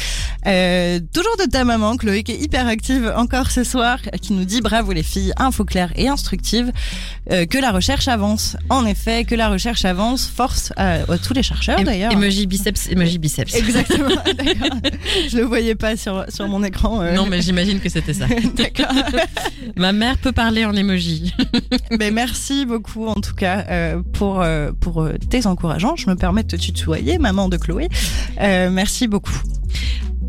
Euh, 0.48 1.00
toujours 1.14 1.36
de 1.38 1.50
ta 1.50 1.64
maman, 1.64 1.98
Chloé, 1.98 2.24
qui 2.24 2.32
est 2.34 2.42
hyper 2.42 2.68
active 2.68 3.12
encore 3.16 3.52
ce 3.52 3.64
soir, 3.64 4.00
qui 4.22 4.34
nous 4.34 4.46
dit 4.46 4.62
bravo 4.62 4.92
les 4.94 5.04
filles, 5.04 5.34
info 5.38 5.66
claire 5.66 5.92
et 5.96 6.08
instructive, 6.08 6.72
euh, 7.32 7.46
que 7.46 7.58
la 7.58 7.72
recherche 7.72 8.08
avance. 8.08 8.56
En 8.70 8.86
effet, 8.86 9.26
que 9.26 9.36
la 9.36 9.50
recherche 9.50 9.86
avance, 9.86 10.26
force 10.28 10.72
à, 10.78 11.00
à 11.12 11.18
tous 11.18 11.34
les 11.34 11.44
chercheurs 11.44 11.80
Em- 11.80 11.84
d'ailleurs. 11.84 12.12
Emoji 12.12 12.46
biceps, 12.48 12.88
emoji 12.90 13.18
biceps. 13.18 13.54
Exactement, 13.56 14.10
d'accord. 14.26 14.78
Je 15.30 15.38
le 15.38 15.44
voyais 15.44 15.76
pas 15.76 15.98
sur, 15.98 16.26
sur 16.30 16.48
mon 16.48 16.64
écran. 16.64 17.02
euh. 17.02 17.14
Non, 17.14 17.26
mais 17.26 17.42
j'imagine 17.42 17.80
que 17.80 17.90
c'était 18.06 18.20
ça. 18.20 18.28
D'accord. 18.56 18.94
Ma 19.76 19.92
mère 19.92 20.18
peut 20.18 20.32
parler 20.32 20.66
en 20.66 20.74
emoji. 20.74 21.34
Mais 22.00 22.12
merci 22.12 22.66
beaucoup 22.66 23.08
en 23.08 23.16
tout 23.16 23.34
cas 23.34 23.66
euh, 23.70 24.02
pour 24.14 24.42
euh, 24.42 24.72
pour 24.80 25.02
euh, 25.02 25.14
tes 25.30 25.46
encouragements. 25.48 25.96
Je 25.96 26.10
me 26.10 26.16
permets 26.16 26.44
de 26.44 26.50
te 26.50 26.56
tutoyer, 26.56 27.18
maman 27.18 27.50
de 27.50 27.58
Chloé. 27.58 27.90
Euh, 28.42 28.70
merci 28.70 29.08
beaucoup. 29.08 29.42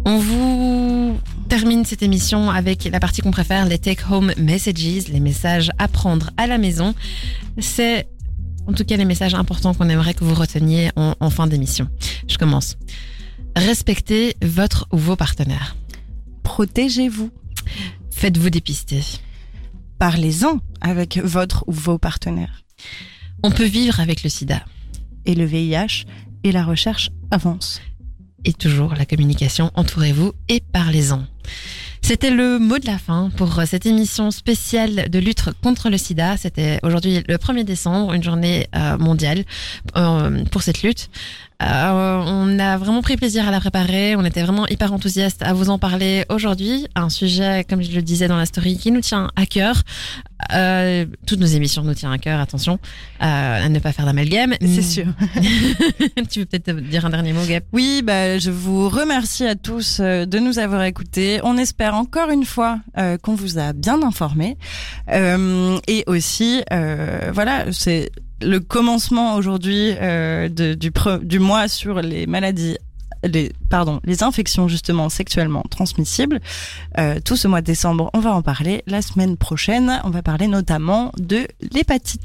On 0.05 0.19
vous 0.19 1.19
termine 1.49 1.85
cette 1.85 2.03
émission 2.03 2.51
avec 2.51 2.85
la 2.85 3.01
partie 3.01 3.23
qu'on 3.23 3.33
préfère, 3.33 3.67
les 3.67 3.79
take-home 3.79 4.33
messages, 4.37 5.09
les 5.09 5.21
messages 5.21 5.71
à 5.79 5.89
prendre 5.89 6.31
à 6.37 6.47
la 6.47 6.59
maison. 6.59 6.95
C'est 7.59 8.07
en 8.69 8.73
tout 8.73 8.85
cas 8.85 8.97
les 8.97 9.05
messages 9.05 9.35
importants 9.35 9.75
qu'on 9.75 9.89
aimerait 9.89 10.15
que 10.15 10.25
vous 10.25 10.35
reteniez 10.35 10.91
en, 10.97 11.15
en 11.19 11.31
fin 11.31 11.47
d'émission. 11.47 11.89
Je 12.29 12.39
commence. 12.39 12.77
Respectez 13.57 14.37
votre 14.43 14.87
ou 14.93 14.99
vos 14.99 15.17
partenaires. 15.17 15.77
Protégez-vous. 16.43 17.31
Faites-vous 18.11 18.51
dépister. 18.51 19.03
Parlez-en 19.99 20.61
avec 20.81 21.19
votre 21.19 21.65
ou 21.67 21.73
vos 21.73 21.99
partenaires. 21.99 22.65
On 23.43 23.51
peut 23.51 23.65
vivre 23.65 24.01
avec 24.01 24.23
le 24.23 24.29
sida. 24.29 24.65
Et 25.25 25.35
le 25.35 25.45
VIH 25.45 26.05
et 26.45 26.53
la 26.53 26.65
recherche 26.65 27.11
avancent. 27.31 27.81
Et 28.45 28.53
toujours 28.53 28.95
la 28.95 29.07
communication, 29.07 29.71
entourez-vous 29.75 30.33
et 30.49 30.63
parlez-en. 30.73 31.27
C'était 32.03 32.31
le 32.31 32.61
mot 32.61 32.79
de 32.79 32.87
la 32.87 32.99
fin 32.99 33.31
pour 33.37 33.61
cette 33.67 33.85
émission 33.85 34.31
spéciale 34.31 35.11
de 35.11 35.19
lutte 35.19 35.43
contre 35.61 35.91
le 35.91 35.99
sida. 35.99 36.37
C'était 36.37 36.79
aujourd'hui 36.85 37.25
le 37.27 37.37
1er 37.37 37.65
décembre, 37.65 38.13
une 38.13 38.23
journée 38.23 38.69
euh, 38.77 38.97
mondiale 38.97 39.45
euh, 39.97 40.45
pour 40.45 40.63
cette 40.63 40.83
lutte. 40.83 41.11
Euh, 41.63 42.23
on 42.27 42.59
a 42.59 42.77
vraiment 42.77 43.01
pris 43.01 43.17
plaisir 43.17 43.49
à 43.49 43.51
la 43.51 43.61
préparer. 43.61 44.15
On 44.17 44.25
était 44.25 44.43
vraiment 44.43 44.67
hyper 44.69 44.93
enthousiaste 44.93 45.43
à 45.43 45.55
vous 45.55 45.71
en 45.71 45.79
parler 45.79 46.25
aujourd'hui. 46.29 46.87
Un 46.95 47.09
sujet, 47.09 47.65
comme 47.69 47.83
je 47.83 47.93
le 47.93 48.03
disais 48.03 48.29
dans 48.29 48.37
la 48.37 48.47
story, 48.47 48.77
qui 48.77 48.91
nous 48.91 49.01
tient 49.01 49.31
à 49.37 49.47
cœur. 49.47 49.83
Euh, 50.53 51.07
toutes 51.27 51.41
nos 51.41 51.47
émissions 51.47 51.83
nous 51.83 51.95
tiennent 51.95 52.13
à 52.13 52.19
cœur, 52.19 52.41
attention, 52.41 52.79
euh, 53.23 53.65
à 53.65 53.69
ne 53.71 53.79
pas 53.79 53.93
faire 53.93 54.05
d'amalgame. 54.05 54.55
C'est 54.61 54.83
sûr. 54.83 55.07
tu 56.31 56.41
veux 56.41 56.47
peut-être 56.47 56.73
dire 56.73 57.07
un 57.07 57.11
dernier 57.11 57.33
mot, 57.33 57.45
Gab? 57.47 57.63
Oui, 57.73 58.03
bah, 58.05 58.39
je 58.39 58.51
vous 58.51 58.91
remercie 58.91 59.47
à 59.47 59.55
tous 59.55 60.01
de 60.01 60.39
nous 60.39 60.59
avoir 60.59 60.83
écoutés. 60.85 61.41
On 61.43 61.57
espère 61.57 61.95
encore 61.95 62.31
une 62.31 62.45
fois 62.45 62.81
qu'on 63.23 63.35
vous 63.35 63.59
a 63.59 63.73
bien 63.73 64.03
informés. 64.03 64.59
Et 65.09 66.05
aussi, 66.07 66.63
voilà, 67.33 67.73
c'est 67.73 68.11
le 68.43 68.59
commencement 68.61 69.35
aujourd'hui 69.37 69.93
euh, 70.01 70.49
de- 70.49 70.75
du, 70.75 70.91
pre- 70.91 71.23
du 71.23 71.39
mois 71.39 71.69
sur 71.69 72.01
les 72.03 72.27
maladies. 72.27 72.77
Les, 73.25 73.51
pardon, 73.71 74.01
les 74.05 74.23
infections 74.23 74.69
justement 74.69 75.09
sexuellement 75.09 75.65
transmissibles. 75.71 76.41
Euh, 76.99 77.19
tout 77.25 77.35
ce 77.35 77.49
mois 77.49 77.61
de 77.63 77.67
décembre, 77.67 78.11
on 78.15 78.21
va 78.21 78.33
en 78.35 78.43
parler. 78.43 78.83
La 78.87 79.03
semaine 79.03 79.37
prochaine, 79.37 80.01
on 80.05 80.11
va 80.11 80.23
parler 80.23 80.47
notamment 80.47 81.13
de 81.19 81.49
l'hépatite. 81.73 82.21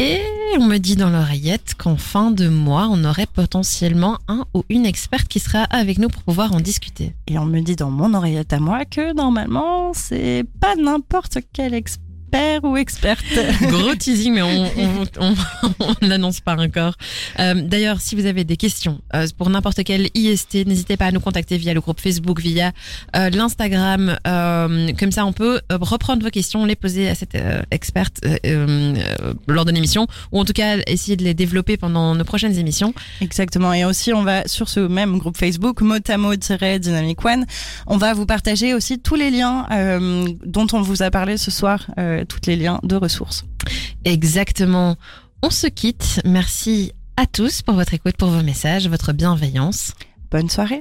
Et 0.00 0.20
on 0.58 0.64
me 0.66 0.78
dit 0.78 0.96
dans 0.96 1.08
l'oreillette 1.08 1.74
qu'en 1.78 1.96
fin 1.96 2.32
de 2.32 2.48
mois, 2.48 2.88
on 2.90 3.04
aurait 3.04 3.26
potentiellement 3.32 4.18
un 4.26 4.44
ou 4.52 4.64
une 4.68 4.86
experte 4.86 5.28
qui 5.28 5.38
sera 5.38 5.60
avec 5.70 5.98
nous 5.98 6.08
pour 6.08 6.24
pouvoir 6.24 6.52
en 6.52 6.60
discuter. 6.60 7.14
Et 7.28 7.38
on 7.38 7.46
me 7.46 7.60
dit 7.60 7.76
dans 7.76 7.92
mon 7.92 8.12
oreillette 8.12 8.52
à 8.52 8.58
moi 8.58 8.84
que 8.84 9.14
normalement, 9.14 9.92
c'est 9.94 10.44
pas 10.60 10.74
n'importe 10.74 11.38
quel 11.52 11.74
expert 11.74 12.03
expert 12.34 12.64
ou 12.64 12.76
experte. 12.76 13.24
Gros 13.62 13.94
teasing, 13.94 14.34
mais 14.34 14.42
on 14.42 14.64
on, 14.76 15.04
on, 15.20 15.34
on 15.80 15.94
l'annonce 16.06 16.40
pas 16.40 16.56
encore. 16.56 16.94
Euh, 17.38 17.54
D'ailleurs, 17.54 18.00
si 18.00 18.16
vous 18.16 18.26
avez 18.26 18.44
des 18.44 18.56
questions 18.56 19.00
euh, 19.14 19.26
pour 19.38 19.50
n'importe 19.50 19.84
quel 19.84 20.08
IST, 20.14 20.66
n'hésitez 20.66 20.96
pas 20.96 21.06
à 21.06 21.12
nous 21.12 21.20
contacter 21.20 21.56
via 21.58 21.74
le 21.74 21.80
groupe 21.80 22.00
Facebook, 22.00 22.40
via 22.40 22.72
euh, 23.16 23.30
l'Instagram. 23.30 24.16
Euh, 24.26 24.88
comme 24.98 25.12
ça, 25.12 25.24
on 25.26 25.32
peut 25.32 25.60
euh, 25.70 25.78
reprendre 25.80 26.24
vos 26.24 26.30
questions, 26.30 26.64
les 26.64 26.76
poser 26.76 27.08
à 27.08 27.14
cette 27.14 27.34
euh, 27.36 27.62
experte 27.70 28.18
euh, 28.24 28.36
euh, 28.46 28.94
lors 29.46 29.64
de 29.64 29.70
l'émission, 29.70 30.06
ou 30.32 30.40
en 30.40 30.44
tout 30.44 30.52
cas 30.52 30.78
essayer 30.86 31.16
de 31.16 31.22
les 31.24 31.34
développer 31.34 31.76
pendant 31.76 32.14
nos 32.14 32.24
prochaines 32.24 32.58
émissions. 32.58 32.94
Exactement. 33.20 33.72
Et 33.72 33.84
aussi, 33.84 34.12
on 34.12 34.24
va 34.24 34.46
sur 34.48 34.68
ce 34.68 34.80
même 34.80 35.18
groupe 35.18 35.36
Facebook, 35.36 35.80
motamo-dynamic 35.82 37.24
one, 37.24 37.46
on 37.86 37.96
va 37.96 38.12
vous 38.14 38.26
partager 38.26 38.74
aussi 38.74 38.98
tous 38.98 39.14
les 39.14 39.30
liens 39.30 39.66
euh, 39.70 40.26
dont 40.44 40.66
on 40.72 40.82
vous 40.82 41.02
a 41.02 41.10
parlé 41.10 41.36
ce 41.36 41.50
soir, 41.50 41.86
tous 42.24 42.40
les 42.46 42.56
liens 42.56 42.80
de 42.82 42.96
ressources. 42.96 43.44
Exactement. 44.04 44.96
On 45.42 45.50
se 45.50 45.66
quitte. 45.66 46.20
Merci 46.24 46.92
à 47.16 47.26
tous 47.26 47.62
pour 47.62 47.74
votre 47.74 47.94
écoute, 47.94 48.16
pour 48.16 48.28
vos 48.28 48.42
messages, 48.42 48.88
votre 48.88 49.12
bienveillance. 49.12 49.92
Bonne 50.30 50.50
soirée. 50.50 50.80